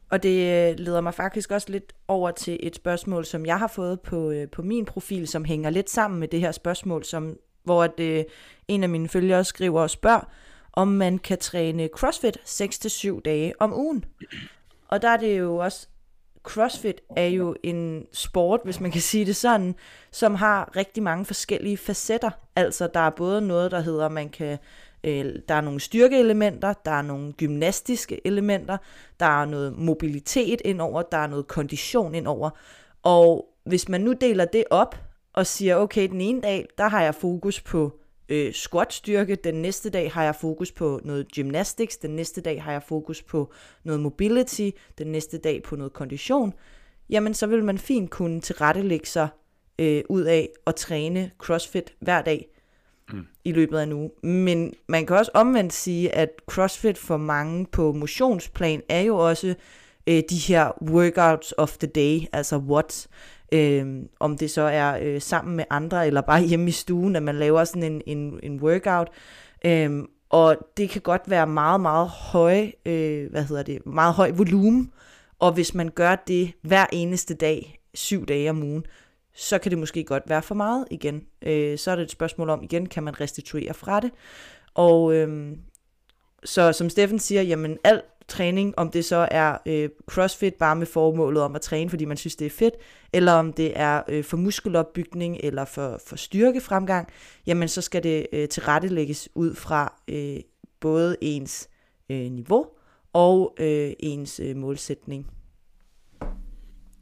Og 0.10 0.24
det 0.24 0.70
øh, 0.72 0.80
leder 0.80 1.02
mig 1.02 1.14
faktisk 1.14 1.52
også 1.52 1.72
lidt 1.72 1.94
over 2.08 2.32
til 2.32 2.60
et 2.64 2.76
spørgsmål, 2.76 3.26
som 3.26 3.46
jeg 3.46 3.60
har 3.60 3.68
fået 3.68 4.02
på, 4.02 4.32
øh, 4.32 4.48
på 4.50 4.62
min 4.62 4.86
profil, 4.86 5.28
som 5.28 5.46
hænger 5.46 5.70
lidt 5.70 5.90
sammen 5.90 6.20
med 6.20 6.28
det 6.28 6.40
her 6.40 6.52
spørgsmål, 6.52 7.04
som, 7.04 7.38
hvor 7.64 7.84
at, 7.84 8.00
øh, 8.00 8.24
en 8.68 8.84
af 8.84 8.90
mine 8.90 9.10
følgere 9.10 9.44
skriver 9.44 9.82
og 9.82 9.90
spørger, 9.90 10.32
om 10.74 10.88
man 10.88 11.20
kan 11.20 11.38
træne 11.38 11.90
CrossFit 11.94 12.38
6-7 12.38 13.22
dage 13.22 13.54
om 13.60 13.74
ugen. 13.74 14.06
Og 14.88 15.02
der 15.02 15.10
er 15.10 15.18
det 15.18 15.40
jo 15.40 15.58
også 15.58 15.88
CrossFit 16.44 17.02
er 17.16 17.26
jo 17.26 17.56
en 17.64 18.06
sport, 18.14 18.60
hvis 18.64 18.80
man 18.80 18.92
kan 18.92 19.02
sige 19.02 19.26
det 19.26 19.36
sådan, 19.36 19.76
som 20.12 20.36
har 20.36 20.76
rigtig 20.76 21.04
mange 21.04 21.26
forskellige 21.26 21.78
facetter. 21.78 22.30
Altså 22.56 22.90
der 22.94 23.00
er 23.00 23.10
både 23.10 23.42
noget, 23.42 23.72
der 23.72 23.82
hedder, 23.82 24.10
man 24.10 24.30
kan 24.30 24.58
øh, 25.04 25.36
der 25.48 25.56
er 25.56 25.62
nogle 25.62 25.80
styrkeelementer, 25.80 26.74
der 26.86 26.92
er 26.92 27.02
nogle 27.02 27.34
gymnastiske 27.34 28.28
elementer, 28.28 28.78
der 29.20 29.42
er 29.42 29.46
noget 29.46 29.78
mobilitet 29.78 30.62
indover, 30.66 31.02
der 31.02 31.18
er 31.18 31.28
noget 31.28 31.48
kondition 31.48 32.16
indover. 32.16 32.50
Og 33.04 33.46
hvis 33.66 33.90
man 33.90 34.02
nu 34.02 34.14
deler 34.14 34.46
det 34.46 34.64
op 34.70 34.96
og 35.34 35.48
siger, 35.48 35.76
okay, 35.76 36.10
den 36.10 36.22
ene 36.22 36.42
dag, 36.42 36.68
der 36.78 36.88
har 36.88 37.04
jeg 37.04 37.16
fokus 37.16 37.62
på 37.62 38.01
øh, 38.32 38.54
squat-styrke, 38.54 39.36
den 39.36 39.56
næste 39.56 39.90
dag 39.90 40.12
har 40.12 40.24
jeg 40.24 40.36
fokus 40.36 40.72
på 40.72 41.00
noget 41.04 41.32
gymnastics, 41.32 41.98
den 41.98 42.16
næste 42.16 42.42
dag 42.42 42.64
har 42.64 42.72
jeg 42.72 42.84
fokus 42.84 43.22
på 43.22 43.52
noget 43.84 44.00
mobility, 44.00 44.70
den 44.98 45.08
næste 45.08 45.38
dag 45.38 45.64
på 45.64 45.76
noget 45.76 45.94
kondition, 45.94 46.54
jamen 47.10 47.34
så 47.34 47.48
vil 47.48 47.64
man 47.64 47.78
fint 47.78 48.10
kunne 48.10 48.42
tilrettelægge 48.42 49.08
sig 49.08 49.28
øh, 49.80 50.04
ud 50.10 50.22
af 50.22 50.50
at 50.68 50.76
træne 50.76 51.32
CrossFit 51.38 51.94
hver 52.00 52.22
dag 52.22 52.48
mm. 53.14 53.26
i 53.44 53.52
løbet 53.52 53.78
af 53.78 53.84
en 53.84 53.94
uge. 53.94 54.12
Men 54.24 54.74
man 54.88 55.06
kan 55.06 55.18
også 55.18 55.32
omvendt 55.34 55.74
sige, 55.74 56.16
at 56.16 56.30
CrossFit 56.48 56.98
for 56.98 57.18
mange 57.18 57.66
på 57.66 57.92
motionsplan 57.92 58.82
er 58.90 59.02
jo 59.02 59.18
også 59.18 59.56
øh, 60.08 60.24
de 60.30 60.38
her 60.38 60.72
workouts 60.90 61.54
of 61.58 61.78
the 61.78 61.88
day, 61.88 62.20
altså 62.34 62.58
what 62.58 63.08
øh, 63.52 64.04
om 64.20 64.38
det 64.38 64.52
så 64.52 64.62
er 64.62 65.00
øh, 65.02 65.22
sammen 65.22 65.56
med 65.56 65.66
andre, 65.70 66.08
eller 66.08 66.22
bare 66.22 66.42
hjemme 66.42 66.68
i 66.68 66.72
stuen, 66.72 67.16
at 67.16 67.24
man 67.24 67.36
laver 67.36 67.64
sådan 67.64 67.84
en, 67.84 68.02
en, 68.06 68.40
en 68.44 68.62
workout. 68.62 69.10
Øh, 69.66 70.04
og 70.30 70.58
det 70.78 70.90
kan 70.90 71.02
godt 71.02 71.22
være 71.28 71.48
meget, 71.48 71.82
meget 71.82 72.10
høj, 72.10 72.72
øh, 72.86 73.32
hvad 73.32 73.44
hedder 73.44 73.64
det, 73.64 73.86
meget 73.86 74.14
høj 74.14 74.32
volumen, 74.32 74.92
og 75.40 75.52
hvis 75.52 75.74
man 75.74 75.90
gør 75.90 76.16
det 76.16 76.52
hver 76.62 76.86
eneste 76.92 77.34
dag, 77.34 77.80
syv 77.94 78.26
dage 78.26 78.50
om 78.50 78.64
ugen, 78.64 78.86
så 79.34 79.58
kan 79.58 79.72
det 79.72 79.80
måske 79.80 80.04
godt 80.04 80.24
være 80.28 80.42
for 80.42 80.56
meget 80.56 80.86
igen. 80.92 81.26
Øh, 81.42 81.78
så 81.78 81.92
er 81.92 81.96
det 81.96 82.04
et 82.04 82.12
spørgsmål 82.12 82.50
om, 82.50 82.64
igen, 82.64 82.86
kan 82.86 83.04
man 83.04 83.22
restituere 83.22 83.74
fra 83.74 84.00
det? 84.00 84.12
Og 84.74 85.14
øh, 85.14 85.58
så 86.44 86.72
som 86.72 86.90
Steffen 86.90 87.20
siger, 87.20 87.42
jamen 87.42 87.78
alt 87.84 88.04
træning, 88.32 88.74
om 88.78 88.92
det 88.92 89.06
så 89.06 89.28
er 89.32 89.58
øh, 89.66 89.90
crossfit 90.08 90.54
bare 90.54 90.76
med 90.76 90.86
formålet 90.86 91.44
om 91.44 91.56
at 91.56 91.62
træne, 91.62 91.90
fordi 91.90 92.06
man 92.06 92.18
synes, 92.18 92.36
det 92.36 92.46
er 92.46 92.50
fedt, 92.50 92.74
eller 93.14 93.32
om 93.32 93.54
det 93.54 93.72
er 93.76 94.02
øh, 94.08 94.24
for 94.24 94.38
muskelopbygning 94.38 95.38
eller 95.44 95.66
for, 95.66 96.00
for 96.08 96.16
styrkefremgang, 96.16 97.08
jamen 97.48 97.68
så 97.68 97.82
skal 97.82 98.04
det 98.04 98.28
øh, 98.34 98.48
tilrettelægges 98.50 99.30
ud 99.36 99.56
fra 99.56 99.94
øh, 100.08 100.38
både 100.80 101.18
ens 101.22 101.70
øh, 102.10 102.32
niveau 102.32 102.66
og 103.14 103.56
øh, 103.60 103.92
ens 104.00 104.40
øh, 104.40 104.56
målsætning. 104.56 105.28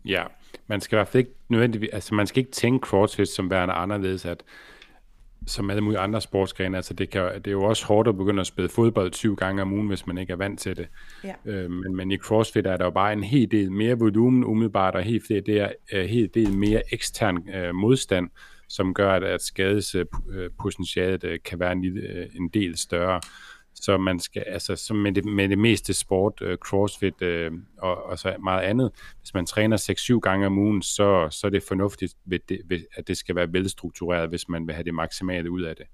Ja, 0.05 0.23
man 0.67 0.81
skal 0.81 0.95
i 0.95 0.97
hvert 0.97 1.07
fald 1.07 1.19
ikke 1.19 1.35
nødvendigvis, 1.49 1.89
altså 1.93 2.15
man 2.15 2.27
skal 2.27 2.39
ikke 2.39 2.51
tænke 2.51 2.87
CrossFit 2.87 3.29
som 3.29 3.49
værende 3.49 3.73
anderledes, 3.73 4.25
at 4.25 4.43
som 5.47 5.69
alle 5.69 5.81
mulige 5.81 5.99
andre 5.99 6.21
sportsgrene, 6.21 6.77
altså 6.77 6.93
det, 6.93 7.09
kan, 7.09 7.35
det 7.35 7.47
er 7.47 7.51
jo 7.51 7.63
også 7.63 7.85
hårdt 7.85 8.07
at 8.07 8.17
begynde 8.17 8.41
at 8.41 8.47
spille 8.47 8.69
fodbold 8.69 9.11
20 9.11 9.35
gange 9.35 9.61
om 9.61 9.73
ugen, 9.73 9.87
hvis 9.87 10.07
man 10.07 10.17
ikke 10.17 10.33
er 10.33 10.37
vant 10.37 10.59
til 10.59 10.77
det. 10.77 10.87
Ja. 11.23 11.33
Øh, 11.45 11.71
men, 11.71 11.95
men 11.95 12.11
i 12.11 12.17
CrossFit 12.17 12.65
er 12.65 12.77
der 12.77 12.85
jo 12.85 12.91
bare 12.91 13.13
en 13.13 13.23
hel 13.23 13.51
del 13.51 13.71
mere 13.71 13.99
volumen 13.99 14.43
umiddelbart, 14.43 14.95
og 14.95 15.01
helt 15.01 15.29
det 15.29 15.49
er 15.49 15.69
en 15.91 16.07
hel 16.07 16.29
del 16.33 16.53
mere 16.53 16.81
ekstern 16.93 17.49
øh, 17.55 17.75
modstand, 17.75 18.29
som 18.69 18.93
gør, 18.93 19.11
at, 19.11 19.23
at 19.23 19.41
skadespotentialet 19.41 21.23
øh, 21.23 21.39
kan 21.45 21.59
være 21.59 21.71
en, 21.71 21.97
øh, 21.97 22.27
en 22.35 22.49
del 22.49 22.77
større. 22.77 23.21
Så 23.81 23.97
man 23.97 24.19
skal, 24.19 24.43
altså 24.47 24.75
så 24.75 24.93
med, 24.93 25.11
det, 25.11 25.25
med 25.25 25.49
det 25.49 25.57
meste 25.57 25.93
sport, 25.93 26.41
øh, 26.41 26.57
crossfit 26.57 27.21
øh, 27.21 27.51
og, 27.77 28.03
og 28.03 28.19
så 28.19 28.35
meget 28.43 28.61
andet, 28.61 28.91
hvis 29.21 29.33
man 29.33 29.45
træner 29.45 30.15
6-7 30.17 30.19
gange 30.19 30.45
om 30.45 30.57
ugen, 30.57 30.81
så, 30.81 31.27
så 31.31 31.47
er 31.47 31.51
det 31.51 31.63
fornuftigt, 31.63 32.13
ved 32.25 32.39
det, 32.49 32.61
ved, 32.65 32.81
at 32.93 33.07
det 33.07 33.17
skal 33.17 33.35
være 33.35 33.53
velstruktureret, 33.53 34.29
hvis 34.29 34.49
man 34.49 34.67
vil 34.67 34.75
have 34.75 34.83
det 34.83 34.93
maksimale 34.93 35.51
ud 35.51 35.61
af 35.61 35.75
det. 35.75 35.85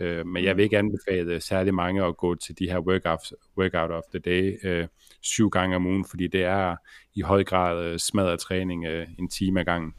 Øh, 0.00 0.26
men 0.26 0.44
jeg 0.44 0.56
vil 0.56 0.62
ikke 0.62 0.78
anbefale 0.78 1.40
særlig 1.40 1.74
mange 1.74 2.04
at 2.04 2.16
gå 2.16 2.34
til 2.34 2.58
de 2.58 2.70
her 2.70 2.78
workouts, 2.78 3.34
workout 3.58 3.90
of 3.90 4.02
the 4.10 4.18
day 4.18 4.58
øh, 4.62 4.86
syv 5.20 5.50
gange 5.50 5.76
om 5.76 5.86
ugen, 5.86 6.04
fordi 6.04 6.26
det 6.26 6.44
er 6.44 6.76
i 7.14 7.20
høj 7.20 7.44
grad 7.44 7.84
øh, 7.84 7.98
smadret 7.98 8.40
træning 8.40 8.84
øh, 8.84 9.06
en 9.18 9.28
time 9.28 9.60
ad 9.60 9.64
gangen. 9.64 9.94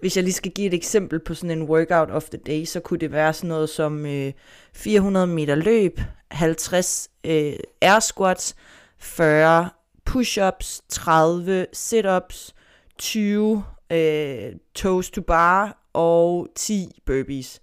Hvis 0.00 0.16
jeg 0.16 0.24
lige 0.24 0.34
skal 0.34 0.52
give 0.52 0.66
et 0.66 0.74
eksempel 0.74 1.18
på 1.18 1.34
sådan 1.34 1.58
en 1.58 1.62
workout 1.62 2.10
of 2.10 2.24
the 2.24 2.38
day, 2.38 2.64
så 2.64 2.80
kunne 2.80 2.98
det 2.98 3.12
være 3.12 3.32
sådan 3.32 3.48
noget 3.48 3.68
som 3.68 4.06
øh, 4.06 4.32
400 4.74 5.26
meter 5.26 5.54
løb, 5.54 6.00
50 6.30 7.10
øh, 7.24 7.52
air 7.82 8.00
squats, 8.00 8.56
40 8.98 9.70
push-ups, 10.10 10.80
30 10.88 11.66
sit-ups, 11.72 12.54
20 12.98 13.64
øh, 13.92 14.52
toes 14.74 15.10
to 15.10 15.20
bar 15.20 15.86
og 15.92 16.48
10 16.56 17.00
burpees. 17.06 17.60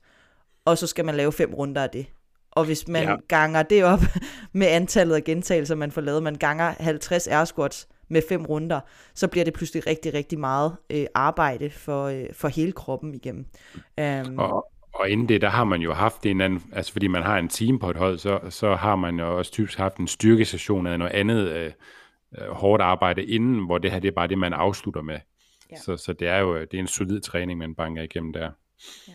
Og 0.65 0.77
så 0.77 0.87
skal 0.87 1.05
man 1.05 1.15
lave 1.15 1.31
fem 1.31 1.53
runder 1.53 1.83
af 1.83 1.89
det. 1.89 2.05
Og 2.51 2.65
hvis 2.65 2.87
man 2.87 3.03
ja. 3.03 3.15
ganger 3.27 3.63
det 3.63 3.83
op 3.83 3.99
med 4.53 4.67
antallet 4.67 5.15
af 5.15 5.23
gentagelser, 5.23 5.75
man 5.75 5.91
får 5.91 6.01
lavet, 6.01 6.23
man 6.23 6.35
ganger 6.35 6.73
50 6.79 7.27
air 7.27 7.45
squats, 7.45 7.87
med 8.09 8.21
fem 8.29 8.45
runder, 8.45 8.79
så 9.13 9.27
bliver 9.27 9.45
det 9.45 9.53
pludselig 9.53 9.87
rigtig, 9.87 10.13
rigtig 10.13 10.39
meget 10.39 10.75
øh, 10.89 11.05
arbejde 11.13 11.69
for, 11.69 12.05
øh, 12.05 12.25
for 12.33 12.47
hele 12.47 12.71
kroppen 12.71 13.15
igennem. 13.15 13.45
Um, 14.01 14.39
og, 14.39 14.71
og 14.93 15.09
inden 15.09 15.29
det, 15.29 15.41
der 15.41 15.49
har 15.49 15.63
man 15.63 15.81
jo 15.81 15.93
haft 15.93 16.25
en 16.25 16.41
anden, 16.41 16.63
altså 16.71 16.91
fordi 16.91 17.07
man 17.07 17.23
har 17.23 17.37
en 17.37 17.49
team 17.49 17.79
på 17.79 17.89
et 17.89 17.95
hold, 17.95 18.17
så, 18.17 18.39
så 18.49 18.75
har 18.75 18.95
man 18.95 19.19
jo 19.19 19.37
også 19.37 19.51
typisk 19.51 19.77
haft 19.77 19.97
en 19.97 20.07
styrkesession 20.07 20.85
eller 20.85 20.97
noget 20.97 21.11
andet 21.11 21.49
øh, 21.49 21.71
øh, 22.37 22.49
hårdt 22.49 22.81
arbejde 22.81 23.25
inden, 23.25 23.65
hvor 23.65 23.77
det 23.77 23.91
her 23.91 23.99
det 23.99 24.07
er 24.07 24.11
bare 24.11 24.27
det, 24.27 24.37
man 24.37 24.53
afslutter 24.53 25.01
med. 25.01 25.19
Ja. 25.71 25.75
Så, 25.75 25.97
så 25.97 26.13
det 26.13 26.27
er 26.27 26.37
jo 26.37 26.61
det 26.61 26.73
er 26.73 26.79
en 26.79 26.87
solid 26.87 27.21
træning, 27.21 27.59
man 27.59 27.75
banker 27.75 28.01
igennem 28.01 28.33
der. 28.33 28.51
Ja. 29.07 29.13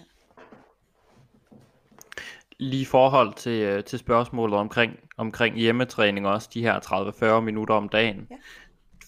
Lige 2.59 2.83
i 2.83 2.85
forhold 2.85 3.35
til, 3.35 3.62
øh, 3.62 3.85
til 3.85 3.98
spørgsmålet 3.98 4.59
omkring, 4.59 4.98
omkring 5.16 5.57
hjemmetræning 5.57 6.26
også, 6.26 6.48
de 6.55 6.62
her 6.62 7.37
30-40 7.38 7.40
minutter 7.40 7.74
om 7.74 7.88
dagen. 7.88 8.26
Ja 8.31 8.37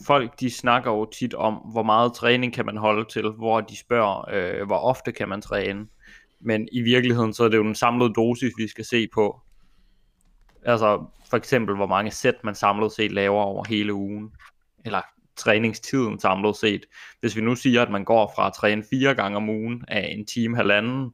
folk 0.07 0.40
de 0.40 0.50
snakker 0.50 0.90
jo 0.90 1.04
tit 1.04 1.35
om, 1.35 1.54
hvor 1.54 1.83
meget 1.83 2.14
træning 2.14 2.54
kan 2.54 2.66
man 2.66 2.76
holde 2.76 3.04
til, 3.11 3.30
hvor 3.30 3.61
de 3.61 3.76
spørger, 3.76 4.24
øh, 4.33 4.66
hvor 4.66 4.78
ofte 4.78 5.12
kan 5.12 5.28
man 5.28 5.40
træne. 5.40 5.87
Men 6.40 6.68
i 6.72 6.83
virkeligheden, 6.83 7.35
så 7.35 7.44
er 7.44 7.48
det 7.48 7.57
jo 7.57 7.64
en 7.64 7.74
samlede 7.74 8.12
dosis, 8.14 8.52
vi 8.57 8.68
skal 8.68 8.85
se 8.85 9.09
på. 9.14 9.40
Altså 10.62 11.07
for 11.30 11.37
eksempel, 11.37 11.76
hvor 11.76 11.87
mange 11.87 12.11
sæt 12.11 12.35
man 12.44 12.54
samlet 12.54 12.92
set 12.92 13.12
laver 13.12 13.42
over 13.42 13.64
hele 13.68 13.94
ugen. 13.94 14.33
Eller 14.85 15.00
træningstiden 15.37 16.20
samlet 16.20 16.57
set. 16.57 16.87
Hvis 17.20 17.37
vi 17.37 17.40
nu 17.40 17.54
siger, 17.54 17.83
at 17.83 17.90
man 17.90 18.04
går 18.04 18.33
fra 18.37 18.46
at 18.46 18.52
træne 18.52 18.85
fire 18.90 19.14
gange 19.14 19.37
om 19.37 19.48
ugen 19.48 19.85
af 19.88 20.14
en 20.16 20.26
time 20.26 20.57
halvanden, 20.57 21.12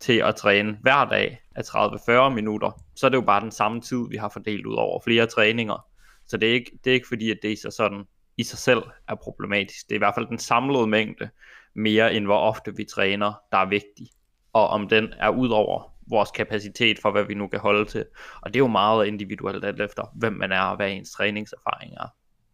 til 0.00 0.12
at 0.12 0.36
træne 0.36 0.78
hver 0.82 1.04
dag 1.04 1.40
af 1.54 1.62
30-40 1.62 2.28
minutter, 2.28 2.82
så 2.94 3.06
er 3.06 3.10
det 3.10 3.16
jo 3.16 3.22
bare 3.22 3.40
den 3.40 3.50
samme 3.50 3.80
tid, 3.80 4.08
vi 4.10 4.16
har 4.16 4.28
fordelt 4.28 4.66
ud 4.66 4.74
over 4.74 5.00
flere 5.04 5.26
træninger. 5.26 5.87
Så 6.28 6.36
det 6.36 6.48
er 6.48 6.52
ikke, 6.52 6.70
det 6.84 6.90
er 6.90 6.94
ikke 6.94 7.08
fordi, 7.08 7.30
at 7.30 7.38
det 7.42 7.52
i 7.52 7.56
sig, 7.56 7.72
sådan, 7.72 8.04
i 8.36 8.42
sig 8.42 8.58
selv 8.58 8.82
er 9.08 9.14
problematisk. 9.14 9.88
Det 9.88 9.94
er 9.94 9.98
i 9.98 9.98
hvert 9.98 10.14
fald 10.14 10.26
den 10.26 10.38
samlede 10.38 10.86
mængde, 10.86 11.28
mere 11.74 12.14
end 12.14 12.24
hvor 12.24 12.38
ofte 12.38 12.76
vi 12.76 12.84
træner, 12.84 13.32
der 13.52 13.58
er 13.58 13.68
vigtig. 13.68 14.06
Og 14.52 14.68
om 14.68 14.88
den 14.88 15.12
er 15.18 15.28
ud 15.28 15.48
over 15.48 15.94
vores 16.10 16.30
kapacitet 16.30 16.98
for, 16.98 17.10
hvad 17.10 17.24
vi 17.24 17.34
nu 17.34 17.48
kan 17.48 17.60
holde 17.60 17.84
til. 17.84 18.04
Og 18.40 18.54
det 18.54 18.56
er 18.60 18.64
jo 18.64 18.66
meget 18.66 19.06
individuelt 19.06 19.64
alt 19.64 19.80
efter, 19.80 20.12
hvem 20.14 20.32
man 20.32 20.52
er 20.52 20.60
og 20.60 20.76
hvad 20.76 20.90
ens 20.90 21.10
træningserfaring 21.10 21.92
er. 21.92 22.06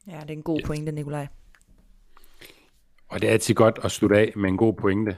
Ja, 0.06 0.20
det 0.20 0.30
er 0.30 0.34
en 0.34 0.42
god 0.42 0.60
pointe, 0.66 0.92
Nikolaj. 0.92 1.26
Og 3.08 3.20
det 3.20 3.28
er 3.28 3.32
altid 3.32 3.54
godt 3.54 3.78
at 3.82 3.90
slutte 3.90 4.18
af 4.18 4.32
med 4.36 4.48
en 4.48 4.56
god 4.56 4.74
pointe. 4.74 5.16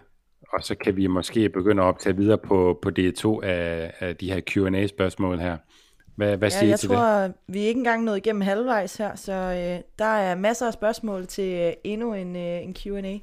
Og 0.52 0.62
så 0.62 0.74
kan 0.74 0.96
vi 0.96 1.06
måske 1.06 1.48
begynde 1.48 1.82
at 1.82 1.86
optage 1.86 2.16
videre 2.16 2.38
på, 2.38 2.78
på 2.82 2.90
del 2.90 3.14
2 3.14 3.42
af, 3.42 3.92
af 4.00 4.16
de 4.16 4.32
her 4.32 4.40
Q&A-spørgsmål 4.40 5.38
her. 5.38 5.56
Hvad, 6.16 6.36
hvad 6.36 6.48
Ja, 6.50 6.58
siger 6.58 6.66
I 6.66 6.70
jeg 6.70 6.80
til 6.80 6.88
tror, 6.88 7.04
det? 7.22 7.34
vi 7.48 7.62
er 7.64 7.66
ikke 7.68 7.78
engang 7.78 8.04
nået 8.04 8.16
igennem 8.16 8.40
halvvejs 8.42 8.96
her, 8.96 9.14
så 9.16 9.32
øh, 9.32 9.80
der 9.98 10.04
er 10.04 10.34
masser 10.34 10.66
af 10.66 10.72
spørgsmål 10.72 11.26
til 11.26 11.52
øh, 11.60 11.72
endnu 11.84 12.14
en, 12.14 12.36
øh, 12.36 12.62
en 12.62 12.74
Q&A. 12.74 13.18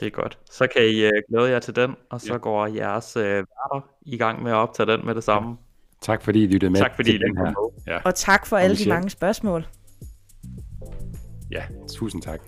Det 0.00 0.06
er 0.06 0.10
godt. 0.10 0.38
Så 0.50 0.66
kan 0.76 0.82
I 0.82 1.00
øh, 1.04 1.12
glæde 1.28 1.50
jer 1.50 1.58
til 1.58 1.76
den, 1.76 1.94
og 2.10 2.20
så 2.20 2.32
Ja. 2.32 2.38
går 2.38 2.66
jeres 2.66 3.16
øh, 3.16 3.22
værter 3.24 3.88
i 4.02 4.16
gang 4.16 4.42
med 4.42 4.52
at 4.52 4.56
optage 4.56 4.86
den 4.92 5.06
med 5.06 5.14
det 5.14 5.24
samme. 5.24 5.56
Tak 6.02 6.22
fordi 6.22 6.42
I 6.42 6.46
lyttede 6.46 6.70
med 6.70 6.80
Tak 6.80 6.94
fordi 6.96 7.10
I 7.10 7.12
lyttede 7.12 7.32
med. 7.42 7.52
Ja, 7.86 7.98
Og 8.04 8.14
tak 8.14 8.46
for 8.46 8.56
alle 8.56 8.76
de 8.76 8.88
mange 8.88 9.10
spørgsmål. 9.10 9.66
ja, 11.50 11.62
tusind 11.92 12.22
tak. 12.22 12.40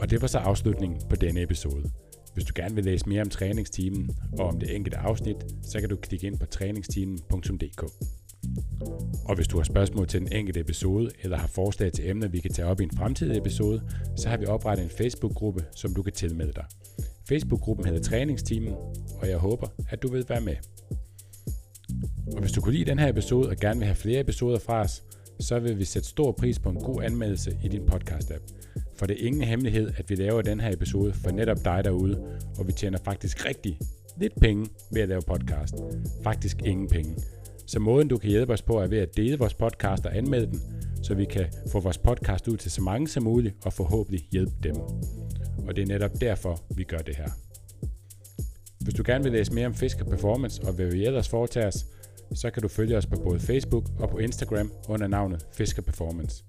Og 0.00 0.10
det 0.10 0.20
var 0.22 0.26
så 0.26 0.38
afslutningen 0.38 1.00
på 1.10 1.16
denne 1.16 1.42
episode. 1.42 1.90
Hvis 2.34 2.44
du 2.44 2.52
gerne 2.56 2.74
vil 2.74 2.84
læse 2.84 3.08
mere 3.08 3.22
om 3.22 3.30
træningsteamen 3.30 4.10
og 4.38 4.46
om 4.46 4.60
det 4.60 4.76
enkelte 4.76 4.98
afsnit, 4.98 5.36
så 5.62 5.80
kan 5.80 5.88
du 5.88 5.96
klikke 5.96 6.26
ind 6.26 6.38
på 6.38 6.46
træningsteamen.dk. 6.46 7.82
Og 9.24 9.34
hvis 9.34 9.48
du 9.48 9.56
har 9.56 9.64
spørgsmål 9.64 10.08
til 10.08 10.20
den 10.20 10.32
enkelte 10.32 10.60
episode, 10.60 11.10
eller 11.22 11.36
har 11.36 11.46
forslag 11.46 11.92
til 11.92 12.10
emner, 12.10 12.28
vi 12.28 12.40
kan 12.40 12.52
tage 12.52 12.68
op 12.68 12.80
i 12.80 12.84
en 12.84 12.90
fremtidig 12.90 13.38
episode, 13.38 13.82
så 14.16 14.28
har 14.28 14.36
vi 14.36 14.46
oprettet 14.46 14.84
en 14.84 14.90
Facebook-gruppe, 14.90 15.64
som 15.76 15.94
du 15.94 16.02
kan 16.02 16.12
tilmelde 16.12 16.52
dig. 16.52 16.64
Facebook-gruppen 17.28 17.86
hedder 17.86 18.02
Træningsteamen, 18.02 18.74
og 19.20 19.28
jeg 19.28 19.38
håber, 19.38 19.66
at 19.90 20.02
du 20.02 20.12
vil 20.12 20.24
være 20.28 20.40
med. 20.40 20.56
Og 22.32 22.40
hvis 22.40 22.52
du 22.52 22.60
kunne 22.60 22.74
lide 22.74 22.90
den 22.90 22.98
her 22.98 23.08
episode 23.08 23.48
og 23.48 23.56
gerne 23.56 23.78
vil 23.78 23.86
have 23.86 23.96
flere 23.96 24.20
episoder 24.20 24.58
fra 24.58 24.80
os, 24.80 25.02
så 25.40 25.58
vil 25.58 25.78
vi 25.78 25.84
sætte 25.84 26.08
stor 26.08 26.32
pris 26.32 26.58
på 26.58 26.68
en 26.70 26.76
god 26.76 27.02
anmeldelse 27.02 27.58
i 27.64 27.68
din 27.68 27.82
podcast-app. 27.82 28.61
For 29.02 29.06
det 29.06 29.22
er 29.22 29.26
ingen 29.26 29.42
hemmelighed, 29.42 29.92
at 29.96 30.10
vi 30.10 30.14
laver 30.14 30.42
den 30.42 30.60
her 30.60 30.72
episode 30.72 31.12
for 31.12 31.30
netop 31.30 31.64
dig 31.64 31.84
derude, 31.84 32.38
og 32.58 32.66
vi 32.66 32.72
tjener 32.72 32.98
faktisk 33.04 33.46
rigtig 33.46 33.78
lidt 34.16 34.40
penge 34.40 34.66
ved 34.92 35.02
at 35.02 35.08
lave 35.08 35.22
podcast. 35.26 35.74
Faktisk 36.22 36.62
ingen 36.64 36.88
penge. 36.88 37.14
Så 37.66 37.78
måden 37.78 38.08
du 38.08 38.18
kan 38.18 38.30
hjælpe 38.30 38.52
os 38.52 38.62
på 38.62 38.78
er 38.78 38.86
ved 38.86 38.98
at 38.98 39.16
dele 39.16 39.38
vores 39.38 39.54
podcast 39.54 40.06
og 40.06 40.16
anmelde 40.16 40.46
den, 40.46 40.60
så 41.02 41.14
vi 41.14 41.24
kan 41.24 41.46
få 41.72 41.80
vores 41.80 41.98
podcast 41.98 42.48
ud 42.48 42.56
til 42.56 42.70
så 42.70 42.82
mange 42.82 43.08
som 43.08 43.22
muligt 43.22 43.54
og 43.64 43.72
forhåbentlig 43.72 44.28
hjælpe 44.32 44.52
dem. 44.62 44.76
Og 45.68 45.76
det 45.76 45.82
er 45.82 45.86
netop 45.86 46.20
derfor, 46.20 46.62
vi 46.76 46.84
gør 46.84 46.98
det 46.98 47.16
her. 47.16 47.28
Hvis 48.80 48.94
du 48.94 49.02
gerne 49.06 49.24
vil 49.24 49.32
læse 49.32 49.52
mere 49.52 49.66
om 49.66 49.74
Fisker 49.74 50.04
Performance 50.04 50.62
og 50.62 50.72
hvad 50.72 50.86
vi 50.86 51.06
ellers 51.06 51.28
foretager 51.28 51.66
os, 51.66 51.86
så 52.34 52.50
kan 52.50 52.62
du 52.62 52.68
følge 52.68 52.96
os 52.96 53.06
på 53.06 53.16
både 53.24 53.40
Facebook 53.40 53.84
og 53.98 54.10
på 54.10 54.18
Instagram 54.18 54.72
under 54.88 55.06
navnet 55.06 55.46
Fisker 55.52 55.82
Performance. 55.82 56.44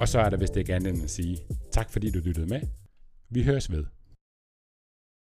Og 0.00 0.08
så 0.08 0.18
er 0.18 0.30
der 0.30 0.36
vist 0.36 0.56
ikke 0.56 0.74
andet 0.74 0.94
end 0.94 1.02
at 1.02 1.10
sige 1.10 1.38
tak 1.72 1.90
fordi 1.90 2.10
du 2.10 2.18
lyttede 2.18 2.46
med. 2.46 2.60
Vi 3.30 3.42
høres 3.42 3.70
ved. 3.70 3.84